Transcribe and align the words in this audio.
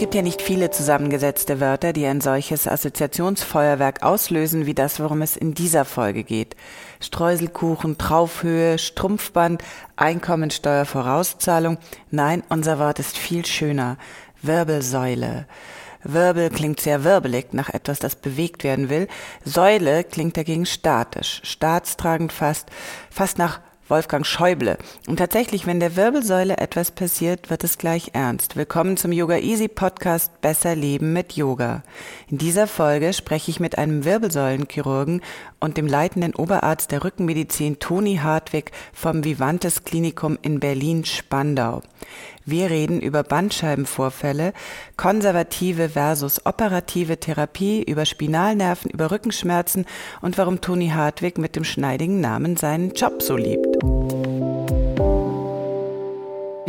Gibt 0.00 0.14
ja 0.14 0.22
nicht 0.22 0.40
viele 0.40 0.70
zusammengesetzte 0.70 1.60
Wörter, 1.60 1.92
die 1.92 2.06
ein 2.06 2.22
solches 2.22 2.66
Assoziationsfeuerwerk 2.66 4.02
auslösen, 4.02 4.64
wie 4.64 4.72
das, 4.72 4.98
worum 4.98 5.20
es 5.20 5.36
in 5.36 5.52
dieser 5.52 5.84
Folge 5.84 6.24
geht. 6.24 6.56
Streuselkuchen, 7.00 7.98
Traufhöhe, 7.98 8.78
Strumpfband, 8.78 9.62
Einkommensteuervorauszahlung. 9.96 11.76
Nein, 12.10 12.42
unser 12.48 12.78
Wort 12.78 12.98
ist 12.98 13.18
viel 13.18 13.44
schöner. 13.44 13.98
Wirbelsäule. 14.40 15.46
Wirbel 16.02 16.48
klingt 16.48 16.80
sehr 16.80 17.04
wirbelig 17.04 17.52
nach 17.52 17.68
etwas, 17.68 17.98
das 17.98 18.16
bewegt 18.16 18.64
werden 18.64 18.88
will. 18.88 19.06
Säule 19.44 20.02
klingt 20.04 20.34
dagegen 20.34 20.64
statisch, 20.64 21.42
staatstragend 21.44 22.32
fast, 22.32 22.70
fast 23.10 23.36
nach 23.36 23.60
Wolfgang 23.90 24.24
Schäuble. 24.24 24.78
Und 25.08 25.16
tatsächlich, 25.18 25.66
wenn 25.66 25.80
der 25.80 25.96
Wirbelsäule 25.96 26.58
etwas 26.58 26.92
passiert, 26.92 27.50
wird 27.50 27.64
es 27.64 27.76
gleich 27.76 28.10
ernst. 28.12 28.56
Willkommen 28.56 28.96
zum 28.96 29.10
Yoga 29.10 29.38
Easy 29.38 29.66
Podcast 29.68 30.40
Besser 30.40 30.76
Leben 30.76 31.12
mit 31.12 31.32
Yoga. 31.32 31.82
In 32.28 32.38
dieser 32.38 32.68
Folge 32.68 33.12
spreche 33.12 33.50
ich 33.50 33.58
mit 33.58 33.78
einem 33.78 34.04
Wirbelsäulenchirurgen 34.04 35.22
und 35.58 35.76
dem 35.76 35.88
leitenden 35.88 36.34
Oberarzt 36.34 36.92
der 36.92 37.04
Rückenmedizin 37.04 37.80
Toni 37.80 38.16
Hartwig 38.22 38.70
vom 38.92 39.24
Vivantes 39.24 39.84
Klinikum 39.84 40.38
in 40.40 40.60
Berlin-Spandau. 40.60 41.82
Wir 42.44 42.70
reden 42.70 43.00
über 43.00 43.22
Bandscheibenvorfälle, 43.22 44.52
konservative 44.96 45.90
versus 45.90 46.44
operative 46.46 47.18
Therapie, 47.18 47.82
über 47.82 48.06
Spinalnerven, 48.06 48.90
über 48.90 49.10
Rückenschmerzen 49.10 49.86
und 50.20 50.38
warum 50.38 50.60
Toni 50.60 50.88
Hartwig 50.88 51.38
mit 51.38 51.56
dem 51.56 51.64
schneidigen 51.64 52.20
Namen 52.20 52.56
seinen 52.56 52.94
Job 52.94 53.22
so 53.22 53.36
liebt. 53.36 53.78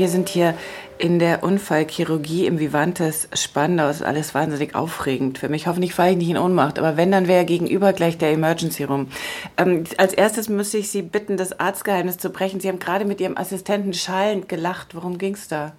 Wir 0.02 0.10
sind 0.10 0.30
hier 0.30 0.56
in 0.98 1.20
der 1.20 1.44
Unfallchirurgie 1.44 2.48
im 2.48 2.58
Vivantes 2.58 3.28
Spandau. 3.36 3.86
Das 3.86 3.98
ist 3.98 4.02
alles 4.02 4.34
wahnsinnig 4.34 4.74
aufregend 4.74 5.38
für 5.38 5.48
mich. 5.48 5.68
Hoffentlich 5.68 5.94
falle 5.94 6.14
ich 6.14 6.18
nicht 6.18 6.32
in 6.32 6.40
Ohnmacht. 6.40 6.80
Aber 6.80 6.98
wenn, 6.98 7.12
dann 7.12 7.28
wäre 7.28 7.46
gegenüber 7.46 7.94
gleich 7.94 8.18
der 8.18 8.32
Emergency 8.32 8.84
Room. 8.84 9.10
Ähm, 9.58 9.84
als 9.98 10.14
erstes 10.14 10.50
müsste 10.50 10.80
ich 10.80 10.90
Sie 10.90 11.04
bitten, 11.04 11.38
das 11.38 11.60
Arztgeheimnis 11.60 12.18
zu 12.18 12.32
brechen. 12.32 12.60
Sie 12.60 12.68
haben 12.68 12.80
gerade 12.80 13.06
mit 13.06 13.22
Ihrem 13.22 13.38
Assistenten 13.38 13.94
schallend 13.94 14.50
gelacht. 14.50 14.96
Worum 14.96 15.20
ging 15.20 15.36
es 15.36 15.48
da? 15.48 15.74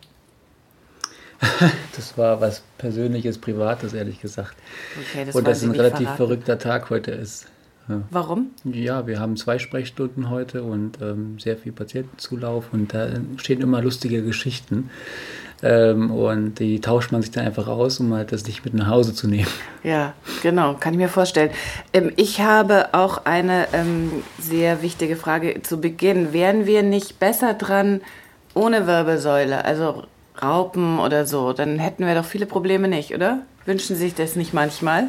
Das 1.97 2.17
war 2.17 2.41
was 2.41 2.63
Persönliches, 2.79 3.39
Privates, 3.39 3.93
ehrlich 3.93 4.21
gesagt. 4.21 4.55
Okay, 5.01 5.25
das 5.25 5.35
Und 5.35 5.49
dass 5.49 5.65
ein 5.65 5.73
relativ 5.73 6.03
verraten. 6.03 6.17
verrückter 6.17 6.59
Tag 6.61 6.91
heute 6.91 7.11
ist. 7.11 7.47
Ja. 7.89 8.03
Warum? 8.11 8.51
Ja, 8.65 9.07
wir 9.07 9.19
haben 9.19 9.37
zwei 9.37 9.59
Sprechstunden 9.59 10.31
heute 10.31 10.63
und 10.63 11.01
ähm, 11.03 11.39
sehr 11.39 11.57
viel 11.57 11.73
Patientenzulauf 11.73 12.73
und 12.73 12.95
da 12.95 13.09
stehen 13.37 13.61
immer 13.61 13.83
lustige 13.83 14.23
Geschichten. 14.23 14.91
Ähm, 15.63 16.11
und 16.11 16.59
die 16.59 16.81
tauscht 16.81 17.13
man 17.13 17.23
sich 17.23 17.31
dann 17.31 17.47
einfach 17.47 17.69
aus, 17.69 18.01
um 18.01 18.13
halt 18.13 18.33
das 18.33 18.47
nicht 18.47 18.65
mit 18.65 18.75
nach 18.75 18.89
Hause 18.89 19.15
zu 19.15 19.29
nehmen. 19.29 19.49
Ja, 19.85 20.13
genau, 20.43 20.75
kann 20.75 20.95
ich 20.95 20.99
mir 20.99 21.09
vorstellen. 21.09 21.51
Ähm, 21.93 22.13
ich 22.17 22.41
habe 22.41 22.93
auch 22.93 23.25
eine 23.25 23.69
ähm, 23.73 24.25
sehr 24.41 24.83
wichtige 24.83 25.17
Frage 25.17 25.63
zu 25.63 25.81
Beginn. 25.81 26.33
Wären 26.33 26.67
wir 26.67 26.83
nicht 26.83 27.21
besser 27.21 27.55
dran 27.55 28.01
ohne 28.55 28.87
Wirbelsäule, 28.87 29.65
also 29.65 30.05
Raupen 30.43 30.99
oder 30.99 31.27
so? 31.27 31.53
Dann 31.53 31.79
hätten 31.79 32.07
wir 32.07 32.15
doch 32.15 32.25
viele 32.25 32.47
Probleme 32.47 32.89
nicht, 32.89 33.15
oder? 33.15 33.43
Wünschen 33.65 33.95
Sie 33.95 34.03
sich 34.03 34.15
das 34.15 34.35
nicht 34.35 34.53
manchmal? 34.53 35.09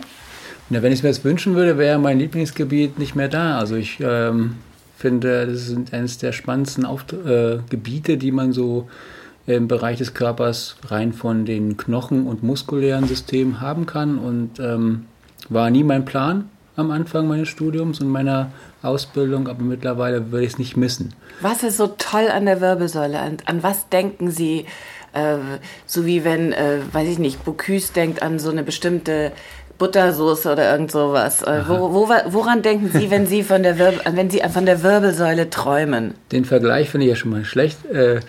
Na, 0.70 0.82
wenn 0.82 0.92
ich 0.92 1.00
es 1.00 1.04
mir 1.04 1.10
jetzt 1.10 1.26
wünschen 1.26 1.56
würde, 1.56 1.78
wäre 1.78 2.00
mein 2.00 2.20
Lieblingsgebiet 2.20 2.98
nicht 2.98 3.16
mehr 3.16 3.30
da. 3.30 3.60
Also 3.60 3.76
ich 3.76 4.00
ähm, 4.02 4.56
finde, 4.98 5.46
das 5.46 5.68
ist 5.68 5.94
eines 5.94 6.18
der 6.18 6.32
spannendsten 6.32 6.86
Auft 6.86 7.14
äh, 7.14 7.60
Gebiete, 7.70 8.18
die 8.18 8.32
man 8.32 8.54
so 8.54 8.88
im 9.46 9.68
Bereich 9.68 9.98
des 9.98 10.14
Körpers 10.14 10.78
rein 10.88 11.12
von 11.12 11.46
den 11.46 11.76
Knochen- 11.76 12.28
und 12.28 12.44
muskulären 12.44 13.08
Systemen 13.08 13.60
haben 13.60 13.86
kann. 13.86 14.18
Und 14.18 14.60
ähm, 14.60 15.06
war 15.50 15.70
nie 15.70 15.84
mein 15.84 16.06
Plan 16.06 16.50
am 16.76 16.92
Anfang 16.92 17.28
meines 17.28 17.50
Studiums 17.50 18.00
und 18.00 18.10
meiner 18.10 18.52
Ausbildung, 18.82 19.48
aber 19.48 19.64
mittlerweile 19.64 20.32
würde 20.32 20.46
ich 20.46 20.54
es 20.54 20.58
nicht 20.58 20.78
missen. 20.78 21.14
Was 21.42 21.64
ist 21.64 21.78
so 21.78 21.88
toll 21.98 22.28
an 22.34 22.46
der 22.46 22.62
Wirbelsäule? 22.62 23.20
An, 23.20 23.38
an 23.46 23.64
was 23.64 23.90
denken 23.90 24.32
Sie? 24.32 24.66
Äh, 25.14 25.38
so 25.86 26.06
wie 26.06 26.24
wenn, 26.24 26.52
äh, 26.54 26.80
weiß 26.92 27.08
ich 27.08 27.20
nicht, 27.20 27.44
Bocuse 27.46 27.94
denkt 27.94 28.24
an 28.24 28.40
so 28.40 28.50
eine 28.50 28.64
bestimmte 28.64 29.32
Buttersoße 29.78 30.52
oder 30.52 30.72
irgend 30.72 30.92
sowas. 30.92 31.42
Äh, 31.42 31.62
wo, 31.68 31.94
wo, 31.94 32.10
woran 32.28 32.62
denken 32.62 32.90
Sie, 32.94 33.10
wenn 33.10 33.28
Sie 33.28 33.44
von 33.44 33.64
der 33.64 33.78
Wirbel, 33.80 34.00
wenn 34.14 34.30
Sie 34.30 34.42
von 34.52 34.66
der 34.66 34.84
Wirbelsäule 34.84 35.50
träumen? 35.50 36.14
Den 36.32 36.46
Vergleich 36.46 36.90
finde 36.90 37.06
ich 37.06 37.10
ja 37.10 37.16
schon 37.16 37.32
mal 37.32 37.46
schlecht. 37.46 37.86
Äh, 37.86 38.20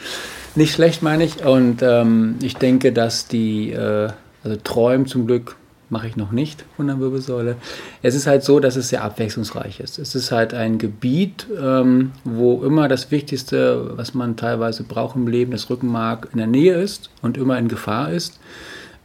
nicht 0.54 0.72
schlecht 0.72 1.02
meine 1.02 1.24
ich. 1.24 1.44
Und 1.44 1.82
ähm, 1.82 2.36
ich 2.42 2.56
denke, 2.56 2.92
dass 2.92 3.28
die, 3.28 3.72
äh, 3.72 4.10
also 4.42 4.56
Träumen 4.62 5.06
zum 5.06 5.26
Glück 5.26 5.56
mache 5.90 6.08
ich 6.08 6.16
noch 6.16 6.32
nicht 6.32 6.64
von 6.76 6.86
der 6.86 6.98
Wirbelsäule. 6.98 7.56
Es 8.02 8.14
ist 8.14 8.26
halt 8.26 8.42
so, 8.42 8.58
dass 8.58 8.76
es 8.76 8.88
sehr 8.88 9.04
abwechslungsreich 9.04 9.80
ist. 9.80 9.98
Es 9.98 10.14
ist 10.14 10.32
halt 10.32 10.54
ein 10.54 10.78
Gebiet, 10.78 11.46
ähm, 11.60 12.12
wo 12.24 12.62
immer 12.64 12.88
das 12.88 13.10
Wichtigste, 13.10 13.96
was 13.96 14.14
man 14.14 14.36
teilweise 14.36 14.82
braucht 14.82 15.14
im 15.14 15.28
Leben, 15.28 15.52
das 15.52 15.70
Rückenmark 15.70 16.28
in 16.32 16.38
der 16.38 16.46
Nähe 16.46 16.74
ist 16.74 17.10
und 17.22 17.36
immer 17.36 17.58
in 17.58 17.68
Gefahr 17.68 18.10
ist, 18.10 18.40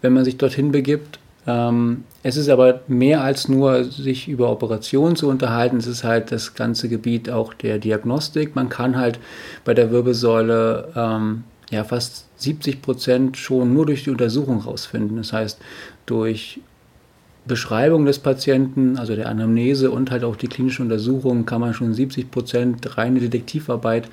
wenn 0.02 0.14
man 0.14 0.26
sich 0.26 0.38
dorthin 0.38 0.72
begibt. 0.72 1.20
Ähm, 1.50 2.04
es 2.22 2.38
ist 2.38 2.48
aber 2.48 2.82
mehr 2.88 3.24
als 3.24 3.50
nur 3.50 3.84
sich 3.84 4.28
über 4.28 4.52
Operationen 4.52 5.16
zu 5.16 5.28
unterhalten. 5.28 5.78
Es 5.78 5.88
ist 5.88 6.04
halt 6.04 6.32
das 6.32 6.54
ganze 6.54 6.90
Gebiet 6.90 7.30
auch 7.32 7.56
der 7.56 7.80
Diagnostik. 7.80 8.56
Man 8.56 8.70
kann 8.70 8.98
halt 8.98 9.20
bei 9.66 9.74
der 9.74 9.90
Wirbelsäule 9.90 10.90
ähm, 10.96 11.44
ja 11.72 11.84
fast 11.84 12.28
70 12.38 12.84
Prozent 12.84 13.38
schon 13.38 13.74
nur 13.74 13.88
durch 13.88 14.04
die 14.04 14.12
Untersuchung 14.12 14.62
rausfinden. 14.62 15.18
Das 15.18 15.34
heißt, 15.34 15.60
durch 16.06 16.60
Beschreibung 17.48 18.06
des 18.06 18.20
Patienten, 18.20 19.00
also 19.00 19.16
der 19.16 19.28
Anamnese 19.28 19.90
und 19.90 20.12
halt 20.12 20.24
auch 20.24 20.36
die 20.36 20.50
klinische 20.50 20.84
Untersuchung, 20.84 21.48
kann 21.48 21.62
man 21.62 21.74
schon 21.74 21.96
70 21.96 22.30
Prozent 22.30 22.96
reine 22.96 23.20
Detektivarbeit 23.22 24.08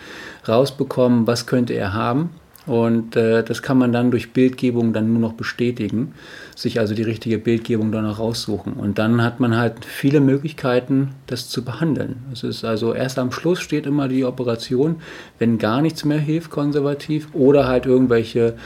rausbekommen, 0.49 1.27
was 1.27 1.47
könnte 1.47 1.75
er 1.75 1.93
haben. 1.93 2.31
Und 2.67 3.15
äh, 3.15 3.45
das 3.45 3.63
kann 3.63 3.79
man 3.79 3.93
dann 3.93 4.11
durch 4.11 4.33
Bildgebung 4.33 4.93
dann 4.93 5.13
nur 5.13 5.21
noch 5.21 5.35
bestätigen, 5.35 6.15
sich 6.57 6.81
also 6.81 6.95
die 6.95 7.05
richtige 7.05 7.39
Bildgebung 7.39 7.93
dann 7.93 8.05
auch 8.07 8.19
raussuchen. 8.19 8.73
Und 8.73 8.99
dann 8.99 9.23
hat 9.23 9.39
man 9.39 9.57
halt 9.57 9.85
viele 9.85 10.21
Möglichkeiten, 10.21 11.11
das 11.29 11.49
zu 11.49 11.65
behandeln. 11.65 12.17
Es 12.33 12.43
ist 12.43 12.65
also 12.65 12.93
erst 12.93 13.21
am 13.21 13.31
Schluss 13.31 13.61
steht 13.61 13.87
immer 13.87 14.09
die 14.09 14.25
Operation, 14.25 14.97
wenn 15.39 15.59
gar 15.59 15.81
nichts 15.81 16.05
mehr 16.05 16.19
hilft, 16.19 16.51
konservativ, 16.51 17.29
oder 17.35 17.69
halt 17.69 17.87
irgendwelche 17.87 18.57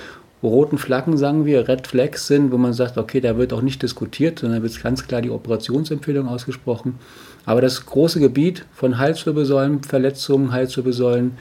roten 0.42 0.78
Flaggen, 0.78 1.18
sagen 1.18 1.44
wir, 1.44 1.68
Red 1.68 1.86
Flags 1.86 2.26
sind, 2.26 2.50
wo 2.50 2.56
man 2.56 2.72
sagt, 2.72 2.96
okay, 2.96 3.20
da 3.20 3.36
wird 3.36 3.52
auch 3.52 3.60
nicht 3.60 3.82
diskutiert, 3.82 4.38
sondern 4.38 4.62
wird 4.62 4.82
ganz 4.82 5.06
klar 5.06 5.20
die 5.20 5.30
Operationsempfehlung 5.30 6.26
ausgesprochen. 6.26 6.98
Aber 7.44 7.60
das 7.60 7.84
große 7.84 8.20
Gebiet 8.20 8.64
von 8.72 8.98
Halswirbelsäulenverletzungen, 8.98 10.52
Halswirbelsäulen, 10.52 11.32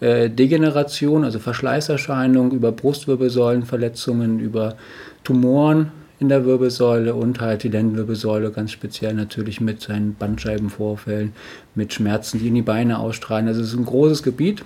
Degeneration, 0.00 1.24
also 1.24 1.38
Verschleißerscheinungen, 1.38 2.52
über 2.52 2.72
Brustwirbelsäulenverletzungen, 2.72 4.38
über 4.38 4.76
Tumoren 5.22 5.92
in 6.20 6.28
der 6.28 6.44
Wirbelsäule 6.44 7.14
und 7.14 7.40
halt 7.40 7.62
die 7.62 7.68
Lendenwirbelsäule 7.68 8.50
ganz 8.50 8.70
speziell 8.70 9.14
natürlich 9.14 9.60
mit 9.60 9.82
seinen 9.82 10.14
Bandscheibenvorfällen, 10.14 11.32
mit 11.74 11.92
Schmerzen, 11.92 12.38
die 12.38 12.48
in 12.48 12.54
die 12.54 12.62
Beine 12.62 12.98
ausstrahlen. 12.98 13.48
Also 13.48 13.62
es 13.62 13.68
ist 13.68 13.78
ein 13.78 13.84
großes 13.84 14.22
Gebiet. 14.22 14.64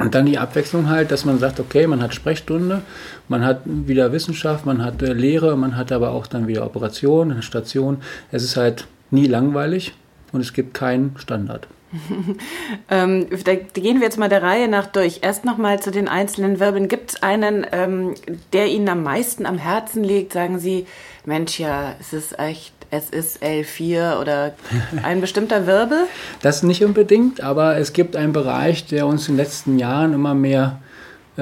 Und 0.00 0.14
dann 0.14 0.26
die 0.26 0.38
Abwechslung 0.38 0.88
halt, 0.88 1.12
dass 1.12 1.24
man 1.24 1.38
sagt, 1.38 1.60
okay, 1.60 1.86
man 1.86 2.02
hat 2.02 2.14
Sprechstunde, 2.14 2.82
man 3.28 3.44
hat 3.44 3.60
wieder 3.64 4.10
Wissenschaft, 4.10 4.66
man 4.66 4.82
hat 4.82 5.00
äh, 5.02 5.12
Lehre, 5.12 5.56
man 5.56 5.76
hat 5.76 5.92
aber 5.92 6.10
auch 6.10 6.26
dann 6.26 6.48
wieder 6.48 6.66
Operation, 6.66 7.30
eine 7.30 7.42
Station. 7.42 7.98
Es 8.32 8.42
ist 8.42 8.56
halt 8.56 8.88
nie 9.12 9.26
langweilig 9.26 9.94
und 10.32 10.40
es 10.40 10.52
gibt 10.52 10.74
keinen 10.74 11.14
Standard. 11.18 11.68
ähm, 12.90 13.26
da 13.44 13.54
gehen 13.54 13.98
wir 13.98 14.04
jetzt 14.04 14.18
mal 14.18 14.28
der 14.28 14.42
Reihe 14.42 14.68
nach 14.68 14.86
durch. 14.86 15.20
Erst 15.22 15.44
nochmal 15.44 15.80
zu 15.80 15.90
den 15.90 16.08
einzelnen 16.08 16.60
Wirbeln. 16.60 16.88
Gibt 16.88 17.10
es 17.10 17.22
einen, 17.22 17.66
ähm, 17.72 18.14
der 18.52 18.68
Ihnen 18.68 18.88
am 18.88 19.02
meisten 19.02 19.46
am 19.46 19.58
Herzen 19.58 20.04
liegt? 20.04 20.32
Sagen 20.32 20.58
Sie, 20.58 20.86
Mensch, 21.24 21.58
ja, 21.58 21.94
es 22.00 22.12
ist 22.12 22.38
echt, 22.38 22.72
es 22.90 23.10
ist 23.10 23.42
L4 23.42 24.20
oder 24.20 24.54
ein 25.02 25.20
bestimmter 25.20 25.66
Wirbel? 25.66 26.06
Das 26.42 26.62
nicht 26.62 26.84
unbedingt, 26.84 27.40
aber 27.40 27.76
es 27.76 27.92
gibt 27.92 28.16
einen 28.16 28.32
Bereich, 28.32 28.86
der 28.86 29.06
uns 29.06 29.28
in 29.28 29.34
den 29.34 29.44
letzten 29.44 29.78
Jahren 29.78 30.12
immer 30.12 30.34
mehr 30.34 30.80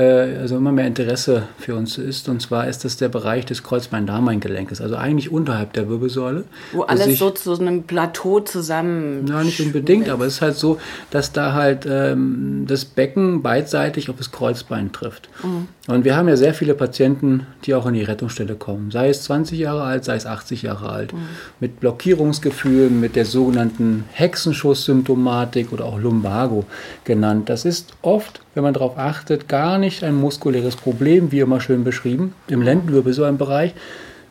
also 0.01 0.57
immer 0.57 0.73
mehr 0.73 0.87
Interesse 0.87 1.45
für 1.59 1.75
uns 1.75 1.99
ist. 1.99 2.29
Und 2.29 2.41
zwar 2.41 2.67
ist 2.67 2.85
das 2.85 2.97
der 2.97 3.09
Bereich 3.09 3.45
des 3.45 3.63
Kreuzbein-Darm-Gelenkes, 3.63 4.81
also 4.81 4.97
eigentlich 4.97 5.31
unterhalb 5.31 5.75
der 5.75 5.89
Wirbelsäule. 5.89 6.45
Wo 6.73 6.83
alles 6.83 7.05
sich, 7.05 7.19
so 7.19 7.31
zu 7.31 7.59
einem 7.59 7.83
Plateau 7.83 8.41
zusammen. 8.41 9.27
Ja, 9.27 9.43
nicht 9.45 9.61
unbedingt, 9.61 10.09
aber 10.09 10.25
es 10.27 10.35
ist 10.35 10.43
halt 10.43 10.57
so, 10.57 10.79
dass 11.11 11.33
da 11.33 11.53
halt 11.53 11.87
ähm, 11.89 12.65
das 12.67 12.87
Becken 12.87 13.43
beidseitig 13.43 14.09
auf 14.09 14.17
das 14.17 14.33
Kreuzbein 14.33 14.93
trifft. 14.93 15.29
Mhm. 15.43 15.69
Und 15.89 16.05
wir 16.05 16.17
haben 16.17 16.29
ja 16.29 16.37
sehr 16.37 16.55
viele 16.55 16.75
Patienten, 16.75 17.47
die 17.65 17.75
auch 17.75 17.87
in 17.87 17.95
die 17.95 18.05
Rettungsstelle 18.05 18.55
kommen, 18.55 18.91
sei 18.93 19.09
es 19.09 19.25
20 19.25 19.59
Jahre 19.59 19.83
alt, 19.83 20.05
sei 20.05 20.15
es 20.15 20.27
80 20.27 20.63
Jahre 20.63 20.91
alt, 20.91 21.13
mhm. 21.13 21.19
mit 21.61 21.81
Blockierungsgefühlen, 21.81 23.01
mit 23.01 23.17
der 23.17 23.25
sogenannten 23.25 24.05
Hexenschuss-Symptomatik 24.13 25.73
oder 25.73 25.85
auch 25.85 25.99
Lumbago 25.99 26.65
genannt. 27.05 27.49
Das 27.49 27.65
ist 27.65 27.95
oft, 28.01 28.41
wenn 28.55 28.63
man 28.63 28.75
darauf 28.75 28.99
achtet, 28.99 29.49
gar 29.49 29.79
nicht 29.79 30.05
ein 30.05 30.15
muskuläres 30.15 30.77
Problem, 30.77 31.33
wie 31.33 31.41
immer 31.41 31.61
schön 31.61 31.85
beschrieben, 31.85 32.35
im 32.49 32.63
Lendenwirbelsäulenbereich. 32.63 33.75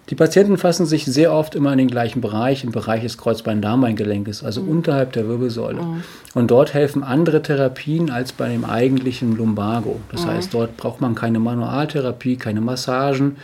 Die 0.09 0.15
Patienten 0.15 0.57
fassen 0.57 0.85
sich 0.85 1.05
sehr 1.05 1.31
oft 1.31 1.55
immer 1.55 1.71
in 1.71 1.77
den 1.77 1.87
gleichen 1.87 2.19
Bereich, 2.19 2.65
im 2.65 2.71
Bereich 2.71 3.03
des 3.03 3.17
Kreuzbein-Darm-Gelenkes, 3.17 4.43
also 4.43 4.61
mhm. 4.61 4.69
unterhalb 4.69 5.13
der 5.13 5.27
Wirbelsäule. 5.27 5.81
Mhm. 5.81 6.03
Und 6.33 6.51
dort 6.51 6.73
helfen 6.73 7.03
andere 7.03 7.41
Therapien 7.41 8.09
als 8.09 8.33
bei 8.33 8.49
dem 8.49 8.65
eigentlichen 8.65 9.37
Lumbago. 9.37 10.01
Das 10.11 10.25
mhm. 10.25 10.31
heißt, 10.31 10.53
dort 10.53 10.75
braucht 10.75 10.99
man 10.99 11.15
keine 11.15 11.39
Manualtherapie, 11.39 12.35
keine 12.35 12.59
Massagen, 12.59 13.37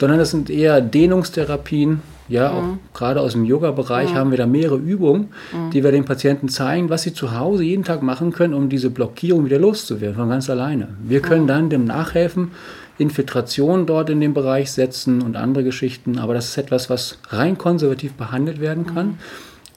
sondern 0.00 0.18
das 0.18 0.30
sind 0.30 0.50
eher 0.50 0.80
Dehnungstherapien. 0.80 2.00
Ja, 2.28 2.50
auch 2.50 2.62
mhm. 2.62 2.78
gerade 2.92 3.22
aus 3.22 3.32
dem 3.32 3.46
Yoga-Bereich 3.46 4.10
mhm. 4.10 4.14
haben 4.14 4.30
wir 4.30 4.38
da 4.38 4.46
mehrere 4.46 4.76
Übungen, 4.76 5.28
mhm. 5.50 5.70
die 5.70 5.82
wir 5.82 5.92
den 5.92 6.04
Patienten 6.04 6.50
zeigen, 6.50 6.90
was 6.90 7.02
sie 7.02 7.14
zu 7.14 7.38
Hause 7.38 7.64
jeden 7.64 7.84
Tag 7.84 8.02
machen 8.02 8.32
können, 8.32 8.52
um 8.52 8.68
diese 8.68 8.90
Blockierung 8.90 9.46
wieder 9.46 9.58
loszuwerden, 9.58 10.16
von 10.16 10.28
ganz 10.28 10.50
alleine. 10.50 10.88
Wir 11.02 11.20
können 11.22 11.46
dann 11.46 11.70
dem 11.70 11.86
nachhelfen, 11.86 12.50
Infiltration 12.98 13.86
dort 13.86 14.10
in 14.10 14.20
dem 14.20 14.34
Bereich 14.34 14.72
setzen 14.72 15.22
und 15.22 15.36
andere 15.36 15.64
Geschichten, 15.64 16.18
aber 16.18 16.34
das 16.34 16.50
ist 16.50 16.58
etwas, 16.58 16.90
was 16.90 17.18
rein 17.28 17.56
konservativ 17.56 18.12
behandelt 18.14 18.60
werden 18.60 18.86
kann 18.86 19.18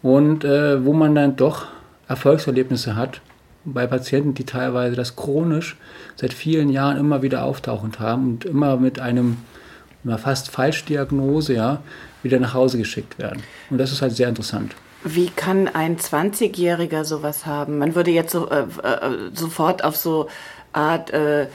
und 0.02 0.44
äh, 0.44 0.84
wo 0.84 0.92
man 0.92 1.16
dann 1.16 1.36
doch 1.36 1.68
Erfolgserlebnisse 2.08 2.96
hat 2.96 3.22
bei 3.64 3.86
Patienten, 3.86 4.34
die 4.34 4.44
teilweise 4.44 4.96
das 4.96 5.16
chronisch 5.16 5.78
seit 6.16 6.34
vielen 6.34 6.70
Jahren 6.70 6.98
immer 6.98 7.22
wieder 7.22 7.44
auftauchend 7.44 8.00
haben 8.00 8.32
und 8.32 8.46
immer 8.46 8.78
mit 8.78 9.00
einem 9.00 9.38
einer 10.04 10.18
fast 10.18 10.50
Falschdiagnose 10.50 11.54
ja, 11.54 11.82
wieder 12.24 12.40
nach 12.40 12.54
Hause 12.54 12.78
geschickt 12.78 13.20
werden. 13.20 13.44
Und 13.70 13.78
das 13.78 13.92
ist 13.92 14.02
halt 14.02 14.16
sehr 14.16 14.30
interessant. 14.30 14.76
Wie 15.04 15.30
kann 15.30 15.68
ein 15.68 15.98
20-Jähriger 15.98 17.04
sowas 17.04 17.46
haben? 17.46 17.80
Man 17.80 17.96
würde 17.96 18.12
jetzt 18.12 18.32
so, 18.32 18.50
äh, 18.50 18.62
äh, 18.62 19.32
sofort 19.34 19.84
auf 19.84 19.96
so 19.96 20.28
Art 20.74 21.10
äh, 21.12 21.48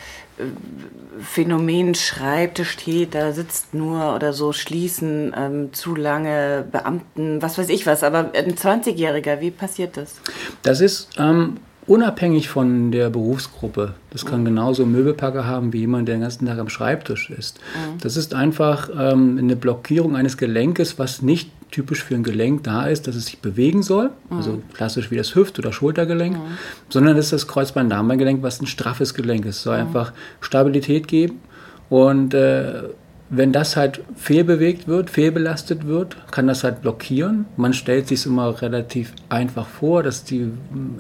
Phänomen 1.21 1.95
Schreibtisch 1.95 2.71
steht, 2.73 3.15
da 3.15 3.33
sitzt 3.33 3.73
nur 3.73 4.15
oder 4.15 4.35
so, 4.35 4.53
schließen 4.53 5.35
ähm, 5.35 5.73
zu 5.73 5.95
lange 5.95 6.67
Beamten, 6.71 7.41
was 7.41 7.57
weiß 7.57 7.71
ich 7.71 7.87
was. 7.87 8.03
Aber 8.03 8.33
ein 8.35 8.55
20-Jähriger, 8.55 9.41
wie 9.41 9.51
passiert 9.51 9.97
das? 9.97 10.17
Das 10.63 10.83
ist 10.83 11.09
ähm, 11.17 11.57
unabhängig 11.87 12.49
von 12.49 12.91
der 12.91 13.11
Berufsgruppe. 13.11 13.95
Das 14.11 14.25
kann 14.25 14.41
mhm. 14.41 14.47
genauso 14.47 14.87
Möbelpacker 14.87 15.47
haben 15.47 15.73
wie 15.73 15.81
jemand, 15.81 16.09
der 16.09 16.17
den 16.17 16.23
ganzen 16.23 16.47
Tag 16.47 16.59
am 16.59 16.69
Schreibtisch 16.69 17.31
ist. 17.31 17.59
Mhm. 17.59 17.99
Das 18.01 18.17
ist 18.17 18.35
einfach 18.35 18.91
ähm, 18.99 19.39
eine 19.39 19.57
Blockierung 19.57 20.17
eines 20.17 20.37
Gelenkes, 20.37 20.99
was 20.99 21.23
nicht 21.23 21.51
typisch 21.71 22.03
für 22.03 22.15
ein 22.15 22.23
Gelenk 22.23 22.65
da 22.65 22.87
ist, 22.87 23.07
dass 23.07 23.17
es 23.17 23.27
sich 23.27 23.39
bewegen 23.41 23.83
soll, 23.83 24.11
mhm. 24.31 24.37
also 24.37 24.63
klassisch 24.75 25.11
wie 25.11 25.17
das 25.17 25.35
Hüft- 25.35 25.59
oder 25.59 25.73
Schultergelenk, 25.73 26.37
mhm. 26.37 26.59
sondern 26.89 27.17
das 27.17 27.27
ist 27.27 27.33
das 27.33 27.49
Kreuzbein-Darmbein-Gelenk, 27.49 28.43
was 28.43 28.61
ein 28.61 28.67
straffes 28.67 29.15
Gelenk 29.15 29.45
ist. 29.47 29.57
Es 29.57 29.63
soll 29.63 29.77
mhm. 29.77 29.89
einfach 29.89 30.13
Stabilität 30.41 31.09
geben 31.09 31.41
und 31.89 32.35
äh, 32.35 32.83
wenn 33.29 33.53
das 33.53 33.77
halt 33.77 34.01
fehlbewegt 34.15 34.87
wird, 34.87 35.11
fehlbelastet 35.11 35.87
wird, 35.87 36.17
kann 36.31 36.47
das 36.47 36.63
halt 36.63 36.83
blockieren. 36.83 37.47
Man 37.57 37.73
stellt 37.73 38.07
sich 38.07 38.25
immer 38.25 38.63
relativ 38.63 39.13
einfach 39.29 39.67
vor, 39.67 40.05
dass 40.05 40.23
die 40.23 40.51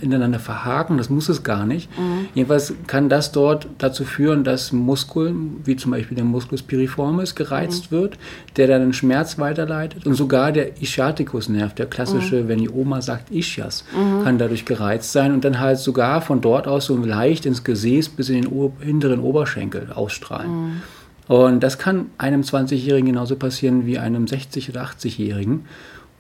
ineinander 0.01 0.41
verhaken. 0.41 0.99
Das 0.99 1.09
muss 1.09 1.29
es 1.29 1.45
gar 1.45 1.67
nicht. 1.67 1.89
Mhm. 1.97 2.27
Jedenfalls 2.35 2.75
kann 2.89 3.09
das 3.09 3.31
dort 3.31 3.69
dazu 3.79 4.05
führen, 4.05 4.43
dass 4.43 4.73
Muskeln, 4.73 5.61
wie 5.65 5.77
zum 5.77 5.93
Beispiel 5.93 6.17
der 6.17 6.25
Musculus 6.25 6.63
piriformis, 6.63 7.37
gereizt 7.37 7.93
mhm. 7.93 7.97
wird, 7.97 8.19
der 8.57 8.67
dann 8.67 8.83
den 8.83 8.93
Schmerz 8.93 9.39
weiterleitet. 9.39 10.05
Und 10.07 10.15
sogar 10.15 10.51
der 10.51 10.83
Ischiaticusnerv, 10.83 11.75
der 11.75 11.87
klassische, 11.87 12.43
mhm. 12.43 12.49
wenn 12.49 12.59
die 12.59 12.71
Oma 12.71 13.03
sagt 13.03 13.31
Ischias, 13.31 13.85
mhm. 13.97 14.25
kann 14.25 14.39
dadurch 14.39 14.65
gereizt 14.65 15.13
sein 15.13 15.33
und 15.33 15.45
dann 15.45 15.61
halt 15.61 15.79
sogar 15.79 16.21
von 16.23 16.41
dort 16.41 16.67
aus 16.67 16.87
so 16.87 16.97
leicht 16.97 17.47
ins 17.47 17.63
Gesäß 17.63 18.09
bis 18.09 18.31
in 18.31 18.43
den 18.43 18.73
hinteren 18.81 19.21
Oberschenkel 19.21 19.93
ausstrahlen. 19.95 20.83
Und 21.29 21.61
das 21.61 21.79
kann 21.79 22.11
einem 22.19 22.43
20-Jährigen 22.43 23.07
genauso 23.07 23.37
passieren 23.37 23.87
wie 23.87 23.99
einem 23.99 24.27
60- 24.27 24.71
oder 24.71 24.85
80-Jährigen. 24.85 25.67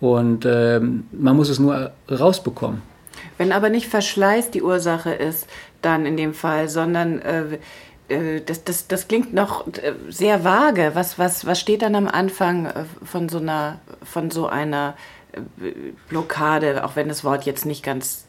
Und 0.00 0.44
ähm, 0.44 1.04
man 1.12 1.36
muss 1.36 1.48
es 1.48 1.58
nur 1.58 1.92
rausbekommen. 2.10 2.82
Wenn 3.38 3.52
aber 3.52 3.70
nicht 3.70 3.86
Verschleiß 3.86 4.50
die 4.50 4.62
Ursache 4.62 5.12
ist, 5.12 5.46
dann 5.82 6.06
in 6.06 6.16
dem 6.16 6.34
Fall, 6.34 6.68
sondern 6.68 7.20
äh, 7.22 7.58
äh 8.08 8.40
das, 8.44 8.64
das, 8.64 8.88
das 8.88 9.08
klingt 9.08 9.32
noch 9.32 9.66
äh, 9.66 9.94
sehr 10.10 10.44
vage. 10.44 10.90
Was, 10.94 11.18
was, 11.18 11.46
was 11.46 11.60
steht 11.60 11.82
dann 11.82 11.94
am 11.94 12.08
Anfang 12.08 12.66
äh, 12.66 12.84
von 13.04 13.28
so 13.28 13.38
einer, 13.38 13.78
von 14.02 14.30
so 14.30 14.46
einer 14.46 14.94
Blockade, 16.08 16.84
auch 16.84 16.96
wenn 16.96 17.08
das 17.08 17.22
Wort 17.22 17.44
jetzt 17.44 17.66
nicht 17.66 17.82
ganz 17.82 18.24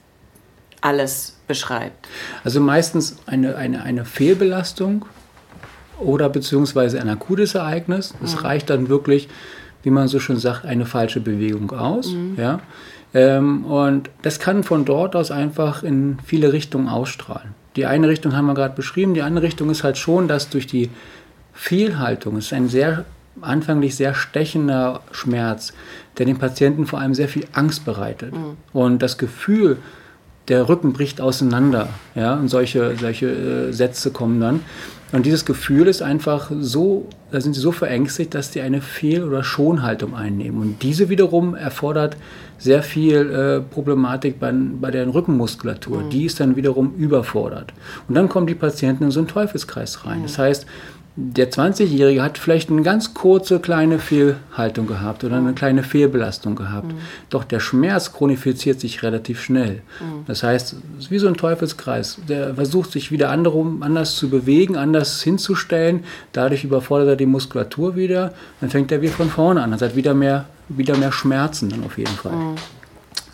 alles 0.82 1.38
beschreibt? 1.48 2.08
Also 2.44 2.60
meistens 2.60 3.18
eine, 3.26 3.56
eine, 3.56 3.84
eine 3.84 4.06
Fehlbelastung 4.06 5.06
oder 6.00 6.30
beziehungsweise 6.30 7.00
ein 7.00 7.10
akutes 7.10 7.56
Ereignis. 7.56 8.14
Es 8.24 8.36
mhm. 8.36 8.42
reicht 8.42 8.70
dann 8.70 8.90
wirklich, 8.90 9.28
wie 9.84 9.90
man 9.90 10.08
so 10.08 10.20
schön 10.20 10.38
sagt, 10.38 10.66
eine 10.66 10.86
falsche 10.86 11.20
Bewegung 11.20 11.72
aus. 11.72 12.12
Mhm. 12.12 12.36
Ja? 12.38 12.60
Ähm, 13.14 13.66
und 13.66 14.10
das 14.22 14.40
kann 14.40 14.64
von 14.64 14.86
dort 14.86 15.16
aus 15.16 15.32
einfach 15.32 15.84
in 15.84 16.18
viele 16.26 16.54
Richtungen 16.54 16.90
ausstrahlen. 16.90 17.56
Die 17.76 17.86
eine 17.86 18.08
Richtung 18.08 18.36
haben 18.36 18.48
wir 18.48 18.54
gerade 18.54 18.76
beschrieben, 18.76 19.14
die 19.14 19.22
andere 19.22 19.46
Richtung 19.46 19.70
ist 19.70 19.84
halt 19.84 19.98
schon, 19.98 20.28
dass 20.28 20.50
durch 20.50 20.68
die 20.68 20.90
Fehlhaltung, 21.54 22.38
es 22.38 22.48
ist 22.48 22.54
ein 22.54 22.70
sehr 22.70 23.06
anfänglich 23.42 23.96
sehr 23.96 24.16
stechender 24.16 25.02
Schmerz, 25.12 25.74
der 26.18 26.26
dem 26.26 26.38
Patienten 26.38 26.88
vor 26.88 27.00
allem 27.00 27.14
sehr 27.14 27.28
viel 27.28 27.46
Angst 27.54 27.86
bereitet. 27.86 28.34
Mhm. 28.34 28.58
Und 28.74 29.02
das 29.02 29.18
Gefühl, 29.18 29.78
der 30.48 30.70
Rücken 30.70 30.94
bricht 30.94 31.22
auseinander, 31.22 31.90
ja, 32.16 32.34
und 32.36 32.48
solche, 32.48 32.96
solche 33.00 33.28
äh, 33.28 33.74
Sätze 33.74 34.12
kommen 34.12 34.40
dann. 34.40 34.62
Und 35.12 35.26
dieses 35.26 35.46
Gefühl 35.46 35.88
ist 35.88 36.02
einfach 36.02 36.52
so, 36.60 37.08
da 37.32 37.40
sind 37.40 37.54
sie 37.54 37.62
so 37.62 37.72
verängstigt, 37.72 38.36
dass 38.36 38.52
die 38.52 38.62
eine 38.62 38.82
Fehl- 38.82 39.24
oder 39.24 39.44
Schonhaltung 39.44 40.16
einnehmen. 40.16 40.62
Und 40.62 40.84
diese 40.84 41.08
wiederum 41.08 41.56
erfordert 41.56 42.18
sehr 42.58 42.84
viel 42.84 43.16
äh, 43.32 43.62
Problematik 43.62 44.40
bei, 44.40 44.52
bei 44.54 44.92
der 44.92 45.14
Rückenmuskulatur. 45.14 46.04
Mhm. 46.04 46.10
Die 46.10 46.26
ist 46.26 46.40
dann 46.40 46.56
wiederum 46.56 46.94
überfordert. 46.96 47.74
Und 48.10 48.16
dann 48.16 48.28
kommen 48.28 48.48
die 48.48 48.56
Patienten 48.56 49.06
in 49.06 49.12
so 49.12 49.20
einen 49.20 49.28
Teufelskreis 49.30 50.06
rein. 50.06 50.20
Mhm. 50.20 50.24
Das 50.24 50.38
heißt, 50.38 50.66
der 51.20 51.52
20-Jährige 51.52 52.22
hat 52.22 52.38
vielleicht 52.38 52.70
eine 52.70 52.84
ganz 52.84 53.16
kurze 53.16 53.60
kleine 53.60 53.98
Fehlhaltung 53.98 54.86
gehabt 54.86 55.24
oder 55.24 55.38
eine 55.38 55.54
kleine 55.54 55.82
Fehlbelastung 55.82 56.56
gehabt. 56.56 56.94
Mhm. 56.94 56.98
Doch 57.32 57.44
der 57.44 57.60
Schmerz 57.60 58.14
chronifiziert 58.14 58.80
sich 58.80 59.02
relativ 59.02 59.42
schnell. 59.42 59.82
Mhm. 60.00 60.26
Das 60.28 60.44
heißt, 60.44 60.76
es 61.00 61.06
ist 61.06 61.12
wie 61.12 61.18
so 61.18 61.28
ein 61.28 61.34
Teufelskreis. 61.34 62.20
Der 62.30 62.54
versucht 62.54 62.92
sich 62.92 63.12
wieder 63.12 63.32
anderum, 63.32 63.82
anders 63.82 64.16
zu 64.16 64.30
bewegen, 64.30 64.78
anders 64.78 65.24
hinzustellen. 65.24 66.04
Dadurch 66.34 66.64
überfordert 66.64 67.08
er 67.08 67.16
die 67.16 67.26
Muskulatur 67.26 67.96
wieder. 67.96 68.36
Dann 68.62 68.70
fängt 68.70 68.92
er 68.92 69.02
wieder 69.02 69.14
von 69.14 69.32
vorne 69.32 69.64
an. 69.64 69.74
Er 69.74 69.80
hat 69.80 69.96
wieder 69.96 70.14
mehr, 70.14 70.46
wieder 70.70 70.96
mehr 70.98 71.12
Schmerzen 71.12 71.70
dann 71.70 71.84
auf 71.84 71.98
jeden 71.98 72.16
Fall. 72.16 72.36
Mhm. 72.36 72.56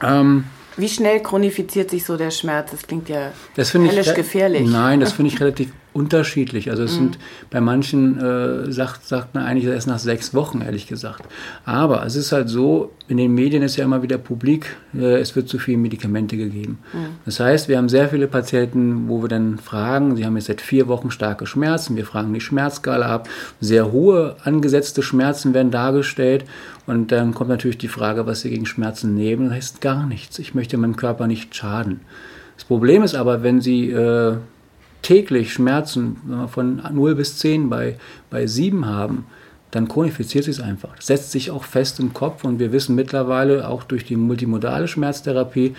Ähm, 0.02 0.44
wie 0.78 0.88
schnell 0.88 1.22
chronifiziert 1.22 1.90
sich 1.90 2.06
so 2.06 2.16
der 2.16 2.32
Schmerz? 2.32 2.72
Das 2.72 2.84
klingt 2.84 3.10
ja 3.10 3.34
das 3.58 3.74
höllisch 3.74 4.14
gefährlich. 4.14 4.70
Nein, 4.70 5.02
das 5.02 5.12
finde 5.14 5.34
ich 5.34 5.42
relativ 5.42 5.70
unterschiedlich. 5.94 6.70
Also 6.70 6.84
es 6.84 6.94
mhm. 6.94 6.98
sind 6.98 7.20
bei 7.50 7.62
manchen 7.62 8.20
äh, 8.20 8.72
sagt, 8.72 9.06
sagt 9.08 9.36
man 9.36 9.44
eigentlich 9.44 9.66
erst 9.66 9.88
nach 9.88 10.00
sechs 10.00 10.34
Wochen, 10.34 10.62
ehrlich 10.62 10.88
gesagt. 10.88 11.24
Aber 11.66 12.06
es 12.06 12.16
ist 12.16 12.32
halt 12.32 12.50
so, 12.50 12.92
in 13.08 13.18
den 13.18 13.34
Medien 13.34 13.62
ist 13.64 13.78
ja 13.78 13.86
immer 13.86 14.02
wieder 14.02 14.18
publik, 14.18 14.76
äh, 14.96 15.20
es 15.20 15.36
wird 15.36 15.48
zu 15.48 15.60
viele 15.60 15.78
Medikamente 15.78 16.36
gegeben. 16.36 16.80
Mhm. 16.94 16.98
Das 17.26 17.40
heißt, 17.40 17.70
wir 17.70 17.78
haben 17.78 17.90
sehr 17.90 18.10
viele 18.10 18.28
Patienten, 18.28 19.08
wo 19.08 19.22
wir 19.22 19.30
dann 19.30 19.60
fragen, 19.60 20.16
sie 20.16 20.26
haben 20.26 20.36
jetzt 20.36 20.48
seit 20.48 20.62
vier 20.62 20.88
Wochen 20.88 21.12
starke 21.12 21.46
Schmerzen, 21.46 21.96
wir 21.96 22.06
fragen 22.06 22.34
die 22.34 22.42
Schmerzskala 22.42 23.08
ab, 23.08 23.30
sehr 23.60 23.92
hohe 23.92 24.36
angesetzte 24.44 25.04
Schmerzen 25.04 25.54
werden 25.54 25.72
dargestellt 25.72 26.46
und 26.88 27.12
dann 27.12 27.34
kommt 27.34 27.50
natürlich 27.50 27.78
die 27.78 27.88
Frage, 27.88 28.26
was 28.26 28.42
sie 28.42 28.50
gegen 28.50 28.66
Schmerzen 28.66 29.14
nehmen. 29.14 29.46
Das 29.46 29.56
heißt 29.56 29.82
gar 29.82 30.06
nichts. 30.06 30.40
Ich 30.40 30.56
möchte 30.56 30.78
meinem 30.78 30.96
Körper 30.96 31.28
nicht 31.28 31.56
schaden. 31.56 32.02
Das 32.56 32.66
Problem 32.66 33.04
ist 33.04 33.16
aber, 33.16 33.44
wenn 33.44 33.62
Sie 33.62 33.90
äh, 33.90 34.36
täglich 35.04 35.54
Schmerzen 35.54 36.48
von 36.52 36.82
0 36.92 37.16
bis 37.16 37.38
10 37.38 37.70
bei, 37.70 37.98
bei 38.32 38.48
7 38.48 38.88
haben, 38.88 39.26
dann 39.70 39.88
chronifiziert 39.88 40.46
sich 40.46 40.58
es 40.58 40.64
einfach. 40.64 40.96
Das 40.96 41.08
setzt 41.08 41.32
sich 41.32 41.52
auch 41.52 41.64
fest 41.64 42.00
im 42.00 42.14
Kopf 42.14 42.44
und 42.44 42.60
wir 42.60 42.72
wissen 42.72 42.96
mittlerweile 42.96 43.68
auch 43.68 43.84
durch 43.84 44.06
die 44.06 44.16
multimodale 44.16 44.88
Schmerztherapie, 44.88 45.76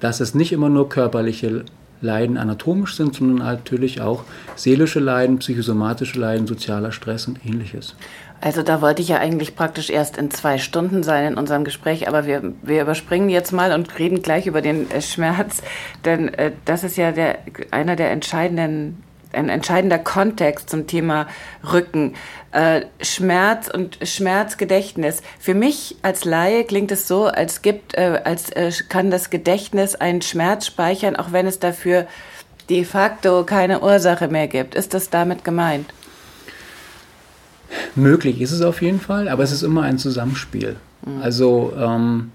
dass 0.00 0.20
es 0.20 0.34
nicht 0.34 0.52
immer 0.52 0.68
nur 0.68 0.88
körperliche 0.88 1.64
Leiden 2.00 2.36
anatomisch 2.36 2.96
sind, 2.96 3.14
sondern 3.14 3.38
natürlich 3.38 4.00
auch 4.00 4.24
seelische 4.54 5.00
Leiden, 5.00 5.38
psychosomatische 5.38 6.18
Leiden, 6.18 6.46
sozialer 6.46 6.92
Stress 6.92 7.26
und 7.26 7.44
ähnliches. 7.46 7.94
Also 8.40 8.62
da 8.62 8.82
wollte 8.82 9.02
ich 9.02 9.08
ja 9.08 9.18
eigentlich 9.18 9.56
praktisch 9.56 9.90
erst 9.90 10.16
in 10.16 10.30
zwei 10.30 10.58
Stunden 10.58 11.02
sein 11.02 11.32
in 11.32 11.38
unserem 11.38 11.64
Gespräch, 11.64 12.06
aber 12.06 12.26
wir, 12.26 12.52
wir 12.62 12.82
überspringen 12.82 13.28
jetzt 13.28 13.52
mal 13.52 13.72
und 13.72 13.98
reden 13.98 14.22
gleich 14.22 14.46
über 14.46 14.60
den 14.60 14.90
äh, 14.90 15.00
Schmerz, 15.00 15.62
denn 16.04 16.32
äh, 16.34 16.52
das 16.64 16.84
ist 16.84 16.96
ja 16.96 17.12
der, 17.12 17.38
einer 17.70 17.96
der 17.96 18.10
entscheidenden 18.10 19.02
ein 19.32 19.48
entscheidender 19.48 19.98
Kontext 19.98 20.70
zum 20.70 20.86
Thema 20.86 21.26
Rücken. 21.72 22.14
Äh, 22.52 22.82
Schmerz 23.00 23.68
und 23.68 23.98
Schmerzgedächtnis. 24.02 25.22
Für 25.38 25.54
mich 25.54 25.96
als 26.02 26.24
Laie 26.24 26.64
klingt 26.64 26.90
es 26.90 27.06
so, 27.06 27.26
als 27.26 27.60
gibt, 27.60 27.94
äh, 27.94 28.20
als 28.24 28.50
äh, 28.50 28.70
kann 28.88 29.10
das 29.10 29.30
Gedächtnis 29.30 29.94
einen 29.94 30.22
Schmerz 30.22 30.66
speichern, 30.66 31.16
auch 31.16 31.32
wenn 31.32 31.46
es 31.46 31.58
dafür 31.58 32.06
de 32.70 32.84
facto 32.84 33.44
keine 33.44 33.82
Ursache 33.82 34.28
mehr 34.28 34.48
gibt. 34.48 34.74
Ist 34.74 34.94
das 34.94 35.10
damit 35.10 35.44
gemeint? 35.44 35.92
Möglich 37.94 38.40
ist 38.40 38.52
es 38.52 38.62
auf 38.62 38.82
jeden 38.82 39.00
Fall, 39.00 39.28
aber 39.28 39.42
es 39.42 39.52
ist 39.52 39.62
immer 39.62 39.82
ein 39.82 39.98
Zusammenspiel. 39.98 40.76
Also 41.20 41.72
ähm, 41.78 42.32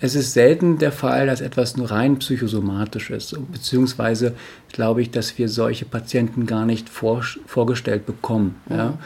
es 0.00 0.14
ist 0.14 0.32
selten 0.32 0.78
der 0.78 0.92
Fall, 0.92 1.26
dass 1.26 1.40
etwas 1.40 1.76
nur 1.76 1.90
rein 1.90 2.18
psychosomatisch 2.18 3.10
ist, 3.10 3.36
beziehungsweise 3.52 4.34
glaube 4.72 5.02
ich, 5.02 5.10
dass 5.10 5.38
wir 5.38 5.48
solche 5.48 5.84
Patienten 5.84 6.46
gar 6.46 6.64
nicht 6.64 6.88
vor, 6.88 7.22
vorgestellt 7.46 8.06
bekommen. 8.06 8.56
Mhm. 8.68 8.76
Ja. 8.76 8.98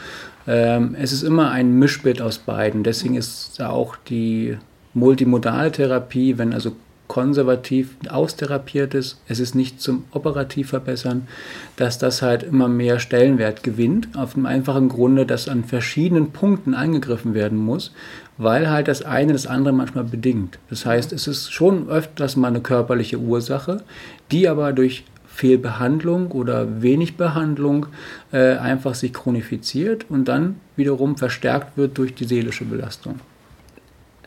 Ähm, 0.47 0.95
es 0.99 1.11
ist 1.11 1.23
immer 1.23 1.51
ein 1.51 1.77
Mischbild 1.79 2.21
aus 2.21 2.37
beiden. 2.37 2.83
Deswegen 2.83 3.15
ist 3.15 3.61
auch 3.61 3.95
die 3.95 4.57
multimodale 4.93 5.71
Therapie, 5.71 6.37
wenn 6.37 6.53
also 6.53 6.73
konservativ 7.07 7.95
austherapiert 8.09 8.93
ist, 8.93 9.19
es 9.27 9.39
ist 9.39 9.55
nicht 9.55 9.81
zum 9.81 10.05
operativ 10.11 10.69
verbessern, 10.69 11.27
dass 11.75 11.97
das 11.97 12.21
halt 12.21 12.43
immer 12.43 12.67
mehr 12.67 12.99
Stellenwert 12.99 13.63
gewinnt, 13.63 14.09
auf 14.15 14.33
dem 14.33 14.45
einfachen 14.45 14.89
Grunde, 14.89 15.25
dass 15.25 15.47
an 15.47 15.63
verschiedenen 15.63 16.31
Punkten 16.31 16.73
eingegriffen 16.73 17.33
werden 17.33 17.57
muss, 17.57 17.93
weil 18.37 18.69
halt 18.69 18.87
das 18.87 19.03
eine 19.03 19.33
das 19.33 19.47
andere 19.47 19.73
manchmal 19.73 20.03
bedingt. 20.03 20.59
Das 20.69 20.85
heißt, 20.85 21.13
es 21.13 21.27
ist 21.27 21.51
schon 21.51 21.89
öfters 21.89 22.35
mal 22.35 22.47
eine 22.47 22.61
körperliche 22.61 23.19
Ursache, 23.19 23.83
die 24.31 24.47
aber 24.47 24.73
durch 24.73 25.05
Fehlbehandlung 25.27 26.31
oder 26.31 26.81
wenig 26.81 27.17
Behandlung 27.17 27.87
äh, 28.31 28.55
einfach 28.55 28.95
sich 28.95 29.13
chronifiziert 29.13 30.05
und 30.09 30.25
dann 30.29 30.55
wiederum 30.77 31.17
verstärkt 31.17 31.77
wird 31.77 31.97
durch 31.97 32.15
die 32.15 32.23
seelische 32.23 32.63
Belastung. 32.63 33.19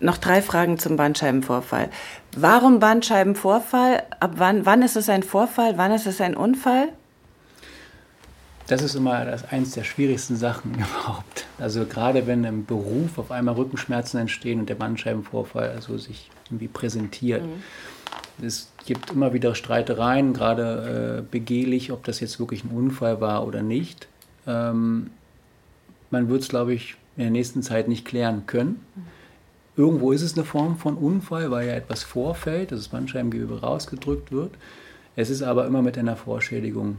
Noch 0.00 0.18
drei 0.18 0.42
Fragen 0.42 0.78
zum 0.78 0.96
Bandscheibenvorfall. 0.96 1.90
Warum 2.36 2.78
Bandscheibenvorfall? 2.78 4.02
Ab 4.20 4.32
wann, 4.36 4.64
wann 4.64 4.82
ist 4.82 4.96
es 4.96 5.08
ein 5.08 5.22
Vorfall? 5.22 5.76
Wann 5.76 5.92
ist 5.92 6.06
es 6.06 6.20
ein 6.20 6.36
Unfall? 6.36 6.88
Das 8.68 8.82
ist 8.82 8.94
immer 8.94 9.24
das, 9.24 9.50
eins 9.50 9.72
der 9.72 9.82
schwierigsten 9.82 10.36
Sachen 10.36 10.74
überhaupt. 10.76 11.46
Also 11.58 11.84
gerade 11.84 12.26
wenn 12.26 12.44
im 12.44 12.64
Beruf 12.64 13.18
auf 13.18 13.30
einmal 13.30 13.54
Rückenschmerzen 13.54 14.20
entstehen 14.20 14.60
und 14.60 14.68
der 14.68 14.76
Bandscheibenvorfall 14.76 15.70
also 15.70 15.96
sich 15.98 16.30
irgendwie 16.46 16.68
präsentiert. 16.68 17.42
Mhm. 17.42 17.62
Es 18.46 18.70
gibt 18.86 19.10
immer 19.10 19.32
wieder 19.32 19.56
Streitereien, 19.56 20.32
gerade 20.32 21.18
äh, 21.18 21.22
begehlich, 21.28 21.90
ob 21.90 22.04
das 22.04 22.20
jetzt 22.20 22.38
wirklich 22.38 22.62
ein 22.62 22.70
Unfall 22.70 23.20
war 23.20 23.44
oder 23.46 23.62
nicht. 23.62 24.06
Ähm, 24.46 25.10
man 26.10 26.28
wird 26.28 26.42
es, 26.42 26.48
glaube 26.48 26.72
ich, 26.72 26.94
in 27.16 27.24
der 27.24 27.32
nächsten 27.32 27.62
Zeit 27.62 27.88
nicht 27.88 28.04
klären 28.04 28.46
können. 28.46 28.84
Mhm. 28.94 29.17
Irgendwo 29.78 30.10
ist 30.10 30.22
es 30.22 30.34
eine 30.34 30.44
Form 30.44 30.76
von 30.76 30.96
Unfall, 30.96 31.52
weil 31.52 31.68
ja 31.68 31.74
etwas 31.74 32.02
vorfällt, 32.02 32.72
dass 32.72 32.80
das 32.80 32.88
Bandscheibengewebe 32.88 33.60
rausgedrückt 33.60 34.32
wird. 34.32 34.50
Es 35.14 35.30
ist 35.30 35.40
aber 35.40 35.66
immer 35.66 35.82
mit 35.82 35.96
einer 35.96 36.16
Vorschädigung, 36.16 36.96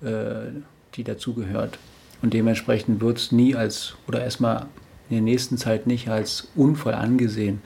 äh, 0.00 0.52
die 0.94 1.02
dazugehört. 1.02 1.76
Und 2.22 2.32
dementsprechend 2.32 3.00
wird 3.00 3.18
es 3.18 3.32
nie 3.32 3.56
als, 3.56 3.96
oder 4.06 4.22
erstmal 4.22 4.66
in 5.08 5.16
der 5.16 5.22
nächsten 5.22 5.58
Zeit 5.58 5.88
nicht 5.88 6.08
als 6.08 6.46
Unfall 6.54 6.94
angesehen. 6.94 7.62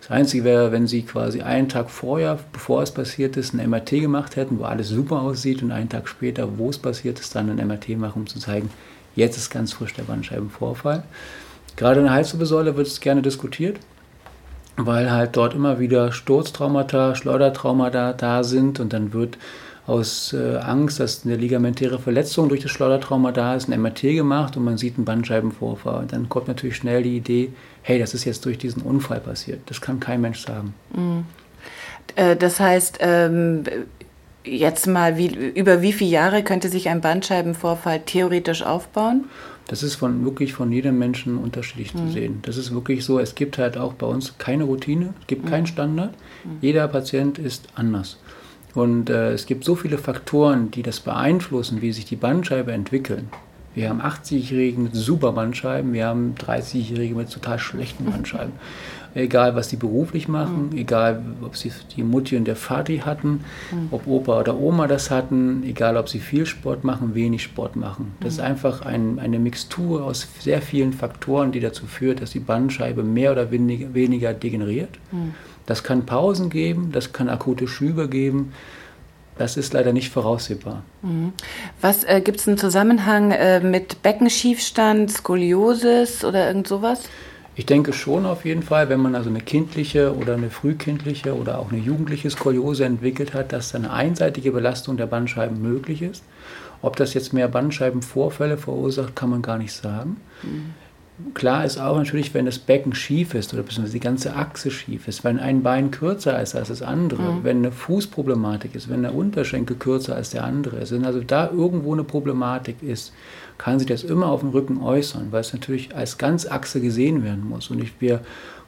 Das 0.00 0.10
Einzige 0.10 0.42
wäre, 0.42 0.72
wenn 0.72 0.88
Sie 0.88 1.02
quasi 1.02 1.42
einen 1.42 1.68
Tag 1.68 1.88
vorher, 1.88 2.40
bevor 2.52 2.82
es 2.82 2.90
passiert 2.90 3.36
ist, 3.36 3.54
ein 3.54 3.70
MRT 3.70 3.90
gemacht 3.90 4.34
hätten, 4.34 4.58
wo 4.58 4.64
alles 4.64 4.88
super 4.88 5.20
aussieht 5.20 5.62
und 5.62 5.70
einen 5.70 5.88
Tag 5.88 6.08
später, 6.08 6.58
wo 6.58 6.68
es 6.68 6.78
passiert 6.78 7.20
ist, 7.20 7.36
dann 7.36 7.48
ein 7.48 7.64
MRT 7.64 7.90
machen, 7.90 8.22
um 8.22 8.26
zu 8.26 8.40
zeigen, 8.40 8.70
jetzt 9.14 9.36
ist 9.36 9.50
ganz 9.50 9.72
frisch 9.72 9.94
der 9.94 10.02
Bandscheibenvorfall. 10.02 11.04
Gerade 11.76 12.00
in 12.00 12.06
der 12.06 12.14
Halswirbelsäule 12.14 12.76
wird 12.76 12.88
es 12.88 12.98
gerne 12.98 13.22
diskutiert 13.22 13.78
weil 14.86 15.10
halt 15.10 15.36
dort 15.36 15.54
immer 15.54 15.78
wieder 15.78 16.12
Sturztraumata, 16.12 17.14
Schleudertraumata 17.14 18.12
da 18.12 18.44
sind 18.44 18.80
und 18.80 18.92
dann 18.92 19.12
wird 19.12 19.38
aus 19.86 20.32
äh, 20.32 20.56
Angst, 20.58 21.00
dass 21.00 21.24
eine 21.24 21.36
ligamentäre 21.36 21.98
Verletzung 21.98 22.48
durch 22.48 22.60
das 22.60 22.70
Schleudertrauma 22.70 23.32
da 23.32 23.56
ist, 23.56 23.68
ein 23.68 23.80
MRT 23.80 24.02
gemacht 24.02 24.56
und 24.56 24.64
man 24.64 24.78
sieht 24.78 24.96
einen 24.96 25.04
Bandscheibenvorfall. 25.04 26.02
Und 26.02 26.12
dann 26.12 26.28
kommt 26.28 26.48
natürlich 26.48 26.76
schnell 26.76 27.02
die 27.02 27.16
Idee, 27.16 27.52
hey, 27.82 27.98
das 27.98 28.14
ist 28.14 28.24
jetzt 28.24 28.44
durch 28.44 28.58
diesen 28.58 28.82
Unfall 28.82 29.20
passiert. 29.20 29.60
Das 29.66 29.80
kann 29.80 29.98
kein 29.98 30.20
Mensch 30.20 30.44
sagen. 30.46 30.74
Mhm. 30.94 31.24
Äh, 32.14 32.36
das 32.36 32.60
heißt, 32.60 32.98
ähm, 33.00 33.64
jetzt 34.44 34.86
mal, 34.86 35.16
wie, 35.16 35.28
über 35.28 35.82
wie 35.82 35.92
viele 35.92 36.10
Jahre 36.10 36.42
könnte 36.42 36.68
sich 36.68 36.88
ein 36.88 37.00
Bandscheibenvorfall 37.00 38.00
theoretisch 38.00 38.62
aufbauen? 38.62 39.24
Das 39.66 39.82
ist 39.82 39.94
von, 39.94 40.24
wirklich 40.24 40.52
von 40.52 40.72
jedem 40.72 40.98
Menschen 40.98 41.38
unterschiedlich 41.38 41.94
mhm. 41.94 41.98
zu 41.98 42.12
sehen. 42.12 42.38
Das 42.42 42.56
ist 42.56 42.74
wirklich 42.74 43.04
so, 43.04 43.20
es 43.20 43.34
gibt 43.34 43.58
halt 43.58 43.78
auch 43.78 43.94
bei 43.94 44.06
uns 44.06 44.36
keine 44.38 44.64
Routine, 44.64 45.14
es 45.20 45.26
gibt 45.26 45.44
mhm. 45.44 45.48
keinen 45.48 45.66
Standard. 45.66 46.14
Mhm. 46.44 46.58
Jeder 46.60 46.88
Patient 46.88 47.38
ist 47.38 47.68
anders. 47.74 48.18
Und 48.74 49.10
äh, 49.10 49.32
es 49.32 49.46
gibt 49.46 49.64
so 49.64 49.74
viele 49.74 49.98
Faktoren, 49.98 50.70
die 50.70 50.82
das 50.82 51.00
beeinflussen, 51.00 51.82
wie 51.82 51.92
sich 51.92 52.04
die 52.04 52.16
Bandscheibe 52.16 52.72
entwickeln. 52.72 53.28
Wir 53.74 53.88
haben 53.88 54.00
80-Jährige 54.00 54.80
mit 54.80 54.94
super 54.94 55.32
Bandscheiben, 55.32 55.92
wir 55.92 56.06
haben 56.06 56.34
30-Jährige 56.34 57.14
mit 57.14 57.30
total 57.30 57.58
schlechten 57.58 58.04
Bandscheiben 58.04 58.52
egal 59.14 59.54
was 59.56 59.68
sie 59.68 59.76
beruflich 59.76 60.28
machen, 60.28 60.70
mhm. 60.70 60.78
egal 60.78 61.22
ob 61.42 61.56
sie 61.56 61.72
die 61.96 62.02
Mutti 62.02 62.36
und 62.36 62.44
der 62.46 62.56
Vati 62.56 62.98
hatten, 62.98 63.44
mhm. 63.72 63.88
ob 63.90 64.06
Opa 64.06 64.40
oder 64.40 64.58
Oma 64.58 64.86
das 64.86 65.10
hatten, 65.10 65.62
egal 65.64 65.96
ob 65.96 66.08
sie 66.08 66.20
viel 66.20 66.46
Sport 66.46 66.84
machen, 66.84 67.14
wenig 67.14 67.42
Sport 67.42 67.76
machen. 67.76 68.14
Das 68.20 68.34
ist 68.34 68.38
mhm. 68.38 68.46
einfach 68.46 68.82
ein, 68.82 69.18
eine 69.18 69.38
Mixtur 69.38 70.04
aus 70.04 70.28
sehr 70.38 70.62
vielen 70.62 70.92
Faktoren, 70.92 71.52
die 71.52 71.60
dazu 71.60 71.86
führt, 71.86 72.22
dass 72.22 72.30
die 72.30 72.40
Bandscheibe 72.40 73.02
mehr 73.02 73.32
oder 73.32 73.50
weniger, 73.50 73.92
weniger 73.94 74.32
degeneriert. 74.32 74.98
Mhm. 75.10 75.34
Das 75.66 75.82
kann 75.82 76.06
Pausen 76.06 76.50
geben, 76.50 76.90
das 76.92 77.12
kann 77.12 77.28
akute 77.28 77.68
Schübe 77.68 78.08
geben. 78.08 78.52
Das 79.40 79.56
ist 79.56 79.72
leider 79.72 79.94
nicht 79.94 80.10
voraussehbar. 80.10 80.82
Mhm. 81.00 81.32
Was 81.80 82.04
äh, 82.04 82.20
gibt 82.20 82.40
es 82.40 82.46
einen 82.46 82.58
Zusammenhang 82.58 83.30
äh, 83.30 83.60
mit 83.60 84.02
Beckenschiefstand, 84.02 85.10
Skoliosis 85.10 86.26
oder 86.26 86.46
irgend 86.46 86.68
sowas? 86.68 87.04
Ich 87.56 87.64
denke 87.64 87.94
schon 87.94 88.26
auf 88.26 88.44
jeden 88.44 88.62
Fall, 88.62 88.90
wenn 88.90 89.00
man 89.00 89.14
also 89.14 89.30
eine 89.30 89.40
kindliche 89.40 90.14
oder 90.14 90.34
eine 90.34 90.50
frühkindliche 90.50 91.34
oder 91.34 91.58
auch 91.58 91.72
eine 91.72 91.80
jugendliche 91.80 92.28
Skoliose 92.28 92.84
entwickelt 92.84 93.32
hat, 93.32 93.54
dass 93.54 93.74
eine 93.74 93.90
einseitige 93.90 94.52
Belastung 94.52 94.98
der 94.98 95.06
Bandscheiben 95.06 95.62
möglich 95.62 96.02
ist. 96.02 96.22
Ob 96.82 96.96
das 96.96 97.14
jetzt 97.14 97.32
mehr 97.32 97.48
Bandscheibenvorfälle 97.48 98.58
verursacht, 98.58 99.16
kann 99.16 99.30
man 99.30 99.40
gar 99.40 99.56
nicht 99.56 99.72
sagen. 99.72 100.20
Mhm. 100.42 100.74
Klar 101.34 101.64
ist 101.64 101.78
auch 101.78 101.96
natürlich, 101.96 102.34
wenn 102.34 102.46
das 102.46 102.58
Becken 102.58 102.94
schief 102.94 103.34
ist 103.34 103.52
oder 103.52 103.62
beziehungsweise 103.62 103.92
die 103.92 104.00
ganze 104.00 104.34
Achse 104.34 104.70
schief 104.70 105.08
ist, 105.08 105.24
wenn 105.24 105.38
ein 105.38 105.62
Bein 105.62 105.90
kürzer 105.90 106.40
ist 106.40 106.54
als 106.54 106.68
das 106.68 106.82
andere, 106.82 107.22
mhm. 107.22 107.44
wenn 107.44 107.58
eine 107.58 107.72
Fußproblematik 107.72 108.74
ist, 108.74 108.88
wenn 108.88 109.02
der 109.02 109.14
Unterschenkel 109.14 109.76
kürzer 109.76 110.16
als 110.16 110.30
der 110.30 110.44
andere 110.44 110.76
ist, 110.76 110.92
wenn 110.92 111.04
also 111.04 111.20
da 111.20 111.50
irgendwo 111.50 111.92
eine 111.92 112.04
Problematik 112.04 112.82
ist, 112.82 113.12
kann 113.60 113.78
sich 113.78 113.86
das 113.86 114.04
immer 114.04 114.28
auf 114.28 114.40
dem 114.40 114.48
Rücken 114.48 114.80
äußern, 114.80 115.28
weil 115.32 115.42
es 115.42 115.52
natürlich 115.52 115.94
als 115.94 116.16
Ganzachse 116.16 116.80
gesehen 116.80 117.22
werden 117.22 117.46
muss. 117.46 117.68
Und 117.68 117.82
ich, 117.82 117.92
wir 118.00 118.22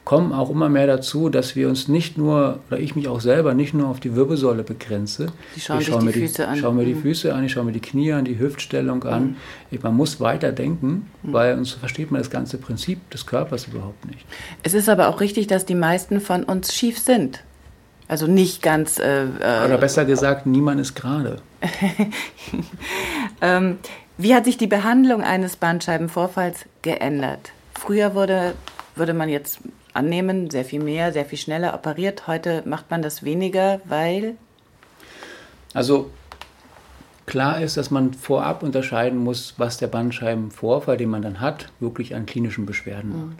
kommen 0.05 0.31
auch 0.33 0.51
immer 0.51 0.69
mehr 0.69 0.85
dazu, 0.85 1.29
dass 1.29 1.55
wir 1.55 1.67
uns 1.67 1.87
nicht 1.87 2.15
nur, 2.15 2.59
oder 2.69 2.79
ich 2.79 2.95
mich 2.95 3.07
auch 3.07 3.19
selber, 3.19 3.55
nicht 3.55 3.73
nur 3.73 3.87
auf 3.87 3.99
die 3.99 4.15
Wirbelsäule 4.15 4.61
begrenze. 4.61 5.27
Ich 5.55 5.63
schaue 5.63 6.03
mir 6.03 6.11
die 6.11 6.19
Füße 6.19 6.47
an. 6.47 6.53
Ich 6.53 6.61
schaue 6.61 6.75
mir 6.75 6.85
die 6.85 6.93
mhm. 6.93 7.01
Füße 7.01 7.33
an, 7.33 7.43
ich 7.43 7.51
schaue 7.51 7.63
mir 7.63 7.71
die 7.71 7.79
Knie 7.79 8.13
an, 8.13 8.23
die 8.23 8.37
Hüftstellung 8.37 9.03
an. 9.03 9.23
Mhm. 9.23 9.35
Ich, 9.71 9.81
man 9.81 9.95
muss 9.95 10.19
weiter 10.19 10.51
denken, 10.51 11.07
mhm. 11.23 11.33
weil 11.33 11.55
sonst 11.55 11.71
versteht 11.71 12.11
man 12.11 12.21
das 12.21 12.29
ganze 12.29 12.59
Prinzip 12.59 13.09
des 13.09 13.25
Körpers 13.25 13.65
überhaupt 13.65 14.05
nicht. 14.05 14.23
Es 14.61 14.75
ist 14.75 14.89
aber 14.89 15.07
auch 15.07 15.21
richtig, 15.21 15.47
dass 15.47 15.65
die 15.65 15.73
meisten 15.73 16.21
von 16.21 16.43
uns 16.43 16.71
schief 16.71 16.99
sind. 16.99 17.43
Also 18.07 18.27
nicht 18.27 18.61
ganz. 18.61 18.99
Äh, 18.99 19.23
äh 19.23 19.65
Oder 19.65 19.79
besser 19.79 20.05
gesagt, 20.05 20.45
niemand 20.45 20.79
ist 20.79 20.93
gerade. 20.93 21.37
ähm, 23.41 23.77
wie 24.23 24.33
hat 24.33 24.45
sich 24.45 24.57
die 24.57 24.67
Behandlung 24.67 25.21
eines 25.21 25.55
Bandscheibenvorfalls 25.57 26.65
geändert? 26.81 27.51
Früher 27.73 28.15
wurde, 28.15 28.55
würde 28.95 29.13
man 29.13 29.29
jetzt 29.29 29.59
annehmen, 29.93 30.49
sehr 30.49 30.65
viel 30.65 30.81
mehr, 30.81 31.13
sehr 31.13 31.25
viel 31.25 31.37
schneller 31.37 31.73
operiert. 31.73 32.27
Heute 32.27 32.63
macht 32.65 32.89
man 32.89 33.01
das 33.01 33.23
weniger, 33.23 33.81
weil? 33.85 34.35
Also 35.73 36.09
Klar 37.25 37.61
ist, 37.61 37.77
dass 37.77 37.89
man 37.89 38.13
vorab 38.13 38.63
unterscheiden 38.63 39.17
muss, 39.17 39.53
was 39.57 39.77
der 39.77 39.87
Bandscheibenvorfall, 39.87 40.97
den 40.97 41.09
man 41.09 41.21
dann 41.21 41.39
hat, 41.39 41.69
wirklich 41.79 42.15
an 42.15 42.25
klinischen 42.25 42.65
Beschwerden 42.65 43.11
mhm. 43.11 43.27
macht. 43.27 43.37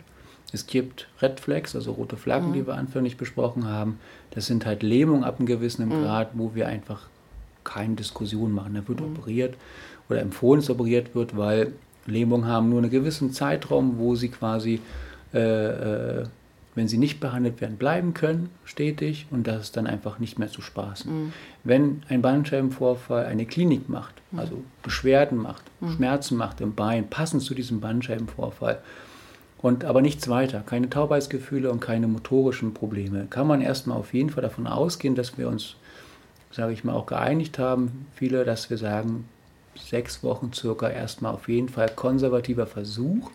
Es 0.54 0.68
gibt 0.68 1.08
Red 1.22 1.40
Flags, 1.40 1.76
also 1.76 1.92
rote 1.92 2.16
Flaggen, 2.16 2.50
mhm. 2.50 2.54
die 2.54 2.68
wir 2.68 2.76
anfänglich 2.76 3.18
besprochen 3.18 3.68
haben. 3.68 4.00
Das 4.32 4.46
sind 4.46 4.66
halt 4.66 4.84
Lähmungen 4.84 5.24
ab 5.24 5.40
einem 5.40 5.48
gewissen 5.48 5.88
mhm. 5.88 6.04
Grad, 6.04 6.30
wo 6.34 6.56
wir 6.56 6.68
einfach 6.68 7.08
keine 7.64 7.96
Diskussion 7.96 8.52
machen. 8.52 8.76
Da 8.76 8.88
wird 8.88 9.02
mhm. 9.02 9.18
operiert 9.18 9.56
oder 10.10 10.22
empfohlen, 10.22 10.62
dass 10.62 10.70
operiert 10.70 11.16
wird, 11.16 11.38
weil 11.38 11.74
Lähmungen 12.06 12.48
haben 12.48 12.70
nur 12.70 12.80
einen 12.80 12.92
gewissen 12.92 13.32
Zeitraum, 13.32 13.98
wo 13.98 14.16
sie 14.16 14.30
quasi, 14.30 14.82
äh, 15.34 15.40
äh, 15.40 16.26
wenn 16.76 16.88
sie 16.88 16.98
nicht 16.98 17.20
behandelt 17.20 17.62
werden, 17.62 17.78
bleiben 17.78 18.14
können, 18.14 18.50
stetig 18.66 19.28
und 19.32 19.48
das 19.48 19.64
ist 19.64 19.78
dann 19.78 19.88
einfach 19.88 20.20
nicht 20.20 20.40
mehr 20.40 20.50
zu 20.50 20.62
spaßen. 20.62 21.12
Mhm. 21.12 21.34
Wenn 21.64 22.04
ein 22.10 22.22
Bandscheibenvorfall 22.22 23.26
eine 23.26 23.46
Klinik 23.46 23.90
macht, 23.90 24.16
mhm. 24.32 24.40
also 24.40 24.64
Beschwerden 24.82 25.38
macht, 25.38 25.64
mhm. 25.80 25.92
Schmerzen 25.92 26.36
macht 26.36 26.62
im 26.62 26.74
Bein, 26.74 27.10
passend 27.10 27.44
zu 27.44 27.54
diesem 27.54 27.80
Bandscheibenvorfall, 27.80 28.82
und 29.64 29.86
aber 29.86 30.02
nichts 30.02 30.28
weiter, 30.28 30.60
keine 30.60 30.90
Taubheitsgefühle 30.90 31.72
und 31.72 31.80
keine 31.80 32.08
motorischen 32.08 32.74
Probleme, 32.74 33.28
kann 33.30 33.48
man 33.48 33.62
erstmal 33.62 33.98
auf 33.98 34.14
jeden 34.14 34.30
Fall 34.30 34.44
davon 34.44 34.68
ausgehen, 34.68 35.16
dass 35.16 35.38
wir 35.38 35.48
uns, 35.48 35.78
sage 36.52 36.74
ich 36.74 36.84
mal, 36.84 36.92
auch 36.92 37.06
geeinigt 37.06 37.60
haben, 37.60 38.06
viele, 38.14 38.44
dass 38.44 38.70
wir 38.70 38.78
sagen, 38.78 39.24
sechs 39.76 40.24
Wochen 40.24 40.52
circa 40.54 40.90
erstmal 40.90 41.34
auf 41.34 41.50
jeden 41.50 41.70
Fall 41.70 41.90
konservativer 41.90 42.68
Versuch, 42.68 43.30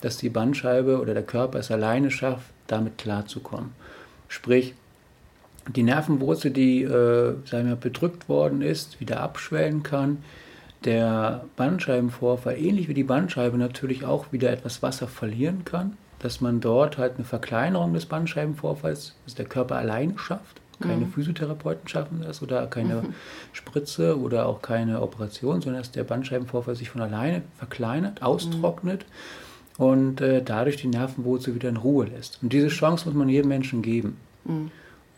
dass 0.00 0.16
die 0.16 0.30
Bandscheibe 0.30 1.00
oder 1.00 1.14
der 1.14 1.22
Körper 1.22 1.58
es 1.58 1.70
alleine 1.70 2.10
schafft, 2.10 2.50
damit 2.66 2.98
klarzukommen. 2.98 3.70
Sprich, 4.28 4.74
die 5.68 5.82
Nervenwurzel, 5.82 6.50
die 6.50 6.82
äh, 6.82 7.36
sagen 7.44 7.68
wir, 7.68 7.76
bedrückt 7.76 8.28
worden 8.28 8.62
ist, 8.62 9.00
wieder 9.00 9.20
abschwellen 9.20 9.82
kann, 9.82 10.24
der 10.84 11.44
Bandscheibenvorfall, 11.56 12.58
ähnlich 12.58 12.88
wie 12.88 12.94
die 12.94 13.04
Bandscheibe, 13.04 13.56
natürlich 13.56 14.04
auch 14.04 14.32
wieder 14.32 14.50
etwas 14.50 14.82
Wasser 14.82 15.06
verlieren 15.06 15.64
kann, 15.64 15.96
dass 16.18 16.40
man 16.40 16.60
dort 16.60 16.98
halt 16.98 17.16
eine 17.16 17.24
Verkleinerung 17.24 17.94
des 17.94 18.06
Bandscheibenvorfalls, 18.06 19.14
dass 19.24 19.34
der 19.34 19.44
Körper 19.44 19.76
alleine 19.76 20.18
schafft. 20.18 20.61
Keine 20.82 21.06
mhm. 21.06 21.12
Physiotherapeuten 21.12 21.88
schaffen 21.88 22.22
das 22.22 22.42
oder 22.42 22.66
keine 22.66 22.96
mhm. 22.96 23.14
Spritze 23.52 24.18
oder 24.18 24.46
auch 24.46 24.62
keine 24.62 25.00
Operation, 25.00 25.60
sondern 25.60 25.82
dass 25.82 25.90
der 25.90 26.04
Bandscheibenvorfall 26.04 26.74
sich 26.74 26.90
von 26.90 27.00
alleine 27.00 27.42
verkleinert, 27.56 28.22
austrocknet 28.22 29.06
mhm. 29.78 29.84
und 29.84 30.20
äh, 30.20 30.42
dadurch 30.42 30.76
die 30.76 30.88
Nervenwurzel 30.88 31.54
wieder 31.54 31.68
in 31.68 31.76
Ruhe 31.76 32.06
lässt. 32.06 32.38
Und 32.42 32.52
diese 32.52 32.68
Chance 32.68 33.06
muss 33.06 33.14
man 33.14 33.28
jedem 33.28 33.48
Menschen 33.48 33.82
geben. 33.82 34.16
Mhm. 34.44 34.70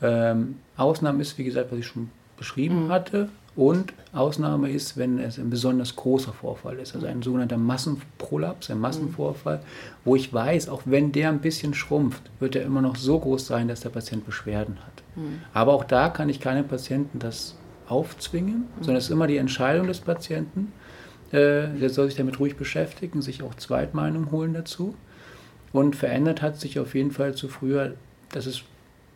Ähm, 0.02 0.56
Ausnahme 0.76 1.22
ist, 1.22 1.38
wie 1.38 1.44
gesagt, 1.44 1.72
was 1.72 1.78
ich 1.78 1.86
schon 1.86 2.10
beschrieben 2.36 2.86
mhm. 2.86 2.88
hatte, 2.90 3.28
und 3.56 3.92
Ausnahme 4.12 4.70
ist, 4.70 4.96
wenn 4.96 5.18
es 5.18 5.38
ein 5.38 5.48
besonders 5.48 5.94
großer 5.94 6.32
Vorfall 6.32 6.78
ist, 6.78 6.94
also 6.94 7.06
ein 7.06 7.22
sogenannter 7.22 7.56
Massenprolaps, 7.56 8.70
ein 8.70 8.80
Massenvorfall, 8.80 9.60
wo 10.04 10.16
ich 10.16 10.32
weiß, 10.32 10.68
auch 10.68 10.82
wenn 10.86 11.12
der 11.12 11.28
ein 11.28 11.40
bisschen 11.40 11.72
schrumpft, 11.72 12.22
wird 12.40 12.56
er 12.56 12.64
immer 12.64 12.82
noch 12.82 12.96
so 12.96 13.18
groß 13.18 13.46
sein, 13.46 13.68
dass 13.68 13.80
der 13.80 13.90
Patient 13.90 14.26
Beschwerden 14.26 14.78
hat. 14.78 15.02
Mhm. 15.14 15.40
Aber 15.52 15.72
auch 15.72 15.84
da 15.84 16.08
kann 16.08 16.28
ich 16.28 16.40
keinem 16.40 16.66
Patienten 16.66 17.20
das 17.20 17.54
aufzwingen, 17.88 18.56
mhm. 18.56 18.64
sondern 18.80 18.96
es 18.96 19.04
ist 19.04 19.10
immer 19.10 19.28
die 19.28 19.36
Entscheidung 19.36 19.86
des 19.86 20.00
Patienten. 20.00 20.72
Äh, 21.30 21.68
der 21.80 21.90
soll 21.90 22.06
sich 22.06 22.16
damit 22.16 22.40
ruhig 22.40 22.56
beschäftigen, 22.56 23.22
sich 23.22 23.42
auch 23.42 23.54
Zweitmeinung 23.54 24.32
holen 24.32 24.54
dazu. 24.54 24.96
Und 25.72 25.94
verändert 25.96 26.42
hat 26.42 26.58
sich 26.60 26.78
auf 26.78 26.94
jeden 26.94 27.10
Fall 27.12 27.34
zu 27.34 27.48
früher, 27.48 27.94
dass 28.32 28.46
es 28.46 28.62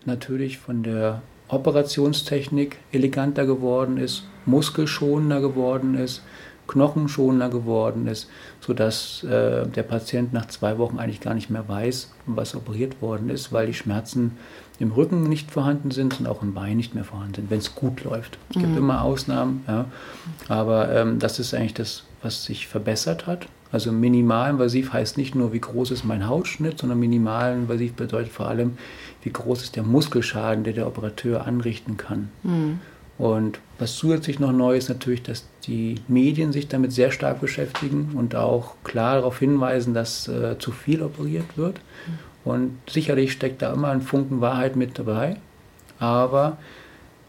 natürlich 0.04 0.58
von 0.58 0.82
der 0.82 1.22
Operationstechnik 1.48 2.76
eleganter 2.92 3.46
geworden 3.46 3.96
ist, 3.96 4.24
muskelschonender 4.46 5.40
geworden 5.40 5.96
ist, 5.96 6.22
knochenschonender 6.66 7.48
geworden 7.48 8.06
ist, 8.06 8.28
sodass 8.60 9.24
äh, 9.24 9.66
der 9.66 9.82
Patient 9.82 10.32
nach 10.32 10.46
zwei 10.46 10.78
Wochen 10.78 10.98
eigentlich 10.98 11.20
gar 11.20 11.34
nicht 11.34 11.50
mehr 11.50 11.66
weiß, 11.66 12.12
was 12.26 12.54
operiert 12.54 13.00
worden 13.02 13.30
ist, 13.30 13.52
weil 13.52 13.66
die 13.66 13.74
Schmerzen 13.74 14.36
im 14.78 14.92
Rücken 14.92 15.24
nicht 15.24 15.50
vorhanden 15.50 15.90
sind 15.90 16.20
und 16.20 16.28
auch 16.28 16.42
im 16.42 16.54
Bein 16.54 16.76
nicht 16.76 16.94
mehr 16.94 17.04
vorhanden 17.04 17.34
sind, 17.34 17.50
wenn 17.50 17.58
es 17.58 17.74
gut 17.74 18.04
läuft. 18.04 18.38
Es 18.50 18.56
mhm. 18.56 18.60
gibt 18.60 18.76
immer 18.76 19.02
Ausnahmen, 19.02 19.64
ja, 19.66 19.86
aber 20.48 20.94
ähm, 20.94 21.18
das 21.18 21.38
ist 21.38 21.54
eigentlich 21.54 21.74
das, 21.74 22.04
was 22.22 22.44
sich 22.44 22.68
verbessert 22.68 23.26
hat. 23.26 23.46
Also 23.70 23.92
minimalinvasiv 23.92 24.92
heißt 24.92 25.18
nicht 25.18 25.34
nur, 25.34 25.52
wie 25.52 25.60
groß 25.60 25.90
ist 25.90 26.04
mein 26.04 26.26
Hautschnitt, 26.26 26.78
sondern 26.78 27.00
minimalinvasiv 27.00 27.94
bedeutet 27.94 28.32
vor 28.32 28.48
allem, 28.48 28.78
wie 29.22 29.30
groß 29.30 29.62
ist 29.62 29.76
der 29.76 29.82
Muskelschaden, 29.82 30.64
der 30.64 30.72
der 30.72 30.86
Operateur 30.86 31.46
anrichten 31.46 31.96
kann. 31.96 32.30
Mhm. 32.42 32.80
Und 33.18 33.58
was 33.78 33.96
zusätzlich 33.96 34.38
noch 34.38 34.52
neu 34.52 34.76
ist 34.76 34.88
natürlich, 34.88 35.22
dass 35.22 35.44
die 35.66 35.96
Medien 36.06 36.52
sich 36.52 36.68
damit 36.68 36.92
sehr 36.92 37.10
stark 37.10 37.40
beschäftigen 37.40 38.12
und 38.14 38.36
auch 38.36 38.74
klar 38.84 39.16
darauf 39.16 39.40
hinweisen, 39.40 39.92
dass 39.92 40.28
äh, 40.28 40.56
zu 40.58 40.70
viel 40.70 41.02
operiert 41.02 41.56
wird. 41.56 41.76
Mhm. 41.76 42.18
Und 42.44 42.78
sicherlich 42.88 43.32
steckt 43.32 43.60
da 43.62 43.72
immer 43.72 43.88
ein 43.88 44.02
Funken 44.02 44.40
Wahrheit 44.40 44.76
mit 44.76 44.98
dabei. 44.98 45.36
Aber 45.98 46.58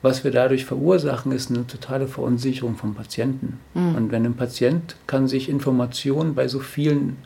was 0.01 0.23
wir 0.23 0.31
dadurch 0.31 0.63
verursachen, 0.65 1.31
ist 1.31 1.49
eine 1.49 1.67
totale 1.67 2.07
Verunsicherung 2.07 2.77
vom 2.77 2.93
Patienten. 2.93 3.59
Mhm. 3.73 3.95
Und 3.95 4.11
wenn 4.11 4.25
ein 4.25 4.35
Patient 4.35 4.95
kann 5.07 5.27
sich 5.27 5.49
Informationen 5.49 6.35
bei 6.35 6.47
so 6.47 6.59
vielen 6.59 7.17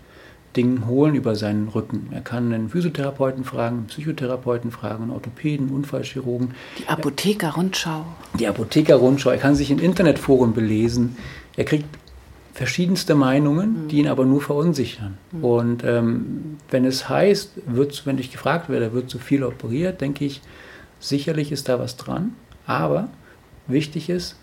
Dingen 0.56 0.88
holen 0.88 1.16
über 1.16 1.36
seinen 1.36 1.68
Rücken. 1.68 2.10
Er 2.12 2.22
kann 2.22 2.54
einen 2.54 2.70
Physiotherapeuten 2.70 3.44
fragen, 3.44 3.78
einen 3.78 3.88
Psychotherapeuten 3.88 4.72
fragen, 4.72 5.04
einen 5.04 5.12
Orthopäden, 5.12 5.70
Unfallchirurgen. 5.70 6.52
Die 6.80 6.88
Apotheker-Rundschau. 6.88 8.06
Die 8.39 8.48
Apotheker-Rundschau. 8.48 9.32
Er 9.32 9.38
kann 9.38 9.56
sich 9.56 9.72
in 9.72 9.80
Internetforen 9.80 10.54
belesen. 10.54 11.18
Er 11.56 11.66
kriegt 11.66 11.86
verschiedenste 12.54 13.16
Meinungen, 13.16 13.84
mhm. 13.84 13.88
die 13.88 14.00
ihn 14.00 14.08
aber 14.08 14.26
nur 14.26 14.42
verunsichern. 14.42 15.18
Mhm. 15.32 15.44
Und 15.44 15.84
ähm, 15.84 16.58
wenn 16.70 16.86
es 16.86 17.10
heißt, 17.10 17.54
wird, 17.66 18.06
wenn 18.06 18.18
ich 18.20 18.32
gefragt 18.32 18.70
werde, 18.70 18.94
wird 18.94 19.10
zu 19.10 19.20
viel 19.20 19.44
operiert, 19.44 20.02
denke 20.02 20.26
ich, 20.26 20.42
sicherlich 21.00 21.52
ist 21.52 21.68
da 21.68 21.80
was 21.80 21.98
dran. 21.98 22.36
Aber 22.66 23.10
wichtig 23.68 24.10
ist, 24.10 24.38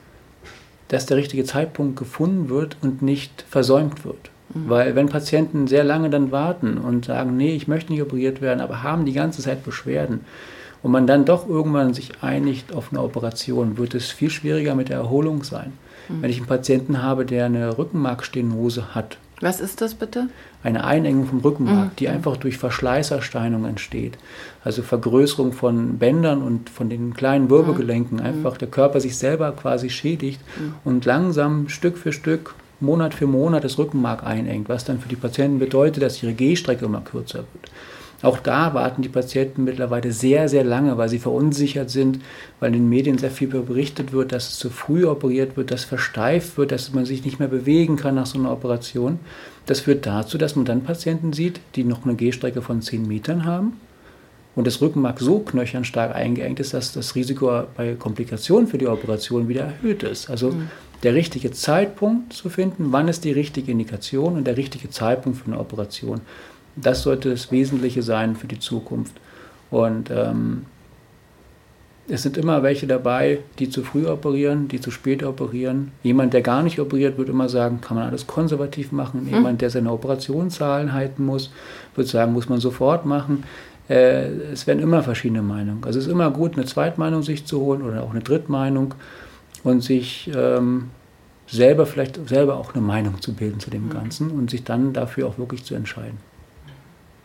dass 0.88 1.07
der 1.07 1.16
richtige 1.16 1.44
Zeitpunkt 1.44 1.96
gefunden 1.96 2.49
wird 2.49 2.77
und 2.83 3.01
nicht 3.01 3.44
versäumt 3.49 4.05
wird. 4.05 4.31
Mhm. 4.52 4.68
Weil 4.68 4.94
wenn 4.96 5.08
Patienten 5.08 5.66
sehr 5.66 5.84
lange 5.84 6.10
dann 6.10 6.32
warten 6.32 6.78
und 6.78 7.04
sagen, 7.04 7.36
nee, 7.36 7.54
ich 7.54 7.68
möchte 7.68 7.92
nicht 7.92 8.02
operiert 8.02 8.40
werden, 8.40 8.60
aber 8.60 8.82
haben 8.82 9.06
die 9.06 9.12
ganze 9.12 9.42
Zeit 9.42 9.64
Beschwerden 9.64 10.20
und 10.82 10.92
man 10.92 11.06
dann 11.06 11.24
doch 11.24 11.48
irgendwann 11.48 11.94
sich 11.94 12.22
einigt 12.22 12.74
auf 12.74 12.88
eine 12.90 13.02
Operation, 13.02 13.78
wird 13.78 13.94
es 13.94 14.10
viel 14.10 14.30
schwieriger 14.30 14.74
mit 14.74 14.88
der 14.88 14.96
Erholung 14.96 15.44
sein. 15.44 15.72
Mhm. 16.08 16.22
Wenn 16.22 16.30
ich 16.30 16.38
einen 16.38 16.46
Patienten 16.46 17.02
habe, 17.02 17.24
der 17.24 17.46
eine 17.46 17.78
Rückenmarkstenose 17.78 18.94
hat. 18.94 19.18
Was 19.42 19.60
ist 19.60 19.80
das 19.80 19.94
bitte? 19.94 20.28
Eine 20.62 20.84
Einengung 20.84 21.26
vom 21.26 21.40
Rückenmark, 21.40 21.86
mhm. 21.86 21.96
die 21.98 22.08
einfach 22.08 22.36
durch 22.36 22.58
Verschleißersteinung 22.58 23.64
entsteht. 23.64 24.18
Also 24.62 24.82
Vergrößerung 24.82 25.52
von 25.54 25.96
Bändern 25.96 26.42
und 26.42 26.68
von 26.68 26.90
den 26.90 27.14
kleinen 27.14 27.48
Wirbelgelenken. 27.48 28.18
Mhm. 28.18 28.24
Einfach 28.24 28.58
der 28.58 28.68
Körper 28.68 29.00
sich 29.00 29.16
selber 29.16 29.52
quasi 29.52 29.88
schädigt 29.88 30.40
mhm. 30.58 30.74
und 30.84 31.04
langsam 31.06 31.70
Stück 31.70 31.96
für 31.96 32.12
Stück 32.12 32.54
Monat 32.80 33.14
für 33.14 33.26
Monat 33.26 33.64
das 33.64 33.78
Rückenmark 33.78 34.24
einengt, 34.24 34.68
was 34.68 34.84
dann 34.84 35.00
für 35.00 35.08
die 35.08 35.16
Patienten 35.16 35.58
bedeutet, 35.58 36.02
dass 36.02 36.22
ihre 36.22 36.32
Gehstrecke 36.32 36.84
immer 36.84 37.02
kürzer 37.02 37.38
wird. 37.38 37.70
Auch 38.22 38.38
da 38.38 38.74
warten 38.74 39.00
die 39.00 39.08
Patienten 39.08 39.64
mittlerweile 39.64 40.12
sehr, 40.12 40.48
sehr 40.48 40.64
lange, 40.64 40.98
weil 40.98 41.08
sie 41.08 41.18
verunsichert 41.18 41.88
sind, 41.88 42.20
weil 42.58 42.68
in 42.68 42.82
den 42.82 42.88
Medien 42.88 43.16
sehr 43.16 43.30
viel 43.30 43.48
berichtet 43.48 44.12
wird, 44.12 44.32
dass 44.32 44.48
es 44.48 44.58
zu 44.58 44.68
früh 44.68 45.06
operiert 45.06 45.56
wird, 45.56 45.70
dass 45.70 45.84
versteift 45.84 46.58
wird, 46.58 46.70
dass 46.70 46.92
man 46.92 47.06
sich 47.06 47.24
nicht 47.24 47.38
mehr 47.38 47.48
bewegen 47.48 47.96
kann 47.96 48.16
nach 48.16 48.26
so 48.26 48.38
einer 48.38 48.52
Operation. 48.52 49.20
Das 49.64 49.80
führt 49.80 50.04
dazu, 50.04 50.36
dass 50.36 50.54
man 50.54 50.66
dann 50.66 50.82
Patienten 50.82 51.32
sieht, 51.32 51.60
die 51.76 51.84
noch 51.84 52.04
eine 52.04 52.14
Gehstrecke 52.14 52.60
von 52.60 52.82
10 52.82 53.08
Metern 53.08 53.46
haben 53.46 53.80
und 54.54 54.66
das 54.66 54.82
Rückenmark 54.82 55.18
so 55.20 55.38
knöchern 55.38 55.84
stark 55.84 56.14
eingeengt 56.14 56.60
ist, 56.60 56.74
dass 56.74 56.92
das 56.92 57.14
Risiko 57.14 57.62
bei 57.74 57.94
Komplikationen 57.94 58.68
für 58.68 58.76
die 58.76 58.88
Operation 58.88 59.48
wieder 59.48 59.62
erhöht 59.62 60.02
ist. 60.02 60.28
Also 60.28 60.50
mhm 60.50 60.68
der 61.02 61.14
richtige 61.14 61.50
Zeitpunkt 61.50 62.32
zu 62.32 62.48
finden, 62.48 62.92
wann 62.92 63.08
ist 63.08 63.24
die 63.24 63.32
richtige 63.32 63.72
Indikation 63.72 64.36
und 64.36 64.46
der 64.46 64.56
richtige 64.56 64.90
Zeitpunkt 64.90 65.38
für 65.38 65.46
eine 65.46 65.58
Operation. 65.58 66.20
Das 66.76 67.02
sollte 67.02 67.30
das 67.30 67.50
Wesentliche 67.50 68.02
sein 68.02 68.36
für 68.36 68.46
die 68.46 68.58
Zukunft. 68.58 69.14
Und 69.70 70.10
ähm, 70.10 70.66
es 72.08 72.22
sind 72.22 72.36
immer 72.36 72.62
welche 72.62 72.86
dabei, 72.86 73.38
die 73.58 73.70
zu 73.70 73.82
früh 73.82 74.06
operieren, 74.06 74.68
die 74.68 74.80
zu 74.80 74.90
spät 74.90 75.22
operieren. 75.22 75.92
Jemand, 76.02 76.34
der 76.34 76.42
gar 76.42 76.62
nicht 76.62 76.80
operiert, 76.80 77.18
wird 77.18 77.28
immer 77.28 77.48
sagen, 77.48 77.80
kann 77.80 77.96
man 77.96 78.08
alles 78.08 78.26
konservativ 78.26 78.92
machen. 78.92 79.26
Hm. 79.26 79.28
Jemand, 79.28 79.62
der 79.62 79.70
seine 79.70 79.92
Operationszahlen 79.92 80.92
halten 80.92 81.24
muss, 81.24 81.50
wird 81.94 82.08
sagen, 82.08 82.32
muss 82.32 82.48
man 82.48 82.60
sofort 82.60 83.06
machen. 83.06 83.44
Äh, 83.88 84.26
es 84.52 84.66
werden 84.66 84.80
immer 84.80 85.02
verschiedene 85.02 85.42
Meinungen. 85.42 85.84
Also 85.84 85.98
es 85.98 86.06
ist 86.06 86.12
immer 86.12 86.30
gut, 86.30 86.54
eine 86.54 86.66
Zweitmeinung 86.66 87.22
sich 87.22 87.46
zu 87.46 87.60
holen 87.60 87.82
oder 87.82 88.02
auch 88.02 88.10
eine 88.10 88.20
Drittmeinung 88.20 88.94
und 89.64 89.83
sich 89.83 90.31
ähm, 90.35 90.90
selber 91.46 91.87
vielleicht 91.87 92.29
selber 92.29 92.57
auch 92.57 92.75
eine 92.75 92.83
Meinung 92.83 93.20
zu 93.20 93.35
bilden 93.35 93.61
zu 93.61 93.70
dem 93.70 93.87
mhm. 93.87 93.90
Ganzen 93.90 94.31
und 94.31 94.51
sich 94.51 94.64
dann 94.64 94.92
dafür 94.92 95.27
auch 95.27 95.38
wirklich 95.38 95.64
zu 95.64 95.75
entscheiden. 95.75 96.18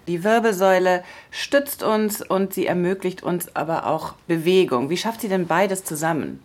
Die 0.07 0.23
Wirbelsäule 0.23 1.03
stützt 1.31 1.81
uns 1.81 2.21
und 2.21 2.53
sie 2.53 2.67
ermöglicht 2.67 3.23
uns 3.23 3.55
aber 3.55 3.87
auch 3.87 4.13
Bewegung. 4.27 4.89
Wie 4.89 4.97
schafft 4.97 5.21
sie 5.21 5.29
denn 5.29 5.47
beides 5.47 5.83
zusammen? 5.83 6.39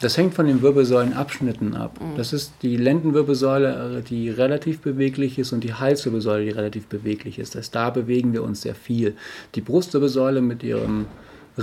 Das 0.00 0.16
hängt 0.16 0.34
von 0.34 0.46
den 0.46 0.62
Wirbelsäulenabschnitten 0.62 1.74
ab. 1.76 1.98
Mhm. 2.00 2.16
Das 2.16 2.32
ist 2.32 2.54
die 2.62 2.76
Lendenwirbelsäule, 2.76 3.98
äh, 3.98 4.02
die 4.02 4.30
relativ 4.30 4.80
beweglich 4.80 5.38
ist, 5.38 5.52
und 5.52 5.62
die 5.62 5.74
Halswirbelsäule, 5.74 6.44
die 6.44 6.50
relativ 6.50 6.86
beweglich 6.86 7.38
ist. 7.38 7.54
Das 7.54 7.64
heißt, 7.64 7.74
da 7.74 7.90
bewegen 7.90 8.32
wir 8.32 8.42
uns 8.42 8.62
sehr 8.62 8.74
viel. 8.74 9.14
Die 9.54 9.60
Brustwirbelsäule 9.60 10.40
mit 10.40 10.62
ihrem 10.62 11.06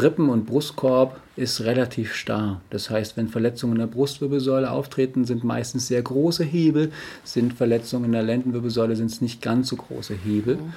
Rippen- 0.01 0.29
und 0.29 0.45
Brustkorb 0.45 1.19
ist 1.36 1.62
relativ 1.62 2.13
starr. 2.13 2.62
Das 2.69 2.89
heißt, 2.89 3.17
wenn 3.17 3.27
Verletzungen 3.27 3.73
in 3.73 3.79
der 3.79 3.88
Brustwirbelsäule 3.88 4.71
auftreten, 4.71 5.25
sind 5.25 5.43
meistens 5.43 5.88
sehr 5.88 6.01
große 6.01 6.43
Hebel. 6.43 6.91
Sind 7.23 7.53
Verletzungen 7.53 8.05
in 8.05 8.12
der 8.13 8.23
Lendenwirbelsäule, 8.23 8.95
sind 8.95 9.12
es 9.12 9.21
nicht 9.21 9.41
ganz 9.41 9.69
so 9.69 9.75
große 9.75 10.15
Hebel. 10.15 10.55
Mhm. 10.55 10.73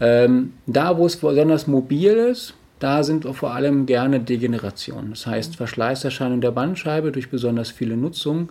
Ähm, 0.00 0.52
da, 0.66 0.98
wo 0.98 1.06
es 1.06 1.16
besonders 1.16 1.66
mobil 1.66 2.12
ist, 2.12 2.54
da 2.80 3.02
sind 3.02 3.24
vor 3.34 3.54
allem 3.54 3.86
gerne 3.86 4.20
Degenerationen. 4.20 5.10
Das 5.10 5.26
heißt 5.26 5.56
Verschleißerscheinung 5.56 6.40
der 6.40 6.50
Bandscheibe 6.50 7.12
durch 7.12 7.30
besonders 7.30 7.70
viele 7.70 7.96
Nutzung 7.96 8.50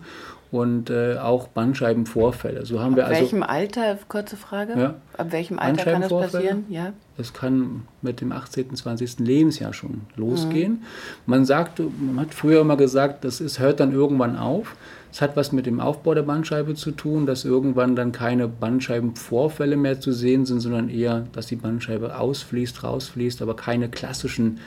und 0.54 0.88
äh, 0.88 1.16
auch 1.16 1.48
Bandscheibenvorfälle. 1.48 2.64
So 2.64 2.78
haben 2.78 2.92
Ab 2.92 2.96
wir 2.96 3.06
also, 3.06 3.20
welchem 3.20 3.42
Alter, 3.42 3.98
kurze 4.06 4.36
Frage, 4.36 4.78
ja, 4.78 4.94
ab 5.18 5.32
welchem 5.32 5.58
Alter 5.58 5.84
kann 5.84 6.02
das 6.02 6.12
passieren? 6.12 6.64
Ja. 6.68 6.92
Das 7.16 7.32
kann 7.32 7.88
mit 8.02 8.20
dem 8.20 8.30
18., 8.30 8.76
20. 8.76 9.18
Lebensjahr 9.18 9.72
schon 9.72 10.02
losgehen. 10.14 10.74
Mhm. 10.74 10.78
Man 11.26 11.44
sagt, 11.44 11.80
man 11.80 12.20
hat 12.20 12.34
früher 12.34 12.60
immer 12.60 12.76
gesagt, 12.76 13.24
das 13.24 13.40
ist, 13.40 13.58
hört 13.58 13.80
dann 13.80 13.92
irgendwann 13.92 14.36
auf. 14.36 14.76
Es 15.10 15.20
hat 15.20 15.36
was 15.36 15.50
mit 15.50 15.66
dem 15.66 15.80
Aufbau 15.80 16.14
der 16.14 16.22
Bandscheibe 16.22 16.76
zu 16.76 16.92
tun, 16.92 17.26
dass 17.26 17.44
irgendwann 17.44 17.96
dann 17.96 18.12
keine 18.12 18.46
Bandscheibenvorfälle 18.46 19.76
mehr 19.76 19.98
zu 19.98 20.12
sehen 20.12 20.46
sind, 20.46 20.60
sondern 20.60 20.88
eher, 20.88 21.26
dass 21.32 21.46
die 21.46 21.56
Bandscheibe 21.56 22.16
ausfließt, 22.16 22.84
rausfließt, 22.84 23.42
aber 23.42 23.56
keine 23.56 23.88
klassischen 23.88 24.60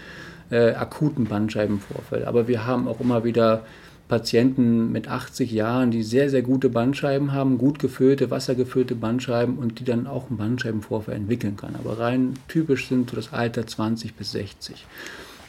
äh, 0.50 0.74
akuten 0.74 1.28
Bandscheibenvorfälle. 1.28 2.28
Aber 2.28 2.50
wir 2.50 2.68
haben 2.68 2.90
auch 2.90 3.00
immer 3.00 3.24
wieder 3.24 3.64
Patienten 4.08 4.92
mit 4.92 5.08
80 5.08 5.52
Jahren, 5.52 5.92
die 5.92 6.04
sehr, 6.04 6.30
sehr 6.30 6.42
gute 6.42 6.70
Bandscheiben 6.70 7.34
haben, 7.34 7.58
gut 7.58 7.80
gefüllte, 7.80 8.32
wassergefüllte 8.32 8.96
Bandscheiben 8.96 9.58
und 9.58 9.80
die 9.80 9.84
dann 9.84 10.08
auch 10.08 10.30
einen 10.30 10.38
Bandscheibenvorfall 10.38 11.16
entwickeln 11.16 11.58
kann. 11.58 11.76
Aber 11.76 12.00
rein 12.00 12.34
typisch 12.48 12.88
sind 12.88 13.10
so 13.10 13.16
das 13.16 13.34
Alter 13.34 13.68
20 13.68 14.14
bis 14.16 14.32
60. 14.32 14.86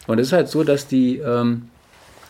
Und 0.07 0.19
es 0.19 0.29
ist 0.29 0.33
halt 0.33 0.49
so, 0.49 0.65
dass 0.65 0.89
die, 0.89 1.19
ähm, 1.19 1.69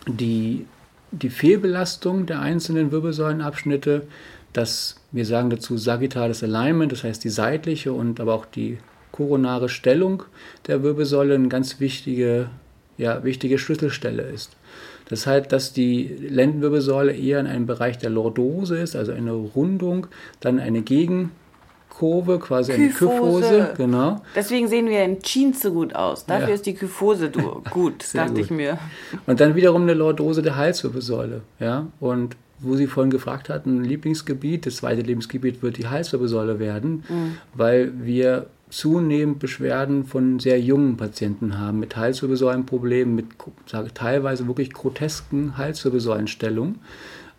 die 0.06 0.66
die 1.10 1.30
Fehlbelastung 1.30 2.26
der 2.26 2.40
einzelnen 2.40 2.92
Wirbelsäulenabschnitte, 2.92 4.06
das, 4.52 4.96
wir 5.12 5.24
sagen 5.24 5.50
dazu 5.50 5.76
sagittales 5.76 6.42
Alignment, 6.42 6.92
das 6.92 7.04
heißt 7.04 7.22
die 7.24 7.30
seitliche 7.30 7.92
und 7.92 8.20
aber 8.20 8.34
auch 8.34 8.46
die 8.46 8.78
koronare 9.12 9.68
Stellung 9.68 10.24
der 10.66 10.82
Wirbelsäule 10.82 11.34
eine 11.34 11.48
ganz 11.48 11.80
wichtige, 11.80 12.50
ja, 12.96 13.24
wichtige 13.24 13.58
Schlüsselstelle 13.58 14.22
ist. 14.22 14.56
Das 15.08 15.26
heißt, 15.26 15.50
dass 15.52 15.72
die 15.72 16.04
Lendenwirbelsäule 16.04 17.12
eher 17.12 17.40
in 17.40 17.46
einem 17.46 17.66
Bereich 17.66 17.98
der 17.98 18.10
Lordose 18.10 18.78
ist, 18.78 18.96
also 18.96 19.12
eine 19.12 19.32
Rundung, 19.32 20.06
dann 20.40 20.58
eine 20.58 20.82
Gegen 20.82 21.30
Kurve, 21.88 22.38
quasi 22.38 22.72
Kyphose. 22.72 23.08
eine 23.08 23.18
Kyphose, 23.18 23.74
genau. 23.76 24.22
Deswegen 24.36 24.68
sehen 24.68 24.86
wir 24.86 25.02
in 25.02 25.20
Jeans 25.20 25.60
so 25.60 25.72
gut 25.72 25.96
aus. 25.96 26.26
Dafür 26.26 26.48
ja. 26.48 26.54
ist 26.54 26.66
die 26.66 26.74
Kyphose 26.74 27.30
gut, 27.70 28.04
dachte 28.14 28.34
gut. 28.34 28.40
ich 28.40 28.50
mir. 28.50 28.78
Und 29.26 29.40
dann 29.40 29.56
wiederum 29.56 29.82
eine 29.82 29.94
Lordose 29.94 30.42
der 30.42 30.56
Halswirbelsäule, 30.56 31.42
ja. 31.58 31.88
Und 31.98 32.36
wo 32.60 32.76
Sie 32.76 32.86
vorhin 32.86 33.10
gefragt 33.10 33.48
hatten, 33.48 33.84
Lieblingsgebiet, 33.84 34.66
das 34.66 34.76
zweite 34.76 35.02
Lebensgebiet 35.02 35.62
wird 35.62 35.76
die 35.76 35.88
Halswirbelsäule 35.88 36.58
werden, 36.58 37.04
mhm. 37.08 37.38
weil 37.54 37.92
wir 38.00 38.46
zunehmend 38.70 39.38
Beschwerden 39.38 40.04
von 40.04 40.38
sehr 40.38 40.60
jungen 40.60 40.96
Patienten 40.96 41.58
haben 41.58 41.80
mit 41.80 41.96
Halswirbelsäulenproblemen, 41.96 43.14
mit 43.14 43.26
sage, 43.66 43.92
teilweise 43.94 44.46
wirklich 44.46 44.72
grotesken 44.72 45.56
Halswirbelsäulenstellungen 45.56 46.80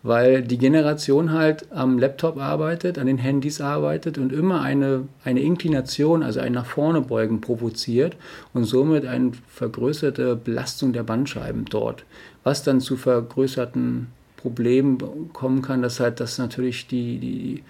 weil 0.02 0.42
die 0.42 0.58
Generation 0.58 1.32
halt 1.32 1.70
am 1.72 1.98
Laptop 1.98 2.38
arbeitet, 2.38 2.98
an 2.98 3.06
den 3.06 3.18
Handys 3.18 3.60
arbeitet 3.60 4.16
und 4.16 4.32
immer 4.32 4.62
eine, 4.62 5.08
eine 5.24 5.40
Inklination, 5.40 6.22
also 6.22 6.40
ein 6.40 6.52
nach 6.52 6.66
vorne 6.66 7.02
beugen 7.02 7.40
provoziert 7.40 8.16
und 8.54 8.64
somit 8.64 9.04
eine 9.04 9.32
vergrößerte 9.48 10.36
Belastung 10.36 10.92
der 10.92 11.02
Bandscheiben 11.02 11.66
dort, 11.66 12.04
was 12.44 12.62
dann 12.62 12.80
zu 12.80 12.96
vergrößerten 12.96 14.06
Problemen 14.38 14.98
kommen 15.34 15.60
kann, 15.60 15.82
dass 15.82 16.00
halt 16.00 16.18
das 16.20 16.38
natürlich 16.38 16.86
die, 16.86 17.18
die 17.18 17.62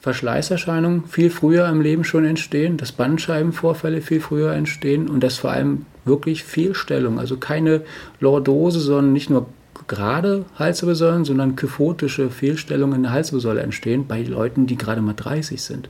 Verschleißerscheinungen 0.00 1.04
viel 1.04 1.30
früher 1.30 1.68
im 1.68 1.80
Leben 1.80 2.04
schon 2.04 2.24
entstehen, 2.24 2.76
dass 2.78 2.92
Bandscheibenvorfälle 2.92 4.00
viel 4.00 4.20
früher 4.20 4.52
entstehen 4.52 5.08
und 5.08 5.20
dass 5.22 5.36
vor 5.36 5.50
allem 5.50 5.84
wirklich 6.04 6.44
Fehlstellung, 6.44 7.18
also 7.18 7.36
keine 7.36 7.82
Lordose, 8.18 8.80
sondern 8.80 9.12
nicht 9.12 9.28
nur 9.28 9.46
gerade 9.86 10.44
Halswirbelsäulen, 10.58 11.24
sondern 11.24 11.56
kyphotische 11.56 12.30
Fehlstellungen 12.30 12.96
in 12.96 13.02
der 13.02 13.12
Halswirbelsäule 13.12 13.60
entstehen 13.60 14.06
bei 14.06 14.22
Leuten, 14.22 14.66
die 14.66 14.76
gerade 14.76 15.02
mal 15.02 15.14
30 15.14 15.60
sind. 15.60 15.88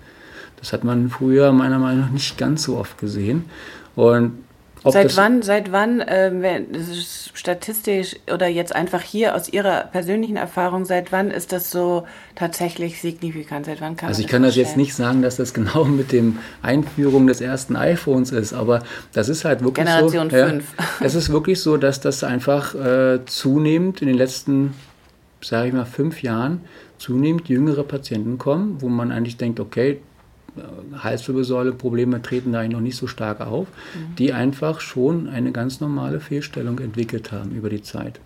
Das 0.59 0.73
hat 0.73 0.85
man 0.85 1.09
früher 1.09 1.53
meiner 1.53 1.79
Meinung 1.79 2.01
nach 2.01 2.11
nicht 2.11 2.37
ganz 2.37 2.65
so 2.65 2.77
oft 2.77 2.99
gesehen. 2.99 3.45
Und 3.95 4.33
seit 4.85 5.17
wann, 5.17 5.43
seit 5.43 5.73
wann, 5.73 6.01
äh, 6.01 6.33
statistisch 7.35 8.17
oder 8.33 8.49
jetzt 8.49 8.75
einfach 8.75 9.03
hier 9.03 9.35
aus 9.35 9.49
Ihrer 9.49 9.85
persönlichen 9.85 10.37
Erfahrung, 10.37 10.85
seit 10.85 11.13
wann 11.13 11.31
ist 11.31 11.53
das 11.53 11.71
so 11.71 12.07
tatsächlich 12.35 13.01
signifikant? 13.01 13.67
Seit 13.67 13.81
wann 13.81 13.97
kann 13.97 14.09
Also 14.09 14.23
ich 14.23 14.29
kann 14.29 14.43
das 14.43 14.57
jetzt 14.57 14.77
nicht 14.77 14.95
sagen, 14.95 15.23
dass 15.23 15.37
das 15.37 15.55
genau 15.55 15.85
mit 15.87 16.13
dem 16.13 16.39
Einführung 16.63 17.27
des 17.27 17.41
ersten 17.41 17.77
iPhones 17.77 18.33
ist, 18.33 18.53
aber 18.53 18.83
das 19.13 19.29
ist 19.29 19.45
halt 19.45 19.63
wirklich 19.63 19.87
Generation 19.87 20.31
so. 20.31 20.37
Generation 20.37 20.61
5. 20.61 20.75
Ja, 20.79 20.85
es 21.07 21.15
ist 21.15 21.31
wirklich 21.31 21.61
so, 21.61 21.77
dass 21.77 22.01
das 22.01 22.25
einfach 22.25 22.75
äh, 22.75 23.21
zunehmend 23.27 24.01
in 24.01 24.09
den 24.09 24.17
letzten, 24.17 24.75
sage 25.43 25.69
ich 25.69 25.75
mal, 25.75 25.85
fünf 25.85 26.23
Jahren 26.23 26.63
zunehmend 26.99 27.49
jüngere 27.49 27.83
Patienten 27.83 28.39
kommen, 28.39 28.77
wo 28.81 28.89
man 28.89 29.11
eigentlich 29.11 29.39
denkt, 29.39 29.59
okay, 29.59 30.01
Halswirbelsäule 30.99 31.73
Probleme 31.73 32.23
treten 32.23 32.53
da 32.53 32.61
eigentlich 32.61 32.73
noch 32.73 32.81
nicht 32.81 32.97
so 32.97 33.07
stark 33.07 33.41
auf, 33.41 33.69
mhm. 33.69 34.17
die 34.17 34.33
einfach 34.33 34.81
schon 34.81 35.29
eine 35.29 35.53
ganz 35.53 35.81
normale 35.81 36.21
Fehlstellung 36.21 36.79
entwickelt 36.79 37.33
haben 37.33 37.53
über 37.53 37.71
die 37.71 37.83
Zeit. 37.83 38.21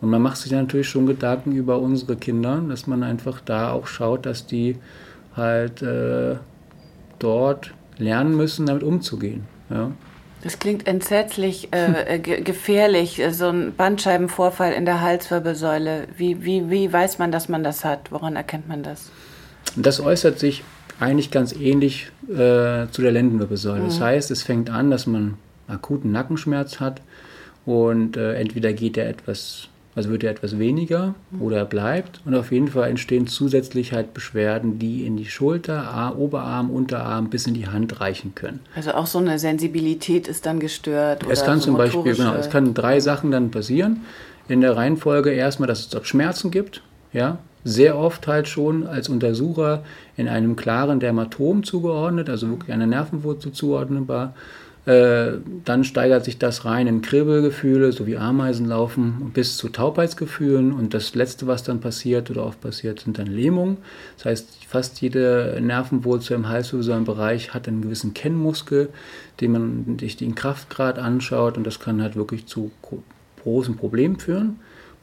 Und 0.00 0.10
man 0.10 0.22
macht 0.22 0.38
sich 0.38 0.52
natürlich 0.52 0.88
schon 0.88 1.06
Gedanken 1.06 1.52
über 1.52 1.78
unsere 1.80 2.16
Kinder, 2.16 2.62
dass 2.68 2.86
man 2.86 3.02
einfach 3.02 3.40
da 3.40 3.72
auch 3.72 3.86
schaut, 3.86 4.26
dass 4.26 4.46
die 4.46 4.76
halt 5.36 5.82
äh, 5.82 6.36
dort 7.18 7.72
lernen 7.98 8.36
müssen, 8.36 8.66
damit 8.66 8.82
umzugehen. 8.82 9.44
Ja. 9.70 9.90
Das 10.42 10.60
klingt 10.60 10.86
entsetzlich 10.86 11.72
äh, 11.72 12.16
äh 12.16 12.18
gefährlich, 12.20 13.20
so 13.32 13.48
ein 13.48 13.74
Bandscheibenvorfall 13.74 14.72
in 14.72 14.84
der 14.84 15.00
Halswirbelsäule. 15.00 16.06
Wie, 16.16 16.44
wie, 16.44 16.70
wie 16.70 16.92
weiß 16.92 17.18
man, 17.18 17.32
dass 17.32 17.48
man 17.48 17.64
das 17.64 17.84
hat? 17.84 18.12
Woran 18.12 18.36
erkennt 18.36 18.68
man 18.68 18.84
das? 18.84 19.10
Das 19.74 20.00
äußert 20.00 20.38
sich 20.38 20.62
eigentlich 21.00 21.30
ganz 21.30 21.52
ähnlich 21.52 22.10
äh, 22.28 22.86
zu 22.90 23.02
der 23.02 23.12
Lendenwirbelsäule. 23.12 23.80
Mhm. 23.80 23.86
Das 23.86 24.00
heißt, 24.00 24.30
es 24.30 24.42
fängt 24.42 24.70
an, 24.70 24.90
dass 24.90 25.06
man 25.06 25.34
akuten 25.68 26.12
Nackenschmerz 26.12 26.80
hat 26.80 27.02
und 27.66 28.16
äh, 28.16 28.34
entweder 28.34 28.72
geht 28.72 28.96
er 28.96 29.08
etwas, 29.08 29.68
also 29.94 30.10
wird 30.10 30.24
er 30.24 30.30
etwas 30.30 30.58
weniger 30.58 31.14
mhm. 31.30 31.42
oder 31.42 31.58
er 31.58 31.64
bleibt 31.66 32.20
und 32.24 32.34
auf 32.34 32.50
jeden 32.50 32.68
Fall 32.68 32.88
entstehen 32.88 33.26
zusätzlich 33.26 33.92
halt 33.92 34.14
Beschwerden, 34.14 34.78
die 34.78 35.06
in 35.06 35.16
die 35.16 35.26
Schulter, 35.26 36.14
Oberarm, 36.16 36.70
Unterarm 36.70 37.28
bis 37.28 37.46
in 37.46 37.54
die 37.54 37.68
Hand 37.68 38.00
reichen 38.00 38.34
können. 38.34 38.60
Also 38.74 38.92
auch 38.92 39.06
so 39.06 39.18
eine 39.18 39.38
Sensibilität 39.38 40.26
ist 40.26 40.46
dann 40.46 40.58
gestört. 40.58 41.24
Es 41.28 41.44
kann 41.44 41.58
so 41.58 41.66
zum 41.66 41.76
Beispiel, 41.76 42.14
genau, 42.14 42.34
es 42.34 42.50
kann 42.50 42.74
drei 42.74 43.00
Sachen 43.00 43.30
dann 43.30 43.50
passieren. 43.50 44.04
In 44.48 44.62
der 44.62 44.76
Reihenfolge 44.76 45.30
erstmal, 45.30 45.66
dass 45.66 45.80
es 45.80 45.88
dort 45.90 46.06
Schmerzen 46.06 46.50
gibt, 46.50 46.82
ja, 47.12 47.38
sehr 47.64 47.98
oft 47.98 48.26
halt 48.26 48.48
schon 48.48 48.86
als 48.86 49.08
Untersucher 49.08 49.82
in 50.16 50.28
einem 50.28 50.56
klaren 50.56 51.00
Dermatom 51.00 51.64
zugeordnet, 51.64 52.30
also 52.30 52.48
wirklich 52.48 52.72
einer 52.72 52.86
Nervenwurzel 52.86 53.52
zuordnenbar. 53.52 54.34
Äh, 54.88 55.40
dann 55.66 55.84
steigert 55.84 56.24
sich 56.24 56.38
das 56.38 56.64
rein 56.64 56.86
in 56.86 57.02
Kribbelgefühle, 57.02 57.92
so 57.92 58.06
wie 58.06 58.16
Ameisen 58.16 58.64
laufen, 58.64 59.32
bis 59.34 59.58
zu 59.58 59.68
Taubheitsgefühlen. 59.68 60.72
Und 60.72 60.94
das 60.94 61.14
Letzte, 61.14 61.46
was 61.46 61.62
dann 61.62 61.80
passiert 61.80 62.30
oder 62.30 62.46
oft 62.46 62.62
passiert, 62.62 63.00
sind 63.00 63.18
dann 63.18 63.26
Lähmungen. 63.26 63.76
Das 64.16 64.24
heißt, 64.24 64.64
fast 64.66 65.02
jede 65.02 65.58
Nervenwurzel 65.60 66.36
im 66.36 66.48
Halswirbelsäulenbereich 66.48 67.52
hat 67.52 67.68
einen 67.68 67.82
gewissen 67.82 68.14
Kennmuskel, 68.14 68.88
den 69.42 69.52
man 69.52 69.98
sich 70.00 70.16
den 70.16 70.34
Kraftgrad 70.34 70.98
anschaut. 70.98 71.58
Und 71.58 71.66
das 71.66 71.80
kann 71.80 72.00
halt 72.00 72.16
wirklich 72.16 72.46
zu 72.46 72.70
großen 73.42 73.76
Problemen 73.76 74.18
führen. 74.18 74.58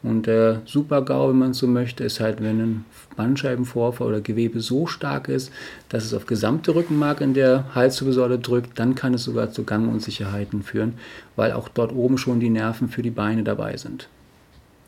Und 0.05 0.27
der 0.27 0.61
Super-GAU, 0.65 1.29
wenn 1.29 1.39
man 1.39 1.53
so 1.55 1.65
möchte, 1.65 2.03
ist 2.03 2.19
halt, 2.19 2.39
wenn 2.39 2.59
ein 2.59 2.85
Bandscheibenvorfall 3.15 4.07
oder 4.07 4.21
Gewebe 4.21 4.59
so 4.59 4.85
stark 4.85 5.29
ist, 5.29 5.51
dass 5.89 6.03
es 6.03 6.13
auf 6.13 6.27
gesamte 6.27 6.75
Rückenmark 6.75 7.21
in 7.21 7.33
der 7.33 7.65
Halswirbelsäule 7.73 8.37
drückt, 8.37 8.77
dann 8.77 8.93
kann 8.93 9.15
es 9.15 9.23
sogar 9.23 9.51
zu 9.51 9.63
Gangunsicherheiten 9.63 10.61
führen, 10.61 10.93
weil 11.35 11.53
auch 11.53 11.69
dort 11.69 11.91
oben 11.91 12.19
schon 12.19 12.39
die 12.39 12.51
Nerven 12.51 12.87
für 12.87 13.01
die 13.01 13.09
Beine 13.09 13.43
dabei 13.43 13.77
sind. 13.77 14.07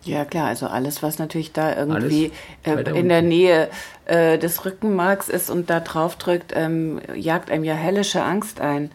Ja 0.03 0.23
klar, 0.23 0.47
also 0.47 0.67
alles, 0.67 1.01
was 1.01 1.17
natürlich 1.17 1.51
da 1.51 1.75
irgendwie 1.75 2.31
äh, 2.63 2.81
in 2.97 3.09
der 3.09 3.23
Nähe 3.23 3.69
äh, 4.05 4.37
des 4.37 4.63
Rückenmarks 4.65 5.29
ist 5.29 5.49
und 5.49 5.71
da 5.71 5.79
drauf 5.79 6.15
drückt, 6.15 6.53
ähm, 6.55 7.01
jagt 7.15 7.49
einem 7.49 7.63
ja 7.63 7.73
hellische 7.73 8.23
Angst 8.23 8.61
ein. 8.61 8.91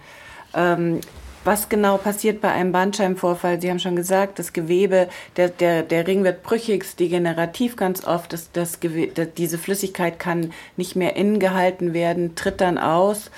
Ähm, 0.55 1.01
was 1.45 1.69
genau 1.69 1.97
passiert 1.97 2.41
bei 2.41 2.51
einem 2.53 2.73
Bandscheibenvorfall? 2.73 3.61
Sie 3.61 3.71
haben 3.71 3.79
schon 3.79 3.97
gesagt, 3.97 4.39
das 4.39 4.53
Gewebe, 4.53 5.09
der, 5.37 5.49
der, 5.49 5.83
der 5.83 6.07
Ring 6.07 6.25
wird 6.25 6.43
brüchig, 6.43 6.85
degenerativ 6.97 7.77
ganz 7.77 8.05
oft. 8.05 8.33
Das, 8.33 8.53
das 8.53 8.81
Gewebe, 8.81 9.27
diese 9.27 9.59
Flüssigkeit 9.59 10.19
kann 10.19 10.53
nicht 10.77 10.97
mehr 10.97 11.17
innen 11.17 11.39
gehalten 11.39 11.95
werden, 11.95 12.35
tritt 12.35 12.61
dann 12.61 12.79
aus. 12.79 13.31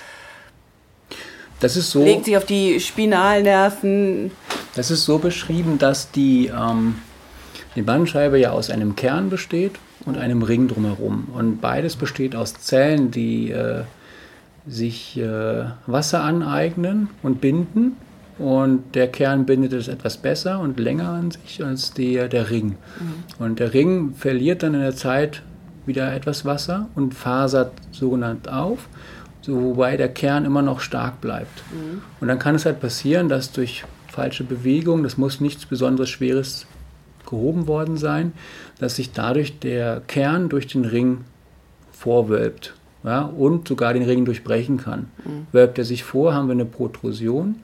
Das 1.59 1.77
ist 1.77 1.91
so. 1.91 2.03
Legt 2.03 2.25
sich 2.25 2.37
auf 2.37 2.45
die 2.45 2.79
Spinalnerven. 2.79 4.31
Das 4.75 4.91
ist 4.91 5.05
so 5.05 5.17
beschrieben, 5.17 5.77
dass 5.79 6.11
die, 6.11 6.47
ähm, 6.47 6.95
die 7.75 7.81
Bandscheibe 7.81 8.37
ja 8.37 8.51
aus 8.51 8.69
einem 8.69 8.95
Kern 8.95 9.29
besteht 9.29 9.73
und 10.05 10.17
einem 10.17 10.43
Ring 10.43 10.67
drumherum. 10.67 11.29
Und 11.33 11.61
beides 11.61 11.95
besteht 11.95 12.35
aus 12.35 12.53
Zellen, 12.55 13.09
die 13.09 13.51
äh, 13.51 13.83
sich 14.67 15.17
äh, 15.17 15.65
Wasser 15.85 16.23
aneignen 16.23 17.09
und 17.23 17.41
binden. 17.41 17.97
Und 18.37 18.95
der 18.95 19.07
Kern 19.07 19.45
bindet 19.45 19.71
es 19.71 19.87
etwas 19.87 20.17
besser 20.17 20.59
und 20.59 20.77
länger 20.77 21.09
an 21.09 21.31
sich 21.31 21.63
als 21.63 21.93
der, 21.93 22.27
der 22.27 22.49
Ring. 22.49 22.75
Mhm. 22.99 23.43
Und 23.43 23.59
der 23.59 23.73
Ring 23.73 24.13
verliert 24.13 24.61
dann 24.61 24.73
in 24.73 24.81
der 24.81 24.95
Zeit 24.95 25.41
wieder 25.85 26.13
etwas 26.13 26.43
Wasser 26.43 26.89
und 26.95 27.13
fasert 27.13 27.71
sogenannt 27.91 28.49
auf, 28.49 28.89
so, 29.41 29.61
wobei 29.61 29.95
der 29.95 30.09
Kern 30.09 30.43
immer 30.43 30.61
noch 30.61 30.81
stark 30.81 31.21
bleibt. 31.21 31.63
Mhm. 31.71 32.01
Und 32.19 32.27
dann 32.27 32.39
kann 32.39 32.55
es 32.55 32.65
halt 32.65 32.81
passieren, 32.81 33.29
dass 33.29 33.53
durch 33.53 33.85
falsche 34.07 34.43
Bewegung, 34.43 35.03
das 35.03 35.17
muss 35.17 35.39
nichts 35.39 35.65
besonders 35.65 36.09
Schweres 36.09 36.65
gehoben 37.25 37.67
worden 37.67 37.95
sein, 37.95 38.33
dass 38.79 38.97
sich 38.97 39.13
dadurch 39.13 39.59
der 39.59 40.01
Kern 40.07 40.49
durch 40.49 40.67
den 40.67 40.83
Ring 40.83 41.19
vorwölbt 41.91 42.73
ja, 43.05 43.21
und 43.21 43.67
sogar 43.67 43.93
den 43.93 44.03
Ring 44.03 44.25
durchbrechen 44.25 44.77
kann. 44.77 45.07
Mhm. 45.23 45.47
Wölbt 45.51 45.77
er 45.77 45.85
sich 45.85 46.03
vor, 46.03 46.33
haben 46.33 46.47
wir 46.47 46.53
eine 46.53 46.65
Protrusion. 46.65 47.55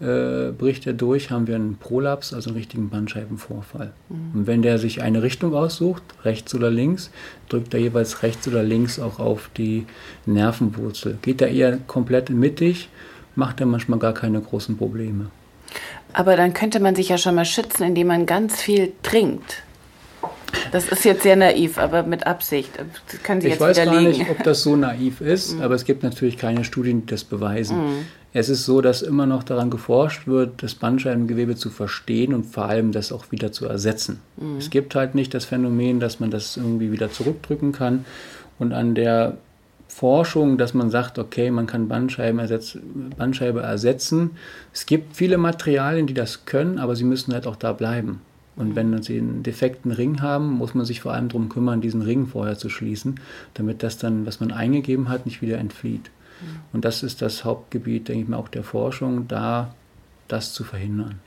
Äh, 0.00 0.50
bricht 0.50 0.86
er 0.86 0.94
durch, 0.94 1.30
haben 1.30 1.46
wir 1.46 1.54
einen 1.54 1.76
Prolaps, 1.76 2.34
also 2.34 2.50
einen 2.50 2.56
richtigen 2.56 2.90
Bandscheibenvorfall. 2.90 3.92
Mhm. 4.08 4.16
Und 4.34 4.46
wenn 4.46 4.60
der 4.60 4.78
sich 4.78 5.00
eine 5.00 5.22
Richtung 5.22 5.54
aussucht, 5.54 6.02
rechts 6.24 6.54
oder 6.54 6.70
links, 6.70 7.10
drückt 7.48 7.72
er 7.72 7.80
jeweils 7.80 8.22
rechts 8.22 8.48
oder 8.48 8.62
links 8.62 8.98
auch 8.98 9.20
auf 9.20 9.48
die 9.56 9.86
Nervenwurzel. 10.26 11.18
Geht 11.22 11.40
er 11.40 11.48
eher 11.48 11.78
komplett 11.86 12.30
mittig, 12.30 12.88
macht 13.36 13.60
er 13.60 13.66
manchmal 13.66 14.00
gar 14.00 14.12
keine 14.12 14.40
großen 14.40 14.76
Probleme. 14.76 15.30
Aber 16.12 16.36
dann 16.36 16.52
könnte 16.52 16.80
man 16.80 16.94
sich 16.94 17.08
ja 17.08 17.16
schon 17.16 17.36
mal 17.36 17.44
schützen, 17.44 17.84
indem 17.84 18.08
man 18.08 18.26
ganz 18.26 18.60
viel 18.60 18.92
trinkt. 19.02 19.62
Das 20.72 20.88
ist 20.88 21.04
jetzt 21.04 21.22
sehr 21.22 21.36
naiv, 21.36 21.78
aber 21.78 22.02
mit 22.02 22.26
Absicht. 22.26 22.70
Das 22.78 23.22
können 23.22 23.40
Sie 23.40 23.48
ich 23.48 23.52
jetzt 23.54 23.60
weiß 23.60 23.76
widerlegen. 23.76 24.04
gar 24.12 24.18
nicht, 24.18 24.30
ob 24.30 24.42
das 24.42 24.62
so 24.62 24.74
naiv 24.74 25.20
ist, 25.20 25.54
Mhm. 25.56 25.62
aber 25.62 25.74
es 25.74 25.84
gibt 25.84 26.02
natürlich 26.02 26.38
keine 26.38 26.64
Studien, 26.64 27.02
die 27.02 27.06
das 27.06 27.24
beweisen. 27.24 27.76
Es 28.34 28.48
ist 28.48 28.64
so, 28.64 28.80
dass 28.80 29.02
immer 29.02 29.26
noch 29.26 29.42
daran 29.42 29.68
geforscht 29.68 30.26
wird, 30.26 30.62
das 30.62 30.74
Bandscheibengewebe 30.74 31.54
zu 31.54 31.68
verstehen 31.68 32.32
und 32.32 32.44
vor 32.46 32.64
allem 32.64 32.90
das 32.90 33.12
auch 33.12 33.30
wieder 33.30 33.52
zu 33.52 33.66
ersetzen. 33.66 34.20
Mhm. 34.38 34.56
Es 34.56 34.70
gibt 34.70 34.94
halt 34.94 35.14
nicht 35.14 35.34
das 35.34 35.44
Phänomen, 35.44 36.00
dass 36.00 36.18
man 36.18 36.30
das 36.30 36.56
irgendwie 36.56 36.90
wieder 36.92 37.12
zurückdrücken 37.12 37.72
kann. 37.72 38.06
Und 38.58 38.72
an 38.72 38.94
der 38.94 39.36
Forschung, 39.88 40.56
dass 40.56 40.72
man 40.72 40.88
sagt, 40.88 41.18
okay, 41.18 41.50
man 41.50 41.66
kann 41.66 41.88
Bandscheiben 41.88 42.38
ersetz, 42.38 42.78
Bandscheibe 43.18 43.60
ersetzen. 43.60 44.30
Es 44.72 44.86
gibt 44.86 45.14
viele 45.14 45.36
Materialien, 45.36 46.06
die 46.06 46.14
das 46.14 46.46
können, 46.46 46.78
aber 46.78 46.96
sie 46.96 47.04
müssen 47.04 47.34
halt 47.34 47.46
auch 47.46 47.56
da 47.56 47.74
bleiben. 47.74 48.22
Und 48.54 48.76
wenn 48.76 49.02
sie 49.02 49.18
einen 49.18 49.42
defekten 49.42 49.92
Ring 49.92 50.20
haben, 50.20 50.50
muss 50.50 50.74
man 50.74 50.84
sich 50.84 51.00
vor 51.00 51.12
allem 51.12 51.28
darum 51.28 51.48
kümmern, 51.48 51.80
diesen 51.80 52.02
Ring 52.02 52.26
vorher 52.26 52.58
zu 52.58 52.68
schließen, 52.68 53.18
damit 53.54 53.82
das 53.82 53.96
dann, 53.96 54.26
was 54.26 54.40
man 54.40 54.52
eingegeben 54.52 55.08
hat, 55.08 55.24
nicht 55.24 55.40
wieder 55.40 55.58
entflieht. 55.58 56.10
Und 56.72 56.84
das 56.84 57.02
ist 57.02 57.22
das 57.22 57.44
Hauptgebiet, 57.44 58.08
denke 58.08 58.24
ich 58.24 58.28
mal, 58.28 58.36
auch 58.36 58.48
der 58.48 58.64
Forschung, 58.64 59.28
da 59.28 59.74
das 60.28 60.52
zu 60.52 60.64
verhindern. 60.64 61.20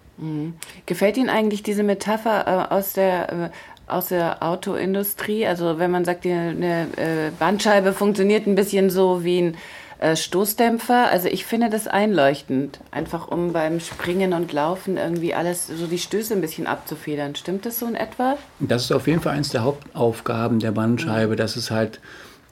Gefällt 0.86 1.18
Ihnen 1.18 1.30
eigentlich 1.30 1.64
diese 1.64 1.84
Metapher 1.84 2.70
äh, 2.70 2.74
aus 2.74 2.94
der 2.94 3.32
äh, 3.32 3.50
aus 3.88 4.08
der 4.08 4.42
Autoindustrie? 4.42 5.46
Also 5.46 5.78
wenn 5.78 5.92
man 5.92 6.06
sagt, 6.06 6.24
die, 6.24 6.32
eine 6.32 6.88
äh, 6.98 7.32
Bandscheibe 7.38 7.94
funktioniert 7.94 8.48
ein 8.48 8.56
bisschen 8.56 8.90
so 8.90 9.24
wie 9.24 9.42
ein 9.42 9.58
äh, 10.00 10.16
Stoßdämpfer. 10.16 11.10
Also 11.10 11.28
ich 11.28 11.46
finde 11.46 11.70
das 11.70 11.88
einleuchtend, 11.88 12.80
einfach 12.92 13.28
um 13.28 13.54
beim 13.54 13.80
Springen 13.80 14.34
und 14.34 14.52
Laufen 14.54 14.98
irgendwie 14.98 15.34
alles, 15.34 15.68
so 15.68 15.88
die 15.88 15.98
Stöße 15.98 16.34
ein 16.34 16.42
bisschen 16.42 16.68
abzufedern. 16.68 17.36
Stimmt 17.36 17.66
das 17.66 17.80
so 17.80 17.86
in 17.88 17.96
etwa? 17.96 18.38
Das 18.60 18.84
ist 18.84 18.92
auf 18.92 19.08
jeden 19.08 19.22
Fall 19.22 19.34
eines 19.34 19.50
der 19.50 19.64
Hauptaufgaben 19.64 20.60
der 20.60 20.72
Bandscheibe, 20.72 21.36
dass 21.36 21.56
es 21.56 21.72
halt 21.72 22.00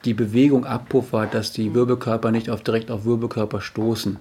die 0.04 0.14
Bewegung 0.14 0.66
abpuffert, 0.66 1.34
dass 1.34 1.52
die 1.52 1.74
Wirbelkörper 1.74 2.30
nicht 2.30 2.50
auf, 2.50 2.62
direkt 2.62 2.90
auf 2.90 3.04
Wirbelkörper 3.04 3.60
stoßen. 3.60 4.18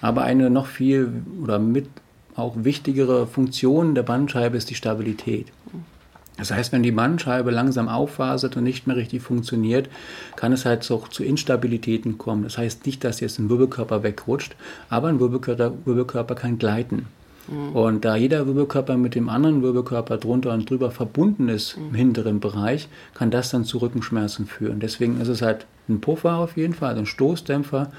Aber 0.00 0.22
eine 0.22 0.50
noch 0.50 0.66
viel 0.66 1.22
oder 1.42 1.58
mit 1.58 1.88
auch 2.36 2.54
wichtigere 2.56 3.26
Funktion 3.26 3.94
der 3.94 4.02
Bandscheibe 4.02 4.56
ist 4.56 4.70
die 4.70 4.74
Stabilität. 4.74 5.46
Das 6.42 6.50
heißt, 6.50 6.72
wenn 6.72 6.82
die 6.82 6.90
Bandscheibe 6.90 7.52
langsam 7.52 7.88
auffasert 7.88 8.56
und 8.56 8.64
nicht 8.64 8.88
mehr 8.88 8.96
richtig 8.96 9.22
funktioniert, 9.22 9.88
kann 10.34 10.52
es 10.52 10.64
halt 10.64 10.90
auch 10.90 11.06
zu 11.06 11.22
Instabilitäten 11.22 12.18
kommen. 12.18 12.42
Das 12.42 12.58
heißt 12.58 12.84
nicht, 12.84 13.04
dass 13.04 13.20
jetzt 13.20 13.38
ein 13.38 13.48
Wirbelkörper 13.48 14.02
wegrutscht, 14.02 14.56
aber 14.90 15.06
ein 15.06 15.20
Wirbelkörper, 15.20 15.72
Wirbelkörper 15.84 16.34
kann 16.34 16.58
gleiten. 16.58 17.06
Und 17.72 18.04
da 18.04 18.16
jeder 18.16 18.46
Wirbelkörper 18.46 18.96
mit 18.96 19.14
dem 19.14 19.28
anderen 19.28 19.62
Wirbelkörper 19.62 20.16
drunter 20.18 20.52
und 20.52 20.68
drüber 20.68 20.90
verbunden 20.90 21.48
ist 21.48 21.76
im 21.76 21.94
hinteren 21.94 22.40
Bereich, 22.40 22.88
kann 23.14 23.30
das 23.30 23.50
dann 23.50 23.64
zu 23.64 23.78
Rückenschmerzen 23.78 24.46
führen. 24.46 24.80
Deswegen 24.80 25.20
ist 25.20 25.28
es 25.28 25.42
halt 25.42 25.66
ein 25.88 26.00
Puffer 26.00 26.38
auf 26.38 26.56
jeden 26.56 26.74
Fall, 26.74 26.90
also 26.90 27.02
ein 27.02 27.06
Stoßdämpfer. 27.06 27.92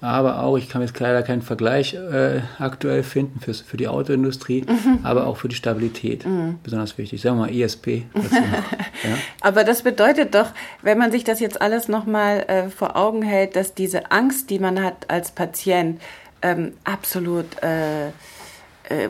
Aber 0.00 0.42
auch, 0.44 0.56
ich 0.56 0.68
kann 0.68 0.80
jetzt 0.82 0.98
leider 1.00 1.22
keinen 1.24 1.42
Vergleich 1.42 1.94
äh, 1.94 2.40
aktuell 2.60 3.02
finden 3.02 3.40
für, 3.40 3.52
für 3.52 3.76
die 3.76 3.88
Autoindustrie, 3.88 4.64
aber 5.02 5.26
auch 5.26 5.36
für 5.38 5.48
die 5.48 5.56
Stabilität. 5.56 6.24
Besonders 6.62 6.96
wichtig. 6.98 7.20
Sagen 7.20 7.36
wir 7.38 7.46
mal 7.46 7.52
ESP. 7.52 8.04
noch. 8.14 8.22
ja. 8.30 9.16
Aber 9.40 9.64
das 9.64 9.82
bedeutet 9.82 10.34
doch, 10.36 10.50
wenn 10.82 10.98
man 10.98 11.10
sich 11.10 11.24
das 11.24 11.40
jetzt 11.40 11.60
alles 11.60 11.88
nochmal 11.88 12.44
äh, 12.46 12.68
vor 12.68 12.94
Augen 12.96 13.22
hält, 13.22 13.56
dass 13.56 13.74
diese 13.74 14.12
Angst, 14.12 14.50
die 14.50 14.60
man 14.60 14.82
hat 14.84 15.10
als 15.10 15.32
Patient, 15.32 16.00
ähm, 16.42 16.74
absolut 16.84 17.60
äh, 17.64 18.08
äh, 18.08 19.08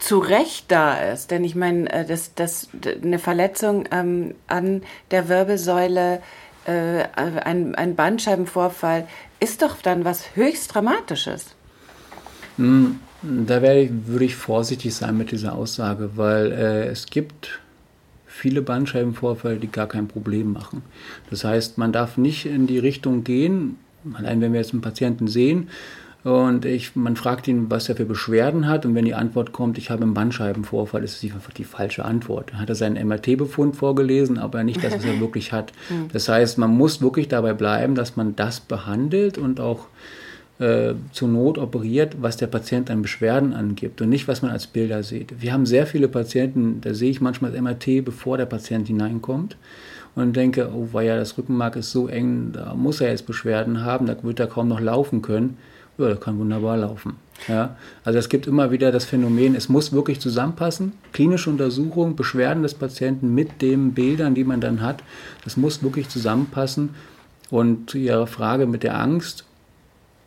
zu 0.00 0.18
Recht 0.18 0.64
da 0.72 0.96
ist. 0.96 1.30
Denn 1.30 1.44
ich 1.44 1.54
meine, 1.54 1.88
äh, 1.92 2.04
das, 2.04 2.34
das, 2.34 2.68
d- 2.72 2.96
eine 3.00 3.20
Verletzung 3.20 3.84
ähm, 3.92 4.34
an 4.48 4.82
der 5.12 5.28
Wirbelsäule, 5.28 6.20
äh, 6.66 7.04
ein, 7.14 7.74
ein 7.74 7.96
Bandscheibenvorfall, 7.96 9.06
ist 9.40 9.62
doch 9.62 9.76
dann 9.82 10.04
was 10.04 10.36
höchst 10.36 10.74
Dramatisches. 10.74 11.54
Da 13.22 13.62
wäre 13.62 13.80
ich, 13.80 13.90
würde 14.06 14.24
ich 14.24 14.36
vorsichtig 14.36 14.94
sein 14.94 15.16
mit 15.16 15.30
dieser 15.30 15.54
Aussage, 15.54 16.10
weil 16.16 16.52
äh, 16.52 16.86
es 16.86 17.06
gibt 17.06 17.60
viele 18.26 18.62
Bandscheibenvorfälle, 18.62 19.56
die 19.56 19.70
gar 19.70 19.86
kein 19.86 20.08
Problem 20.08 20.52
machen. 20.52 20.82
Das 21.30 21.44
heißt, 21.44 21.78
man 21.78 21.92
darf 21.92 22.16
nicht 22.16 22.46
in 22.46 22.66
die 22.66 22.78
Richtung 22.78 23.24
gehen, 23.24 23.78
allein 24.14 24.40
wenn 24.40 24.52
wir 24.52 24.60
jetzt 24.60 24.72
einen 24.72 24.82
Patienten 24.82 25.28
sehen 25.28 25.68
und 26.24 26.64
ich, 26.64 26.94
man 26.94 27.16
fragt 27.16 27.48
ihn, 27.48 27.68
was 27.68 27.88
er 27.88 27.96
für 27.96 28.04
Beschwerden 28.04 28.68
hat 28.68 28.86
und 28.86 28.94
wenn 28.94 29.04
die 29.04 29.14
Antwort 29.14 29.52
kommt, 29.52 29.76
ich 29.76 29.90
habe 29.90 30.02
einen 30.02 30.14
Bandscheibenvorfall, 30.14 31.02
ist 31.02 31.22
es 31.22 31.32
einfach 31.32 31.52
die 31.52 31.64
falsche 31.64 32.04
Antwort. 32.04 32.50
Dann 32.50 32.60
hat 32.60 32.68
er 32.68 32.76
seinen 32.76 33.08
MRT-Befund 33.08 33.74
vorgelesen, 33.74 34.38
aber 34.38 34.62
nicht 34.62 34.84
das, 34.84 34.94
was 34.94 35.04
er 35.04 35.18
wirklich 35.20 35.52
hat. 35.52 35.72
Das 36.12 36.28
heißt, 36.28 36.58
man 36.58 36.70
muss 36.70 37.02
wirklich 37.02 37.26
dabei 37.26 37.54
bleiben, 37.54 37.96
dass 37.96 38.16
man 38.16 38.36
das 38.36 38.60
behandelt 38.60 39.36
und 39.36 39.58
auch 39.58 39.88
äh, 40.60 40.94
zur 41.10 41.28
Not 41.28 41.58
operiert, 41.58 42.16
was 42.20 42.36
der 42.36 42.46
Patient 42.46 42.88
an 42.88 43.02
Beschwerden 43.02 43.52
angibt 43.52 44.00
und 44.00 44.08
nicht, 44.08 44.28
was 44.28 44.42
man 44.42 44.52
als 44.52 44.68
Bilder 44.68 45.02
sieht. 45.02 45.42
Wir 45.42 45.52
haben 45.52 45.66
sehr 45.66 45.88
viele 45.88 46.06
Patienten, 46.06 46.80
da 46.82 46.94
sehe 46.94 47.10
ich 47.10 47.20
manchmal 47.20 47.50
das 47.50 47.60
MRT, 47.60 48.04
bevor 48.04 48.36
der 48.36 48.46
Patient 48.46 48.86
hineinkommt 48.86 49.56
und 50.14 50.36
denke, 50.36 50.70
oh, 50.72 50.90
weil 50.92 51.08
ja 51.08 51.16
das 51.16 51.36
Rückenmark 51.36 51.74
ist 51.74 51.90
so 51.90 52.06
eng, 52.06 52.50
da 52.52 52.74
muss 52.74 53.00
er 53.00 53.10
jetzt 53.10 53.26
Beschwerden 53.26 53.84
haben, 53.84 54.06
da 54.06 54.16
wird 54.22 54.38
er 54.38 54.46
kaum 54.46 54.68
noch 54.68 54.80
laufen 54.80 55.20
können. 55.20 55.56
Ja, 55.98 56.06
der 56.06 56.16
kann 56.16 56.38
wunderbar 56.38 56.76
laufen. 56.78 57.16
Ja, 57.48 57.76
also 58.04 58.18
es 58.18 58.28
gibt 58.28 58.46
immer 58.46 58.70
wieder 58.70 58.92
das 58.92 59.04
Phänomen, 59.04 59.54
es 59.54 59.68
muss 59.68 59.92
wirklich 59.92 60.20
zusammenpassen. 60.20 60.92
Klinische 61.12 61.50
Untersuchung, 61.50 62.16
Beschwerden 62.16 62.62
des 62.62 62.74
Patienten 62.74 63.34
mit 63.34 63.60
den 63.62 63.92
Bildern, 63.92 64.34
die 64.34 64.44
man 64.44 64.60
dann 64.60 64.80
hat, 64.80 65.02
das 65.44 65.56
muss 65.56 65.82
wirklich 65.82 66.08
zusammenpassen. 66.08 66.90
Und 67.50 67.90
zu 67.90 67.98
Ihrer 67.98 68.26
Frage 68.26 68.66
mit 68.66 68.82
der 68.82 68.98
Angst, 68.98 69.44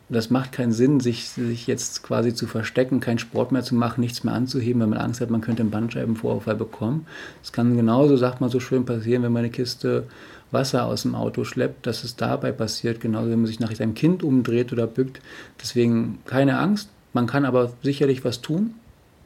das 0.08 0.30
macht 0.30 0.52
keinen 0.52 0.70
Sinn, 0.70 1.00
sich, 1.00 1.28
sich 1.30 1.66
jetzt 1.66 2.04
quasi 2.04 2.32
zu 2.32 2.46
verstecken, 2.46 3.00
keinen 3.00 3.18
Sport 3.18 3.50
mehr 3.50 3.64
zu 3.64 3.74
machen, 3.74 4.00
nichts 4.00 4.22
mehr 4.22 4.34
anzuheben, 4.34 4.80
wenn 4.80 4.90
man 4.90 4.98
Angst 4.98 5.20
hat, 5.20 5.30
man 5.30 5.40
könnte 5.40 5.62
einen 5.62 5.72
Bandscheibenvorfall 5.72 6.54
bekommen. 6.54 7.06
Es 7.42 7.52
kann 7.52 7.76
genauso, 7.76 8.16
sagt 8.16 8.40
man 8.40 8.50
so 8.50 8.60
schön, 8.60 8.84
passieren, 8.84 9.24
wenn 9.24 9.32
man 9.32 9.40
eine 9.40 9.50
Kiste 9.50 10.04
Wasser 10.50 10.86
aus 10.86 11.02
dem 11.02 11.14
Auto 11.14 11.44
schleppt, 11.44 11.86
dass 11.86 12.04
es 12.04 12.16
dabei 12.16 12.52
passiert, 12.52 13.00
genauso 13.00 13.30
wenn 13.30 13.40
man 13.40 13.46
sich 13.46 13.60
nach 13.60 13.74
seinem 13.74 13.94
Kind 13.94 14.22
umdreht 14.22 14.72
oder 14.72 14.86
bückt. 14.86 15.20
Deswegen 15.60 16.18
keine 16.24 16.58
Angst, 16.58 16.88
man 17.12 17.26
kann 17.26 17.44
aber 17.44 17.72
sicherlich 17.82 18.24
was 18.24 18.42
tun. 18.42 18.74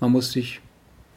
Man 0.01 0.13
muss 0.13 0.33
sich 0.33 0.61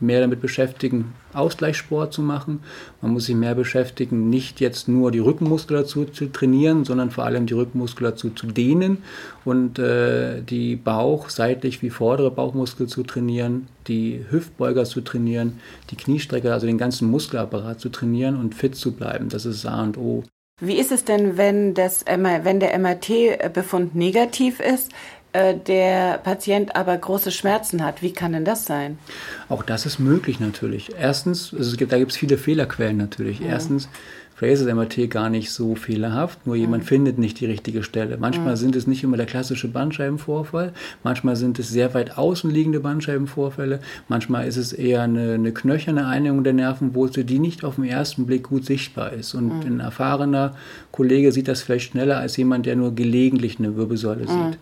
mehr 0.04 0.22
damit 0.22 0.42
beschäftigen, 0.42 1.14
Ausgleichssport 1.34 2.14
zu 2.14 2.22
machen. 2.22 2.60
Man 3.02 3.12
muss 3.12 3.26
sich 3.26 3.36
mehr 3.36 3.56
beschäftigen, 3.56 4.30
nicht 4.30 4.60
jetzt 4.60 4.88
nur 4.88 5.12
die 5.12 5.20
Rückenmuskulatur 5.20 6.14
zu 6.14 6.28
trainieren, 6.28 6.86
sondern 6.86 7.10
vor 7.10 7.26
allem 7.26 7.46
die 7.46 7.54
Rückenmuskulatur 7.54 8.36
zu 8.36 8.48
dehnen 8.48 9.00
und 9.46 9.80
äh, 9.80 10.42
die 10.42 10.76
Bauch, 10.76 11.30
seitlich 11.30 11.82
wie 11.82 11.90
vordere 11.90 12.30
Bauchmuskel 12.30 12.88
zu 12.88 13.04
trainieren, 13.04 13.68
die 13.88 14.24
Hüftbeuger 14.30 14.86
zu 14.86 15.02
trainieren, 15.02 15.60
die 15.90 15.96
Kniestrecker, 15.96 16.54
also 16.54 16.68
den 16.68 16.78
ganzen 16.78 17.10
Muskelapparat 17.10 17.80
zu 17.80 17.90
trainieren 17.90 18.36
und 18.36 18.56
fit 18.56 18.76
zu 18.76 18.92
bleiben. 18.92 19.30
Das 19.30 19.46
ist 19.46 19.66
A 19.66 19.82
und 19.82 19.98
O. 19.98 20.24
Wie 20.62 20.78
ist 20.78 20.92
es 20.92 21.04
denn, 21.04 21.36
wenn, 21.36 21.74
das, 21.74 22.06
wenn 22.06 22.60
der 22.60 22.78
MRT-Befund 22.78 23.96
negativ 23.96 24.60
ist? 24.60 24.92
Äh, 25.34 25.56
der 25.58 26.20
Patient 26.20 26.76
aber 26.76 26.96
große 26.96 27.32
Schmerzen 27.32 27.84
hat. 27.84 28.04
Wie 28.04 28.14
kann 28.14 28.34
denn 28.34 28.46
das 28.46 28.66
sein? 28.66 29.00
Auch 29.50 29.64
das 29.64 29.88
ist 29.88 29.98
möglich 29.98 30.40
natürlich. 30.40 30.92
Erstens, 30.96 31.52
also 31.52 31.72
es 31.72 31.78
gibt, 31.78 31.92
da 31.92 31.98
gibt 31.98 32.12
es 32.12 32.18
viele 32.18 32.38
Fehlerquellen 32.38 32.98
natürlich. 32.98 33.40
Ja. 33.40 33.48
Erstens, 33.48 33.90
vielleicht 34.36 34.62
ist 34.62 34.68
das 34.68 34.76
MRT 34.76 35.10
gar 35.10 35.32
nicht 35.32 35.50
so 35.50 35.74
fehlerhaft, 35.74 36.46
nur 36.46 36.56
jemand 36.56 36.84
mhm. 36.84 36.88
findet 36.88 37.18
nicht 37.18 37.40
die 37.40 37.48
richtige 37.48 37.82
Stelle. 37.82 38.18
Manchmal 38.18 38.52
mhm. 38.52 38.58
sind 38.58 38.76
es 38.76 38.86
nicht 38.86 39.04
immer 39.04 39.18
der 39.18 39.26
klassische 39.26 39.68
Bandscheibenvorfall, 39.70 40.72
manchmal 41.04 41.36
sind 41.36 41.58
es 41.58 41.70
sehr 41.70 41.96
weit 41.96 42.16
außen 42.16 42.52
liegende 42.52 42.80
Bandscheibenvorfälle, 42.80 43.80
manchmal 44.10 44.48
ist 44.48 44.58
es 44.58 44.72
eher 44.72 45.02
eine, 45.02 45.34
eine 45.34 45.52
knöcherne 45.52 46.06
Einigung 46.06 46.44
der 46.44 46.54
Nervenwurzel, 46.54 47.24
die 47.24 47.40
nicht 47.40 47.64
auf 47.64 47.78
den 47.78 47.86
ersten 47.86 48.28
Blick 48.28 48.44
gut 48.44 48.66
sichtbar 48.66 49.14
ist. 49.14 49.34
Und 49.34 49.48
mhm. 49.48 49.62
ein 49.62 49.80
erfahrener 49.80 50.54
Kollege 50.92 51.32
sieht 51.32 51.48
das 51.48 51.64
vielleicht 51.64 51.90
schneller 51.90 52.20
als 52.20 52.38
jemand, 52.38 52.68
der 52.68 52.76
nur 52.76 52.94
gelegentlich 52.94 53.58
eine 53.58 53.76
Wirbelsäule 53.76 54.28
sieht. 54.28 54.60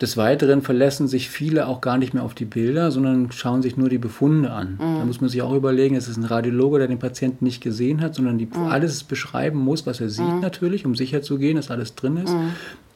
Des 0.00 0.16
Weiteren 0.16 0.62
verlassen 0.62 1.08
sich 1.08 1.28
viele 1.28 1.66
auch 1.66 1.80
gar 1.80 1.98
nicht 1.98 2.14
mehr 2.14 2.22
auf 2.22 2.34
die 2.34 2.44
Bilder, 2.44 2.92
sondern 2.92 3.32
schauen 3.32 3.62
sich 3.62 3.76
nur 3.76 3.88
die 3.88 3.98
Befunde 3.98 4.52
an. 4.52 4.74
Mhm. 4.74 4.98
Da 4.98 5.04
muss 5.04 5.20
man 5.20 5.28
sich 5.28 5.42
auch 5.42 5.52
überlegen, 5.52 5.96
es 5.96 6.06
ist 6.06 6.16
ein 6.16 6.24
Radiologe, 6.24 6.78
der 6.78 6.86
den 6.86 7.00
Patienten 7.00 7.44
nicht 7.44 7.60
gesehen 7.60 8.00
hat, 8.00 8.14
sondern 8.14 8.38
die 8.38 8.46
mhm. 8.46 8.68
alles 8.68 9.02
beschreiben 9.02 9.58
muss, 9.58 9.86
was 9.86 10.00
er 10.00 10.08
sieht 10.08 10.24
mhm. 10.24 10.40
natürlich, 10.40 10.86
um 10.86 10.94
sicher 10.94 11.20
zu 11.22 11.36
gehen, 11.38 11.56
dass 11.56 11.72
alles 11.72 11.96
drin 11.96 12.16
ist. 12.18 12.32
Mhm. 12.32 12.52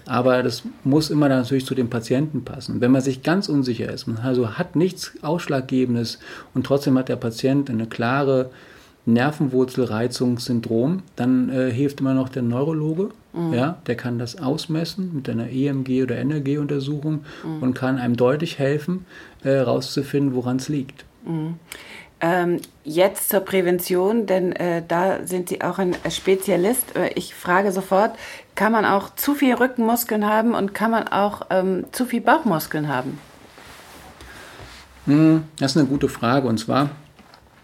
Aber 0.07 0.43
das 0.43 0.63
muss 0.85 1.11
immer 1.11 1.29
natürlich 1.29 1.67
zu 1.67 1.75
dem 1.75 1.89
Patienten 1.89 2.45
passen. 2.45 2.81
Wenn 2.81 2.91
man 2.91 3.01
sich 3.01 3.23
ganz 3.23 3.49
unsicher 3.49 3.93
ist, 3.93 4.07
man 4.07 4.19
also 4.19 4.53
hat 4.53 4.77
nichts 4.77 5.13
Ausschlaggebendes 5.23 6.19
und 6.55 6.67
trotzdem 6.67 6.99
hat 6.99 7.09
der 7.09 7.17
Patient 7.17 7.71
eine 7.71 7.87
klare 7.87 8.51
Nervenwurzelreizungssyndrom, 9.05 11.03
dann 11.17 11.49
äh, 11.51 11.71
hilft 11.71 12.01
immer 12.01 12.15
noch 12.15 12.29
der 12.29 12.43
Neurologe. 12.43 13.11
Mhm. 13.33 13.55
Ja, 13.55 13.79
der 13.87 13.97
kann 13.97 14.19
das 14.19 14.39
ausmessen 14.39 15.13
mit 15.15 15.29
einer 15.29 15.49
EMG 15.51 16.03
oder 16.03 16.17
NRG-Untersuchung 16.19 17.25
mhm. 17.45 17.63
und 17.63 17.75
kann 17.75 17.99
einem 17.99 18.17
deutlich 18.17 18.59
helfen, 18.59 19.07
herauszufinden, 19.43 20.33
äh, 20.33 20.37
woran 20.37 20.57
es 20.57 20.69
liegt. 20.69 21.05
Mhm. 21.25 21.55
Ähm, 22.25 22.61
jetzt 22.85 23.31
zur 23.31 23.41
Prävention, 23.41 24.27
denn 24.27 24.53
äh, 24.53 24.83
da 24.87 25.27
sind 25.27 25.49
Sie 25.49 25.61
auch 25.61 25.79
ein 25.79 25.97
Spezialist. 26.09 26.95
Äh, 26.95 27.11
ich 27.17 27.35
frage 27.35 27.73
sofort, 27.73 28.13
kann 28.55 28.71
man 28.71 28.85
auch 28.85 29.13
zu 29.17 29.35
viel 29.35 29.55
Rückenmuskeln 29.55 30.25
haben 30.25 30.55
und 30.55 30.73
kann 30.73 30.93
man 30.93 31.09
auch 31.09 31.47
ähm, 31.51 31.87
zu 31.91 32.07
viel 32.07 32.21
Bauchmuskeln 32.21 32.87
haben? 32.87 33.19
Hm, 35.07 35.43
das 35.59 35.73
ist 35.73 35.79
eine 35.79 35.89
gute 35.89 36.09
Frage 36.09 36.47
und 36.47 36.59
zwar 36.59 36.91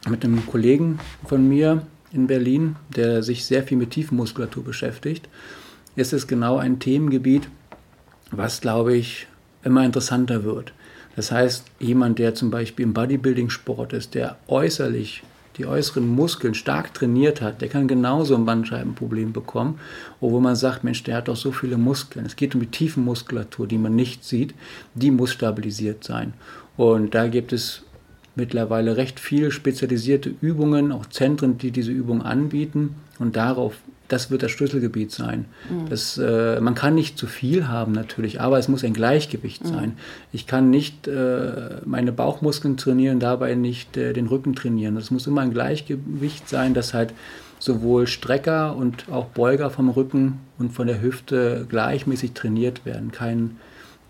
mit 0.09 0.25
einem 0.25 0.47
Kollegen 0.47 0.99
von 1.27 1.49
mir 1.49 1.83
in 2.13 2.27
Berlin, 2.27 2.77
der 2.95 3.23
sich 3.23 3.45
sehr 3.45 3.63
viel 3.63 3.77
mit 3.77 3.91
Tiefenmuskulatur 3.91 4.65
beschäftigt, 4.65 5.29
ist 5.97 6.13
es 6.13 6.27
genau 6.27 6.57
ein 6.57 6.79
Themengebiet, 6.79 7.49
was, 8.31 8.61
glaube 8.61 8.97
ich, 8.97 9.27
immer 9.65 9.85
interessanter 9.85 10.45
wird. 10.45 10.73
Das 11.17 11.33
heißt, 11.33 11.65
jemand, 11.81 12.19
der 12.19 12.35
zum 12.35 12.51
Beispiel 12.51 12.85
im 12.85 12.95
Bodybuilding-Sport 12.95 13.93
ist, 13.93 14.15
der 14.15 14.39
äußerlich 14.47 15.23
die 15.59 15.67
äußeren 15.67 16.07
Muskeln 16.07 16.55
stark 16.55 16.95
trainiert 16.95 17.43
hat, 17.43 17.61
der 17.61 17.69
kann 17.69 17.89
genauso 17.89 18.37
ein 18.37 18.47
Bandscheibenproblem 18.47 19.33
bekommen, 19.33 19.81
obwohl 20.21 20.41
man 20.41 20.55
sagt, 20.55 20.85
Mensch, 20.85 21.03
der 21.03 21.17
hat 21.17 21.27
doch 21.27 21.37
so 21.37 21.51
viele 21.51 21.77
Muskeln. 21.77 22.25
Es 22.25 22.37
geht 22.37 22.55
um 22.55 22.61
die 22.61 22.69
Tiefenmuskulatur, 22.69 23.67
die 23.67 23.79
man 23.79 23.97
nicht 23.97 24.25
sieht, 24.25 24.55
die 24.95 25.11
muss 25.11 25.33
stabilisiert 25.33 26.05
sein. 26.05 26.33
Und 26.77 27.17
da 27.17 27.27
gibt 27.27 27.53
es 27.53 27.83
mittlerweile 28.39 28.97
recht 28.97 29.21
viele 29.21 29.51
spezialisierte 29.51 30.33
Übungen, 30.41 30.93
auch 30.93 31.07
Zentren, 31.07 31.59
die 31.59 31.71
diese 31.71 31.93
Übung 31.93 32.23
anbieten. 32.23 32.95
Und 33.19 33.37
darauf, 33.37 33.75
das 34.07 34.31
wird 34.31 34.43
das 34.43 34.53
Schlüsselgebiet 34.53 35.11
sein. 35.11 35.45
Mhm. 35.69 35.89
Das, 35.91 36.17
äh, 36.17 36.61
man 36.61 36.75
kann 36.75 36.95
nicht 36.95 37.19
zu 37.19 37.27
viel 37.27 37.69
haben 37.69 37.93
natürlich, 37.93 38.41
aber 38.41 38.59
es 38.59 38.69
muss 38.69 38.85
ein 38.85 38.95
Gleichgewicht 38.95 39.65
mhm. 39.65 39.69
sein. 39.69 39.93
Ich 40.33 40.47
kann 40.47 40.71
nicht 40.71 41.07
äh, 41.07 41.81
meine 41.85 42.13
Bauchmuskeln 42.13 42.79
trainieren, 42.79 43.21
dabei 43.21 43.55
nicht 43.55 43.97
äh, 43.97 44.15
den 44.15 44.29
Rücken 44.29 44.55
trainieren. 44.55 44.97
Es 44.97 45.11
muss 45.11 45.27
immer 45.27 45.43
ein 45.43 45.53
Gleichgewicht 45.53 46.49
sein, 46.49 46.73
dass 46.73 46.95
halt 46.95 47.13
sowohl 47.59 48.07
Strecker 48.07 48.77
und 48.77 49.09
auch 49.11 49.27
Beuger 49.27 49.71
vom 49.71 49.91
Rücken 49.91 50.39
und 50.59 50.73
von 50.73 50.87
der 50.87 51.03
Hüfte 51.03 51.67
gleichmäßig 51.69 52.33
trainiert 52.33 52.87
werden. 52.87 53.11
Kein, 53.11 53.57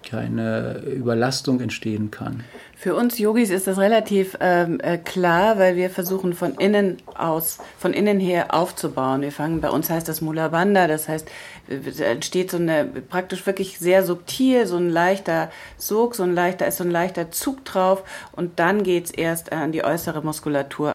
keine 0.08 0.80
Überlastung 0.80 1.60
entstehen 1.60 2.10
kann. 2.10 2.44
Für 2.80 2.94
uns 2.94 3.18
Yogis 3.18 3.50
ist 3.50 3.66
das 3.66 3.76
relativ 3.76 4.36
ähm, 4.38 4.78
äh, 4.78 4.98
klar, 4.98 5.58
weil 5.58 5.74
wir 5.74 5.90
versuchen 5.90 6.32
von 6.32 6.54
innen 6.54 6.98
aus, 7.16 7.58
von 7.76 7.92
innen 7.92 8.20
her 8.20 8.54
aufzubauen. 8.54 9.20
Wir 9.20 9.32
fangen, 9.32 9.60
bei 9.60 9.68
uns 9.68 9.90
heißt 9.90 10.08
das 10.08 10.20
Mula 10.20 10.46
Bandha, 10.46 10.86
das 10.86 11.08
heißt, 11.08 11.28
es 11.66 11.98
entsteht 11.98 12.52
so 12.52 12.56
eine, 12.56 12.84
praktisch 12.84 13.44
wirklich 13.46 13.80
sehr 13.80 14.04
subtil, 14.04 14.64
so 14.68 14.76
ein 14.76 14.90
leichter 14.90 15.50
Sog, 15.76 16.14
so 16.14 16.22
ein 16.22 16.34
leichter, 16.34 16.68
ist 16.68 16.78
so 16.78 16.84
ein 16.84 16.92
leichter 16.92 17.32
Zug 17.32 17.64
drauf 17.64 18.04
und 18.30 18.60
dann 18.60 18.84
geht's 18.84 19.10
erst 19.10 19.50
an 19.50 19.72
die 19.72 19.82
äußere 19.82 20.22
Muskulatur. 20.22 20.92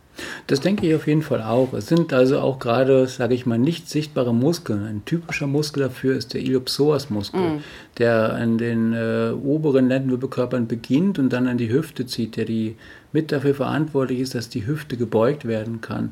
Das 0.48 0.62
denke 0.62 0.88
ich 0.88 0.96
auf 0.96 1.08
jeden 1.08 1.22
Fall 1.22 1.42
auch. 1.42 1.74
Es 1.74 1.88
sind 1.88 2.14
also 2.14 2.40
auch 2.40 2.60
gerade, 2.60 3.08
sage 3.08 3.34
ich 3.34 3.46
mal, 3.46 3.58
nicht 3.58 3.90
sichtbare 3.90 4.34
Muskeln. 4.34 4.86
Ein 4.86 5.06
typischer 5.06 5.48
Muskel 5.48 5.84
dafür 5.84 6.16
ist 6.16 6.34
der 6.34 6.42
Iliopsoas-Muskel, 6.42 7.42
mm. 7.42 7.64
der 7.98 8.34
an 8.34 8.58
den 8.58 8.94
äh, 8.94 9.32
oberen 9.32 9.90
Lendenwirbelkörpern 9.90 10.68
beginnt 10.68 11.18
und 11.18 11.30
dann 11.30 11.48
an 11.48 11.58
die 11.58 11.70
Hüfte 11.74 12.06
zieht, 12.06 12.38
der 12.38 12.46
die 12.46 12.76
mit 13.12 13.32
dafür 13.32 13.54
verantwortlich 13.54 14.22
ist, 14.22 14.36
dass 14.36 14.48
die 14.48 14.66
Hüfte 14.66 14.96
gebeugt 14.96 15.46
werden 15.46 15.82
kann. 15.82 16.12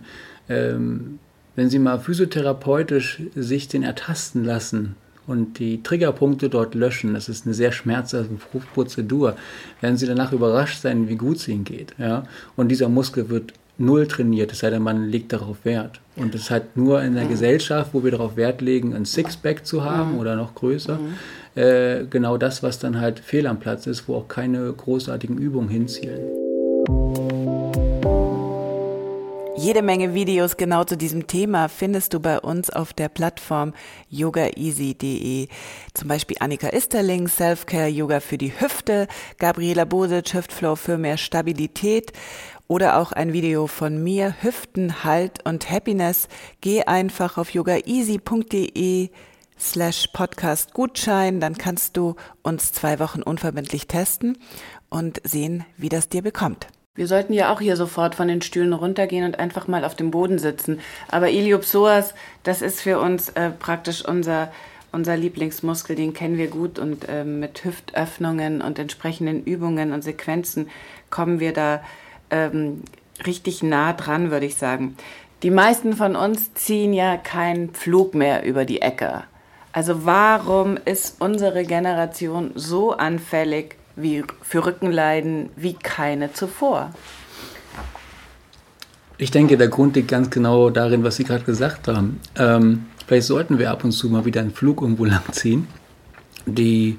Ähm, 0.49 1.19
wenn 1.55 1.69
Sie 1.69 1.79
mal 1.79 1.99
physiotherapeutisch 1.99 3.21
sich 3.35 3.67
den 3.67 3.83
ertasten 3.83 4.43
lassen 4.43 4.95
und 5.27 5.59
die 5.59 5.83
Triggerpunkte 5.83 6.49
dort 6.49 6.75
löschen, 6.75 7.13
das 7.13 7.29
ist 7.29 7.45
eine 7.45 7.53
sehr 7.53 7.71
schmerzhafte 7.71 8.35
Prozedur, 8.73 9.35
werden 9.79 9.97
Sie 9.97 10.07
danach 10.07 10.33
überrascht 10.33 10.81
sein, 10.81 11.07
wie 11.07 11.15
gut 11.15 11.37
es 11.37 11.47
Ihnen 11.47 11.63
geht. 11.63 11.93
Ja? 11.97 12.23
Und 12.55 12.69
dieser 12.69 12.89
Muskel 12.89 13.29
wird 13.29 13.53
null 13.77 14.07
trainiert, 14.07 14.51
es 14.51 14.59
sei 14.59 14.69
denn, 14.69 14.83
man 14.83 15.09
legt 15.09 15.33
darauf 15.33 15.65
Wert. 15.65 15.99
Und 16.15 16.35
es 16.35 16.51
halt 16.51 16.77
nur 16.77 17.01
in 17.01 17.15
der 17.15 17.25
mhm. 17.25 17.29
Gesellschaft, 17.29 17.93
wo 17.93 18.03
wir 18.03 18.11
darauf 18.11 18.35
Wert 18.35 18.61
legen, 18.61 18.93
ein 18.93 19.05
Sixpack 19.05 19.65
zu 19.65 19.83
haben 19.83 20.13
mhm. 20.13 20.19
oder 20.19 20.35
noch 20.35 20.55
größer, 20.55 20.97
mhm. 20.97 21.15
Äh, 21.55 22.05
genau 22.09 22.37
das, 22.37 22.63
was 22.63 22.79
dann 22.79 22.99
halt 22.99 23.19
fehl 23.19 23.47
am 23.47 23.59
Platz 23.59 23.87
ist, 23.87 24.07
wo 24.07 24.15
auch 24.15 24.27
keine 24.27 24.71
großartigen 24.71 25.37
Übungen 25.37 25.69
hinzielen. 25.69 26.21
Jede 29.61 29.83
Menge 29.83 30.15
Videos 30.15 30.57
genau 30.57 30.85
zu 30.85 30.97
diesem 30.97 31.27
Thema 31.27 31.69
findest 31.69 32.15
du 32.15 32.19
bei 32.19 32.39
uns 32.39 32.71
auf 32.71 32.93
der 32.93 33.09
Plattform 33.09 33.75
yogaeasy.de. 34.09 35.49
Zum 35.93 36.07
Beispiel 36.07 36.37
Annika 36.39 36.69
Isterling, 36.69 37.27
Selfcare 37.27 37.87
Yoga 37.87 38.21
für 38.21 38.39
die 38.39 38.59
Hüfte, 38.59 39.07
Gabriela 39.37 39.85
Bosic, 39.85 40.33
Hüftflow 40.33 40.75
für 40.75 40.97
mehr 40.97 41.17
Stabilität 41.17 42.11
oder 42.67 42.97
auch 42.97 43.11
ein 43.11 43.33
Video 43.33 43.67
von 43.67 44.03
mir, 44.03 44.33
Hüften, 44.41 45.03
Halt 45.03 45.45
und 45.45 45.69
Happiness. 45.69 46.27
Geh 46.61 46.81
einfach 46.85 47.37
auf 47.37 47.51
yogaeasy.de 47.51 49.09
slash 49.61 50.07
Podcast 50.13 50.73
Gutschein, 50.73 51.39
dann 51.39 51.57
kannst 51.57 51.95
du 51.95 52.15
uns 52.41 52.73
zwei 52.73 52.99
Wochen 52.99 53.21
unverbindlich 53.21 53.87
testen 53.87 54.37
und 54.89 55.21
sehen, 55.23 55.63
wie 55.77 55.89
das 55.89 56.09
dir 56.09 56.21
bekommt. 56.21 56.67
Wir 56.95 57.07
sollten 57.07 57.31
ja 57.31 57.53
auch 57.53 57.61
hier 57.61 57.77
sofort 57.77 58.15
von 58.15 58.27
den 58.27 58.41
Stühlen 58.41 58.73
runtergehen 58.73 59.23
und 59.23 59.39
einfach 59.39 59.67
mal 59.67 59.85
auf 59.85 59.95
dem 59.95 60.11
Boden 60.11 60.39
sitzen. 60.39 60.81
Aber 61.07 61.29
Iliopsoas, 61.29 62.13
das 62.43 62.61
ist 62.61 62.81
für 62.81 62.99
uns 62.99 63.29
äh, 63.29 63.49
praktisch 63.51 64.03
unser, 64.05 64.51
unser 64.91 65.15
Lieblingsmuskel, 65.15 65.95
den 65.95 66.13
kennen 66.13 66.37
wir 66.37 66.47
gut 66.47 66.79
und 66.79 67.07
äh, 67.07 67.23
mit 67.23 67.63
Hüftöffnungen 67.63 68.61
und 68.61 68.77
entsprechenden 68.77 69.43
Übungen 69.45 69.93
und 69.93 70.03
Sequenzen 70.03 70.69
kommen 71.09 71.39
wir 71.39 71.53
da 71.53 71.81
ähm, 72.29 72.81
richtig 73.25 73.63
nah 73.63 73.93
dran, 73.93 74.31
würde 74.31 74.47
ich 74.47 74.55
sagen. 74.55 74.97
Die 75.43 75.49
meisten 75.49 75.93
von 75.93 76.15
uns 76.17 76.53
ziehen 76.55 76.93
ja 76.93 77.15
keinen 77.15 77.73
Flug 77.73 78.15
mehr 78.15 78.43
über 78.43 78.65
die 78.65 78.81
Ecke. 78.81 79.23
Also 79.73 80.05
warum 80.05 80.77
ist 80.83 81.15
unsere 81.19 81.63
Generation 81.63 82.51
so 82.55 82.91
anfällig 82.91 83.75
wie 83.95 84.23
für 84.41 84.65
Rückenleiden 84.65 85.49
wie 85.55 85.73
keine 85.73 86.33
zuvor? 86.33 86.91
Ich 89.17 89.31
denke, 89.31 89.57
der 89.57 89.67
Grund 89.67 89.95
liegt 89.95 90.07
ganz 90.07 90.29
genau 90.29 90.71
darin, 90.71 91.03
was 91.03 91.15
Sie 91.15 91.23
gerade 91.23 91.43
gesagt 91.43 91.87
haben. 91.87 92.19
Ähm, 92.37 92.85
vielleicht 93.05 93.27
sollten 93.27 93.59
wir 93.59 93.69
ab 93.69 93.83
und 93.83 93.91
zu 93.91 94.09
mal 94.09 94.25
wieder 94.25 94.41
einen 94.41 94.51
Flug 94.51 94.81
irgendwo 94.81 95.05
lang 95.05 95.21
ziehen. 95.31 95.67
Die 96.45 96.97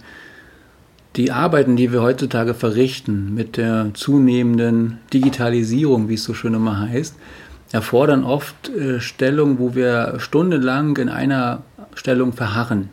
die 1.17 1.31
Arbeiten, 1.31 1.77
die 1.77 1.93
wir 1.93 2.01
heutzutage 2.01 2.55
verrichten, 2.55 3.35
mit 3.35 3.59
der 3.59 3.91
zunehmenden 3.93 4.99
Digitalisierung, 5.13 6.09
wie 6.09 6.15
es 6.15 6.25
so 6.25 6.33
schön 6.33 6.55
immer 6.55 6.81
heißt, 6.81 7.17
erfordern 7.71 8.25
oft 8.25 8.71
äh, 8.71 9.01
Stellungen, 9.01 9.59
wo 9.59 9.75
wir 9.75 10.15
stundenlang 10.19 10.97
in 10.97 11.09
einer 11.09 11.63
Stellung 11.95 12.33
verharren, 12.33 12.89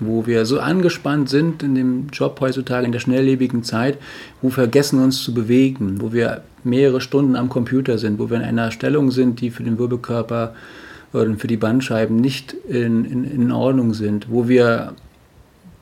wo 0.00 0.26
wir 0.26 0.46
so 0.46 0.60
angespannt 0.60 1.28
sind 1.28 1.62
in 1.62 1.74
dem 1.74 2.06
Job 2.12 2.40
heutzutage, 2.40 2.86
in 2.86 2.92
der 2.92 3.00
schnelllebigen 3.00 3.62
Zeit, 3.62 3.98
wo 4.40 4.48
wir 4.48 4.54
vergessen 4.54 5.02
uns 5.02 5.22
zu 5.22 5.34
bewegen, 5.34 6.00
wo 6.00 6.12
wir 6.12 6.42
mehrere 6.64 7.00
Stunden 7.00 7.36
am 7.36 7.48
Computer 7.48 7.98
sind, 7.98 8.18
wo 8.18 8.30
wir 8.30 8.36
in 8.36 8.44
einer 8.44 8.70
Stellung 8.70 9.10
sind, 9.10 9.40
die 9.40 9.50
für 9.50 9.62
den 9.62 9.78
Wirbelkörper 9.78 10.54
oder 11.12 11.34
für 11.34 11.46
die 11.46 11.56
Bandscheiben 11.56 12.16
nicht 12.16 12.54
in, 12.68 13.04
in, 13.04 13.24
in 13.24 13.52
Ordnung 13.52 13.94
sind, 13.94 14.30
wo 14.30 14.48
wir 14.48 14.94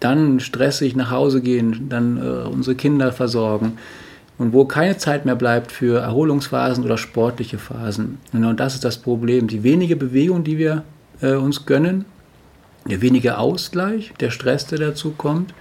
dann 0.00 0.40
stressig 0.40 0.96
nach 0.96 1.10
Hause 1.10 1.42
gehen, 1.42 1.88
dann 1.88 2.16
äh, 2.16 2.48
unsere 2.48 2.74
Kinder 2.74 3.12
versorgen 3.12 3.78
und 4.38 4.54
wo 4.54 4.64
keine 4.64 4.96
Zeit 4.96 5.26
mehr 5.26 5.36
bleibt 5.36 5.70
für 5.70 6.00
Erholungsphasen 6.00 6.82
oder 6.84 6.96
sportliche 6.96 7.58
Phasen. 7.58 8.18
Und 8.32 8.58
das 8.58 8.74
ist 8.74 8.84
das 8.84 8.96
Problem. 8.96 9.46
Die 9.46 9.62
wenige 9.62 9.96
Bewegung, 9.96 10.42
die 10.42 10.56
wir 10.56 10.82
äh, 11.20 11.34
uns 11.34 11.66
gönnen, 11.66 12.06
der 12.88 13.02
wenige 13.02 13.38
Ausgleich, 13.38 14.12
der 14.20 14.30
Stress, 14.30 14.66
der 14.66 14.78
dazu 14.78 15.10
kommt, 15.10 15.52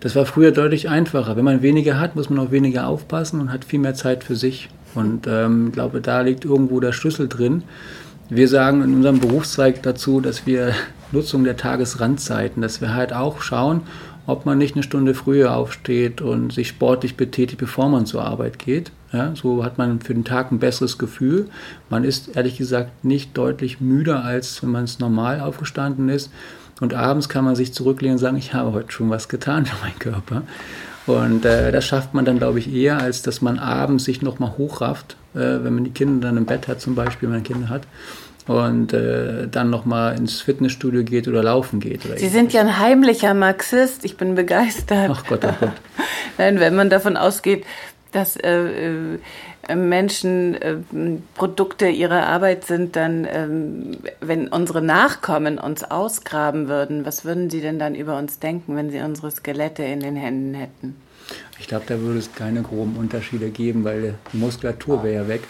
das 0.00 0.14
war 0.14 0.26
früher 0.26 0.52
deutlich 0.52 0.88
einfacher. 0.88 1.36
Wenn 1.36 1.44
man 1.44 1.62
weniger 1.62 1.98
hat, 1.98 2.16
muss 2.16 2.30
man 2.30 2.38
auch 2.38 2.50
weniger 2.50 2.86
aufpassen 2.86 3.40
und 3.40 3.52
hat 3.52 3.64
viel 3.64 3.78
mehr 3.78 3.94
Zeit 3.94 4.24
für 4.24 4.36
sich. 4.36 4.68
Und 4.94 5.26
ähm, 5.26 5.72
glaube, 5.72 6.00
da 6.00 6.20
liegt 6.20 6.44
irgendwo 6.44 6.80
der 6.80 6.92
Schlüssel 6.92 7.28
drin. 7.28 7.62
Wir 8.28 8.48
sagen 8.48 8.82
in 8.82 8.94
unserem 8.94 9.20
Berufszweig 9.20 9.82
dazu, 9.82 10.20
dass 10.20 10.46
wir 10.46 10.72
Nutzung 11.12 11.44
der 11.44 11.56
Tagesrandzeiten, 11.56 12.62
dass 12.62 12.80
wir 12.80 12.94
halt 12.94 13.12
auch 13.12 13.40
schauen, 13.40 13.82
ob 14.26 14.44
man 14.44 14.58
nicht 14.58 14.74
eine 14.74 14.82
Stunde 14.82 15.14
früher 15.14 15.56
aufsteht 15.56 16.20
und 16.20 16.52
sich 16.52 16.68
sportlich 16.68 17.16
betätigt, 17.16 17.58
bevor 17.58 17.88
man 17.88 18.06
zur 18.06 18.24
Arbeit 18.24 18.58
geht. 18.58 18.90
Ja, 19.16 19.32
so 19.34 19.64
hat 19.64 19.78
man 19.78 20.00
für 20.00 20.12
den 20.12 20.24
Tag 20.24 20.52
ein 20.52 20.58
besseres 20.58 20.98
Gefühl. 20.98 21.48
Man 21.88 22.04
ist 22.04 22.36
ehrlich 22.36 22.58
gesagt 22.58 23.02
nicht 23.02 23.36
deutlich 23.38 23.80
müder, 23.80 24.22
als 24.22 24.62
wenn 24.62 24.70
man 24.70 24.84
es 24.84 24.98
normal 24.98 25.40
aufgestanden 25.40 26.10
ist. 26.10 26.30
Und 26.82 26.92
abends 26.92 27.30
kann 27.30 27.42
man 27.42 27.56
sich 27.56 27.72
zurücklehnen 27.72 28.16
und 28.16 28.18
sagen, 28.18 28.36
ich 28.36 28.52
habe 28.52 28.74
heute 28.74 28.92
schon 28.92 29.08
was 29.08 29.30
getan 29.30 29.64
für 29.64 29.82
meinen 29.82 29.98
Körper. 29.98 30.42
Und 31.06 31.46
äh, 31.46 31.72
das 31.72 31.86
schafft 31.86 32.12
man 32.12 32.26
dann, 32.26 32.36
glaube 32.36 32.58
ich, 32.58 32.70
eher, 32.70 32.98
als 32.98 33.22
dass 33.22 33.40
man 33.40 33.58
abends 33.58 34.04
sich 34.04 34.20
nochmal 34.20 34.58
hochrafft, 34.58 35.16
äh, 35.34 35.38
wenn 35.38 35.74
man 35.74 35.84
die 35.84 35.92
Kinder 35.92 36.28
dann 36.28 36.36
im 36.36 36.44
Bett 36.44 36.68
hat, 36.68 36.82
zum 36.82 36.94
Beispiel, 36.94 37.30
wenn 37.30 37.36
man 37.36 37.44
Kinder 37.44 37.70
hat 37.70 37.86
und 38.46 38.92
äh, 38.92 39.48
dann 39.48 39.70
nochmal 39.70 40.16
ins 40.16 40.40
Fitnessstudio 40.40 41.02
geht 41.02 41.26
oder 41.26 41.42
laufen 41.42 41.80
geht. 41.80 42.04
Oder 42.04 42.16
Sie 42.16 42.28
sind 42.28 42.52
ja 42.52 42.60
ein 42.60 42.78
heimlicher 42.78 43.34
Marxist, 43.34 44.04
ich 44.04 44.16
bin 44.16 44.34
begeistert. 44.34 45.10
Ach 45.10 45.24
Gott, 45.26 45.44
ach 45.44 45.58
Gott. 45.58 45.72
Nein, 46.38 46.60
wenn 46.60 46.76
man 46.76 46.90
davon 46.90 47.16
ausgeht, 47.16 47.64
dass 48.16 48.36
äh, 48.36 49.18
äh, 49.68 49.74
Menschen 49.74 50.54
äh, 50.54 50.76
Produkte 51.34 51.88
ihrer 51.88 52.26
Arbeit 52.26 52.64
sind, 52.64 52.96
dann, 52.96 53.26
ähm, 53.30 53.98
wenn 54.20 54.48
unsere 54.48 54.80
Nachkommen 54.80 55.58
uns 55.58 55.84
ausgraben 55.84 56.68
würden, 56.68 57.04
was 57.04 57.24
würden 57.24 57.50
sie 57.50 57.60
denn 57.60 57.78
dann 57.78 57.94
über 57.94 58.16
uns 58.18 58.38
denken, 58.38 58.74
wenn 58.76 58.90
sie 58.90 59.00
unsere 59.00 59.30
Skelette 59.30 59.82
in 59.82 60.00
den 60.00 60.16
Händen 60.16 60.54
hätten? 60.54 60.96
Ich 61.58 61.66
glaube, 61.66 61.84
da 61.86 62.00
würde 62.00 62.18
es 62.18 62.32
keine 62.32 62.62
groben 62.62 62.96
Unterschiede 62.96 63.50
geben, 63.50 63.84
weil 63.84 64.14
die 64.32 64.38
Muskulatur 64.38 65.02
wäre 65.02 65.24
ja 65.24 65.28
weg. 65.28 65.42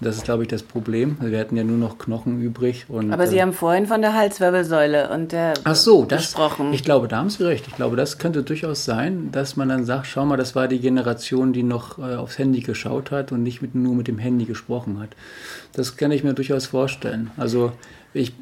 Das 0.00 0.16
ist, 0.16 0.24
glaube 0.24 0.42
ich, 0.42 0.48
das 0.48 0.62
Problem. 0.62 1.16
Wir 1.20 1.38
hatten 1.38 1.56
ja 1.56 1.64
nur 1.64 1.78
noch 1.78 1.96
Knochen 1.98 2.40
übrig. 2.40 2.86
Und, 2.88 3.12
Aber 3.12 3.26
Sie 3.26 3.38
äh, 3.38 3.42
haben 3.42 3.54
vorhin 3.54 3.86
von 3.86 4.02
der 4.02 4.12
Halswirbelsäule 4.12 5.08
und 5.10 5.32
der 5.32 5.54
Ach 5.64 5.74
so, 5.74 6.04
das, 6.04 6.22
gesprochen. 6.22 6.72
Ich 6.72 6.84
glaube, 6.84 7.08
da 7.08 7.16
haben 7.16 7.30
Sie 7.30 7.42
recht. 7.44 7.66
Ich 7.66 7.76
glaube, 7.76 7.96
das 7.96 8.18
könnte 8.18 8.42
durchaus 8.42 8.84
sein, 8.84 9.30
dass 9.32 9.56
man 9.56 9.68
dann 9.70 9.84
sagt, 9.84 10.06
schau 10.06 10.26
mal, 10.26 10.36
das 10.36 10.54
war 10.54 10.68
die 10.68 10.80
Generation, 10.80 11.52
die 11.52 11.62
noch 11.62 11.98
äh, 11.98 12.16
aufs 12.16 12.38
Handy 12.38 12.60
geschaut 12.60 13.10
hat 13.10 13.32
und 13.32 13.42
nicht 13.42 13.62
mit, 13.62 13.74
nur 13.74 13.94
mit 13.94 14.06
dem 14.06 14.18
Handy 14.18 14.44
gesprochen 14.44 15.00
hat. 15.00 15.10
Das 15.72 15.96
kann 15.96 16.10
ich 16.10 16.22
mir 16.22 16.34
durchaus 16.34 16.66
vorstellen. 16.66 17.30
Also 17.36 17.72
ich 18.12 18.32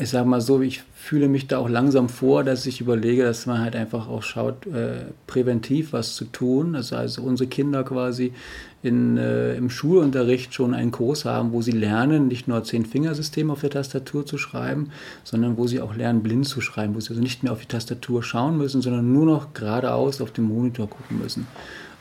ich 0.00 0.10
sage 0.10 0.28
mal 0.28 0.40
so, 0.40 0.60
ich 0.60 0.82
fühle 0.94 1.28
mich 1.28 1.48
da 1.48 1.58
auch 1.58 1.68
langsam 1.68 2.08
vor, 2.08 2.44
dass 2.44 2.66
ich 2.66 2.80
überlege, 2.80 3.24
dass 3.24 3.46
man 3.46 3.60
halt 3.60 3.74
einfach 3.74 4.08
auch 4.08 4.22
schaut, 4.22 4.66
äh, 4.66 5.06
präventiv 5.26 5.92
was 5.92 6.14
zu 6.14 6.24
tun. 6.26 6.76
Also, 6.76 6.96
also 6.96 7.22
unsere 7.22 7.48
Kinder 7.48 7.82
quasi 7.82 8.32
in, 8.82 9.16
äh, 9.16 9.56
im 9.56 9.70
Schulunterricht 9.70 10.54
schon 10.54 10.72
einen 10.72 10.92
Kurs 10.92 11.24
haben, 11.24 11.52
wo 11.52 11.62
sie 11.62 11.72
lernen, 11.72 12.28
nicht 12.28 12.46
nur 12.46 12.62
Zehn-Fingersystem 12.62 13.50
auf 13.50 13.60
der 13.60 13.70
Tastatur 13.70 14.24
zu 14.24 14.38
schreiben, 14.38 14.90
sondern 15.24 15.56
wo 15.56 15.66
sie 15.66 15.80
auch 15.80 15.96
lernen, 15.96 16.22
blind 16.22 16.46
zu 16.46 16.60
schreiben, 16.60 16.94
wo 16.94 17.00
sie 17.00 17.10
also 17.10 17.20
nicht 17.20 17.42
mehr 17.42 17.52
auf 17.52 17.60
die 17.60 17.66
Tastatur 17.66 18.22
schauen 18.22 18.56
müssen, 18.56 18.80
sondern 18.80 19.12
nur 19.12 19.26
noch 19.26 19.52
geradeaus 19.52 20.20
auf 20.20 20.30
den 20.30 20.44
Monitor 20.44 20.88
gucken 20.88 21.18
müssen. 21.18 21.46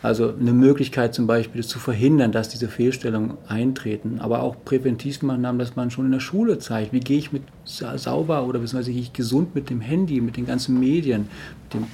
Also 0.03 0.31
eine 0.39 0.53
Möglichkeit 0.53 1.15
zum 1.15 1.25
Beispiel 1.25 1.65
zu 1.65 1.79
verhindern, 1.79 2.31
dass 2.31 2.49
diese 2.49 2.67
Fehlstellungen 2.67 3.33
eintreten, 3.47 4.19
aber 4.19 4.43
auch 4.43 4.55
Präventivmaßnahmen, 4.63 5.57
dass 5.57 5.75
man 5.75 5.89
schon 5.89 6.05
in 6.05 6.11
der 6.11 6.19
Schule 6.19 6.59
zeigt, 6.59 6.93
wie 6.93 6.99
gehe 6.99 7.17
ich 7.17 7.31
mit 7.31 7.41
sauber 7.65 8.45
oder 8.45 8.59
beziehungsweise 8.59 8.91
gehe 8.91 9.01
ich 9.01 9.13
gesund 9.13 9.55
mit 9.55 9.71
dem 9.71 9.81
Handy, 9.81 10.21
mit 10.21 10.37
den 10.37 10.45
ganzen 10.45 10.79
Medien, 10.79 11.27
mit 11.63 11.73
dem 11.73 11.87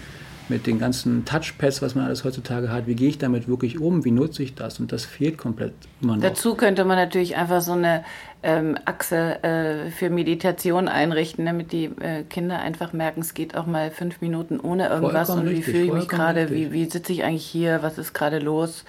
mit 0.49 0.67
den 0.67 0.79
ganzen 0.79 1.25
Touchpads, 1.25 1.81
was 1.81 1.95
man 1.95 2.05
alles 2.05 2.23
heutzutage 2.23 2.71
hat, 2.71 2.87
wie 2.87 2.95
gehe 2.95 3.09
ich 3.09 3.17
damit 3.17 3.47
wirklich 3.47 3.79
um, 3.79 4.05
wie 4.05 4.11
nutze 4.11 4.43
ich 4.43 4.55
das? 4.55 4.79
Und 4.79 4.91
das 4.91 5.05
fehlt 5.05 5.37
komplett 5.37 5.73
immer 6.01 6.15
noch. 6.15 6.23
Dazu 6.23 6.55
könnte 6.55 6.85
man 6.85 6.97
natürlich 6.97 7.35
einfach 7.35 7.61
so 7.61 7.73
eine 7.73 8.03
ähm, 8.43 8.77
Achse 8.85 9.43
äh, 9.43 9.91
für 9.91 10.09
Meditation 10.09 10.87
einrichten, 10.87 11.45
damit 11.45 11.71
die 11.71 11.85
äh, 11.85 12.23
Kinder 12.23 12.59
einfach 12.59 12.93
merken, 12.93 13.21
es 13.21 13.33
geht 13.33 13.55
auch 13.55 13.65
mal 13.65 13.89
fünf 13.89 14.21
Minuten 14.21 14.59
ohne 14.59 14.89
irgendwas 14.89 15.27
vollkommen 15.27 15.47
und 15.47 15.55
wie 15.55 15.61
fühle 15.61 15.83
ich 15.83 15.93
mich 15.93 16.07
gerade, 16.07 16.51
wie, 16.51 16.71
wie 16.71 16.85
sitze 16.85 17.13
ich 17.13 17.23
eigentlich 17.23 17.45
hier, 17.45 17.79
was 17.81 17.97
ist 17.97 18.13
gerade 18.13 18.39
los? 18.39 18.83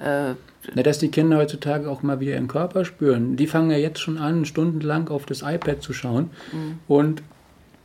Äh, 0.00 0.34
Na, 0.74 0.82
dass 0.82 0.98
die 0.98 1.08
Kinder 1.08 1.38
heutzutage 1.38 1.90
auch 1.90 2.02
mal 2.02 2.20
wieder 2.20 2.32
ihren 2.32 2.48
Körper 2.48 2.84
spüren. 2.84 3.36
Die 3.36 3.46
fangen 3.46 3.70
ja 3.70 3.76
jetzt 3.76 4.00
schon 4.00 4.18
an, 4.18 4.44
stundenlang 4.44 5.08
auf 5.08 5.26
das 5.26 5.42
iPad 5.42 5.82
zu 5.82 5.92
schauen 5.92 6.30
mhm. 6.52 6.78
und 6.88 7.22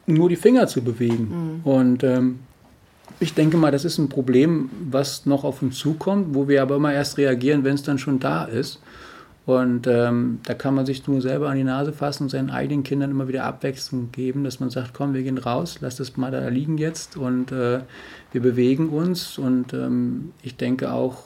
nur 0.06 0.30
die 0.30 0.36
Finger 0.36 0.68
zu 0.68 0.84
bewegen. 0.84 1.62
Mhm. 1.64 1.70
Und 1.70 2.04
ähm, 2.04 2.40
ich 3.20 3.34
denke 3.34 3.58
mal, 3.58 3.72
das 3.72 3.86
ist 3.86 3.98
ein 3.98 4.10
Problem, 4.10 4.70
was 4.90 5.26
noch 5.26 5.44
auf 5.44 5.62
uns 5.62 5.78
zukommt, 5.78 6.36
wo 6.36 6.48
wir 6.48 6.62
aber 6.62 6.76
immer 6.76 6.94
erst 6.94 7.18
reagieren, 7.18 7.64
wenn 7.64 7.76
es 7.76 7.84
dann 7.84 7.98
schon 7.98 8.20
da 8.20 8.46
ist. 8.46 8.80
Und 9.46 9.88
ähm, 9.88 10.40
da 10.44 10.54
kann 10.54 10.76
man 10.76 10.86
sich 10.86 11.08
nur 11.08 11.22
selber 11.22 11.50
an 11.50 11.56
die 11.56 11.64
Nase 11.64 11.94
fassen 11.94 12.24
und 12.24 12.30
seinen 12.30 12.50
eigenen 12.50 12.84
Kindern 12.84 13.12
immer 13.12 13.30
wieder 13.30 13.46
Abwechslung 13.46 14.12
geben, 14.12 14.44
dass 14.44 14.60
man 14.60 14.70
sagt, 14.70 14.94
komm, 14.94 15.14
wir 15.14 15.24
gehen 15.24 15.38
raus, 15.38 15.78
lass 15.80 15.96
das 15.96 16.18
mal 16.18 16.32
da 16.32 16.50
liegen 16.50 16.78
jetzt 16.78 17.16
und 17.16 17.54
äh, 17.54 17.80
wir 18.34 18.42
bewegen 18.42 18.90
uns. 18.90 19.38
Und 19.38 19.74
ähm, 19.74 20.34
ich 20.44 20.58
denke 20.58 20.92
auch, 20.92 21.24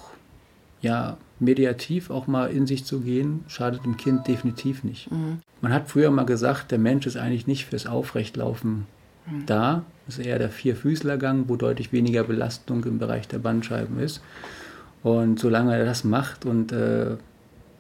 ja, 0.82 1.18
mediativ 1.40 2.12
auch 2.12 2.28
mal 2.28 2.52
in 2.52 2.68
sich 2.68 2.86
zu 2.86 3.00
gehen, 3.00 3.44
schadet 3.48 3.84
dem 3.84 3.98
Kind 3.98 4.28
definitiv 4.28 4.84
nicht. 4.84 5.12
Mhm. 5.12 5.40
Man 5.62 5.74
hat 5.74 5.90
früher 5.90 6.12
mal 6.12 6.26
gesagt, 6.26 6.70
der 6.70 6.78
Mensch 6.78 7.08
ist 7.08 7.18
eigentlich 7.18 7.48
nicht 7.48 7.66
fürs 7.66 7.88
Aufrechtlaufen 7.88 8.86
mhm. 9.26 9.46
da, 9.46 9.84
ist 10.08 10.20
eher 10.20 10.40
der 10.40 10.50
Vierfüßlergang, 10.50 11.46
wo 11.48 11.56
deutlich 11.56 11.92
weniger 11.92 12.24
Belastung 12.24 12.84
im 12.86 13.00
Bereich 13.00 13.28
der 13.28 13.40
Bandscheiben 13.40 14.00
ist. 14.00 14.22
Und 15.04 15.40
solange 15.40 15.76
er 15.78 15.86
das 15.86 16.04
macht 16.04 16.46
und 16.46 16.72
äh, 16.72 17.18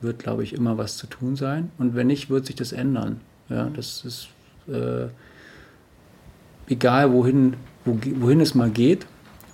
wird, 0.01 0.19
glaube 0.19 0.43
ich, 0.43 0.53
immer 0.53 0.77
was 0.77 0.97
zu 0.97 1.07
tun 1.07 1.35
sein. 1.35 1.69
Und 1.77 1.95
wenn 1.95 2.07
nicht, 2.07 2.29
wird 2.29 2.45
sich 2.45 2.55
das 2.55 2.71
ändern. 2.71 3.21
Ja, 3.49 3.69
das 3.75 4.03
ist 4.05 4.29
äh, 4.67 5.07
egal, 6.67 7.11
wohin, 7.11 7.55
wo, 7.85 7.97
wohin 8.15 8.39
es 8.39 8.55
mal 8.55 8.69
geht, 8.69 9.05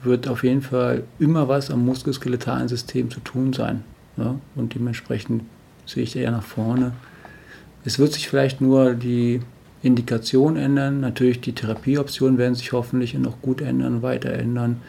wird 0.04 0.28
auf 0.28 0.44
jeden 0.44 0.62
Fall 0.62 1.04
immer 1.20 1.48
was 1.48 1.72
am 1.72 1.86
muskuloskeletalen 1.86 2.68
System 2.68 3.10
zu 3.10 3.20
tun 3.20 3.54
sein. 3.54 3.84
Ja? 4.16 4.36
Und 4.56 4.76
dementsprechend 4.76 5.44
sehe 5.86 6.04
ich 6.04 6.16
eher 6.16 6.32
nach 6.32 6.44
vorne. 6.44 6.94
Es 7.84 8.00
wird 8.00 8.14
sich 8.14 8.30
vielleicht 8.30 8.62
nur 8.62 8.94
die 8.94 9.42
Indikation 9.88 10.58
ändern. 10.58 11.00
Natürlich 11.00 11.42
die 11.42 11.54
Therapieoptionen 11.54 12.38
werden 12.38 12.56
sich 12.56 12.74
hoffentlich 12.74 13.14
noch 13.16 13.42
gut 13.42 13.62
ändern, 13.62 14.02
weiter 14.02 14.32
ändern. 14.32 14.82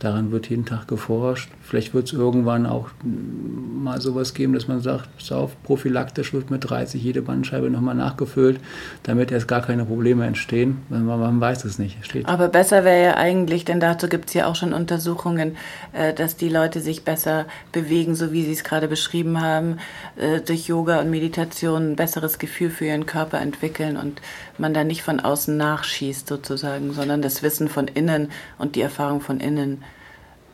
Daran 0.00 0.32
wird 0.32 0.50
jeden 0.50 0.66
Tag 0.66 0.88
geforscht. 0.88 1.50
Vielleicht 1.62 1.94
wird 1.94 2.08
es 2.08 2.12
irgendwann 2.12 2.66
auch 2.66 2.90
mal 3.02 4.00
sowas 4.00 4.34
geben, 4.34 4.52
dass 4.52 4.68
man 4.68 4.80
sagt, 4.80 5.08
pass 5.16 5.32
auf, 5.32 5.62
prophylaktisch 5.62 6.34
wird 6.34 6.50
mit 6.50 6.68
30 6.68 7.02
jede 7.02 7.22
Bandscheibe 7.22 7.70
nochmal 7.70 7.94
nachgefüllt, 7.94 8.60
damit 9.04 9.30
erst 9.30 9.46
gar 9.46 9.62
keine 9.62 9.84
Probleme 9.84 10.26
entstehen. 10.26 10.78
Man, 10.88 11.06
man 11.06 11.40
weiß 11.40 11.64
es 11.64 11.78
nicht. 11.78 12.04
Steht. 12.04 12.26
Aber 12.26 12.48
besser 12.48 12.84
wäre 12.84 13.02
ja 13.02 13.16
eigentlich, 13.16 13.64
denn 13.64 13.80
dazu 13.80 14.08
gibt 14.08 14.28
es 14.28 14.34
ja 14.34 14.46
auch 14.46 14.56
schon 14.56 14.72
Untersuchungen, 14.72 15.56
äh, 15.92 16.12
dass 16.12 16.36
die 16.36 16.48
Leute 16.48 16.80
sich 16.80 17.04
besser 17.04 17.46
bewegen, 17.72 18.14
so 18.14 18.32
wie 18.32 18.44
Sie 18.44 18.52
es 18.52 18.64
gerade 18.64 18.88
beschrieben 18.88 19.40
haben, 19.40 19.78
äh, 20.16 20.40
durch 20.40 20.66
Yoga 20.66 21.00
und 21.00 21.08
Meditation 21.08 21.92
ein 21.92 21.96
besseres 21.96 22.38
Gefühl 22.38 22.70
für 22.70 22.86
ihren 22.86 23.06
Körper 23.06 23.40
entwickeln 23.40 23.96
und 23.96 24.20
man 24.58 24.74
da 24.74 24.84
nicht 24.84 25.02
von 25.02 25.20
außen 25.20 25.56
nachschießt 25.56 26.28
sozusagen, 26.28 26.92
sondern 26.92 27.22
das 27.22 27.42
Wissen 27.42 27.68
von 27.68 27.88
innen 27.88 28.30
und 28.58 28.76
die 28.76 28.80
Erfahrung 28.80 29.20
von 29.20 29.40
innen 29.40 29.82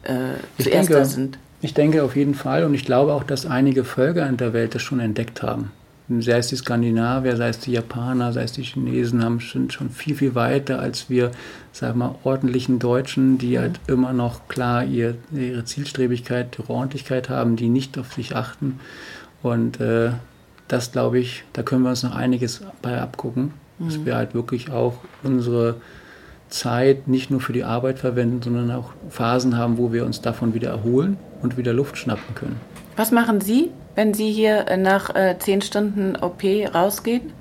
äh, 0.03 0.63
zuerst 0.63 0.89
denke, 0.91 1.05
sind. 1.05 1.39
Ich 1.63 1.75
denke 1.75 2.03
auf 2.03 2.17
jeden 2.17 2.35
Fall 2.35 2.65
und 2.65 2.75
ich 2.75 2.85
glaube 2.85 3.13
auch, 3.13 3.25
dass 3.25 3.47
einige 3.47 3.85
Völker 3.85 4.27
in 4.27 4.37
der 4.37 4.53
Welt 4.53 4.75
das 4.75 4.83
schon 4.83 5.01
entdeckt 5.01 5.43
haben. 5.43 5.73
sei 6.09 6.39
es 6.39 6.49
die 6.49 6.57
Skandinavier, 6.57 7.37
sei 7.37 7.49
es 7.51 7.59
die 7.59 7.73
Japaner, 7.73 8.33
sei 8.33 8.45
es 8.45 8.53
die 8.53 8.63
Chinesen, 8.63 9.23
haben 9.23 9.41
schon, 9.41 9.71
schon 9.71 9.91
viel, 9.91 10.15
viel 10.15 10.35
weiter 10.35 10.81
als 10.81 11.11
wir, 11.11 11.31
sag 11.73 11.97
mal, 11.97 12.15
ordentlichen 12.25 12.79
Deutschen, 12.79 13.39
die 13.39 13.57
mhm. 13.57 13.61
halt 13.61 13.81
immer 13.87 14.13
noch 14.13 14.49
klar 14.49 14.85
ihr, 14.85 15.17
ihre 15.33 15.65
Zielstrebigkeit, 15.65 16.59
ihre 16.59 16.73
Ordentlichkeit 16.73 17.29
haben, 17.29 17.57
die 17.57 17.69
nicht 17.69 17.99
auf 17.99 18.15
sich 18.15 18.35
achten. 18.35 18.81
Und 19.43 19.81
äh, 19.81 20.13
das, 20.71 20.93
glaube 20.93 21.19
ich, 21.19 21.45
da 21.53 21.63
können 21.63 21.83
wir 21.83 21.91
uns 21.91 22.03
noch 22.03 22.15
einiges 22.15 22.63
bei 22.81 23.01
abgucken. 23.01 23.53
Dass 23.87 24.05
wir 24.05 24.17
halt 24.17 24.35
wirklich 24.35 24.71
auch 24.71 24.95
unsere 25.23 25.77
Zeit 26.51 27.09
nicht 27.09 27.31
nur 27.31 27.41
für 27.41 27.53
die 27.53 27.65
Arbeit 27.65 27.99
verwenden, 27.99 28.43
sondern 28.43 28.71
auch 28.71 28.91
Phasen 29.09 29.57
haben, 29.57 29.79
wo 29.79 29.93
wir 29.93 30.05
uns 30.05 30.21
davon 30.21 30.55
wieder 30.55 30.71
erholen 30.71 31.17
und 31.43 31.57
wieder 31.57 31.73
Luft 31.73 31.97
schnappen 31.97 32.35
können. 32.35 32.61
Was 32.97 33.13
machen 33.13 33.41
Sie, 33.41 33.71
wenn 33.95 34.15
Sie 34.15 34.31
hier 34.33 34.69
äh, 34.69 34.77
nach 34.77 35.15
äh, 35.15 35.37
zehn 35.39 35.63
Stunden 35.63 36.17
OP 36.17 36.43
rausgehen? 36.75 37.33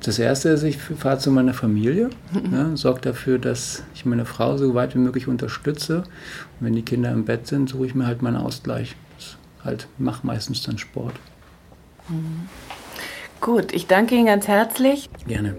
Das 0.00 0.18
erste 0.18 0.50
ist, 0.50 0.62
ich 0.64 0.76
fahre 0.76 1.18
zu 1.18 1.30
meiner 1.30 1.54
Familie, 1.54 2.10
mhm. 2.30 2.52
ja, 2.54 2.76
sorge 2.76 3.00
dafür, 3.00 3.38
dass 3.38 3.82
ich 3.94 4.04
meine 4.04 4.26
Frau 4.26 4.58
so 4.58 4.74
weit 4.74 4.94
wie 4.94 4.98
möglich 4.98 5.28
unterstütze. 5.28 5.98
Und 5.98 6.66
wenn 6.66 6.74
die 6.74 6.82
Kinder 6.82 7.10
im 7.10 7.24
Bett 7.24 7.46
sind, 7.46 7.70
suche 7.70 7.86
ich 7.86 7.94
mir 7.94 8.06
halt 8.06 8.20
meinen 8.20 8.36
Ausgleich. 8.36 8.96
Das 9.16 9.36
halt 9.64 9.88
mache 9.96 10.26
meistens 10.26 10.62
dann 10.62 10.76
Sport. 10.76 11.14
Mhm. 12.10 12.48
Gut, 13.44 13.74
ich 13.74 13.86
danke 13.86 14.14
Ihnen 14.14 14.24
ganz 14.24 14.48
herzlich. 14.48 15.10
Gerne. 15.26 15.54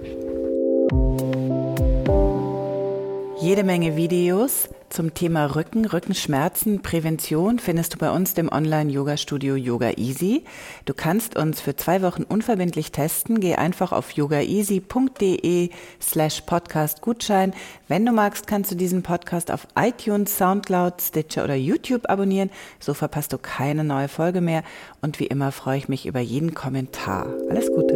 Jede 3.46 3.64
Menge 3.64 3.96
Videos 3.96 4.70
zum 4.90 5.14
Thema 5.14 5.46
Rücken, 5.46 5.86
Rückenschmerzen, 5.86 6.82
Prävention 6.82 7.60
findest 7.60 7.94
du 7.94 8.00
bei 8.00 8.10
uns 8.10 8.34
dem 8.34 8.52
Online-Yoga-Studio 8.52 9.56
Yoga 9.56 9.92
Easy. 9.98 10.46
Du 10.86 10.96
kannst 10.96 11.36
uns 11.36 11.62
für 11.62 11.76
zwei 11.76 12.02
Wochen 12.02 12.24
unverbindlich 12.24 12.92
testen. 12.92 13.40
Geh 13.40 13.54
einfach 13.54 13.92
auf 13.92 14.10
yogaeasy.de 14.14 15.70
slash 16.02 16.42
Podcast 16.42 17.04
Gutschein. 17.04 17.54
Wenn 17.88 18.04
du 18.04 18.14
magst, 18.14 18.48
kannst 18.48 18.72
du 18.72 18.76
diesen 18.76 19.04
Podcast 19.04 19.52
auf 19.52 19.68
iTunes, 19.78 20.36
Soundcloud, 20.40 21.00
Stitcher 21.00 21.44
oder 21.44 21.54
YouTube 21.54 22.10
abonnieren. 22.10 22.50
So 22.80 22.96
verpasst 22.96 23.32
du 23.32 23.38
keine 23.38 23.84
neue 23.84 24.08
Folge 24.08 24.42
mehr. 24.42 24.64
Und 25.04 25.20
wie 25.20 25.28
immer 25.28 25.52
freue 25.52 25.78
ich 25.78 25.88
mich 25.88 26.08
über 26.08 26.20
jeden 26.20 26.56
Kommentar. 26.56 27.28
Alles 27.52 27.68
Gute. 27.68 27.96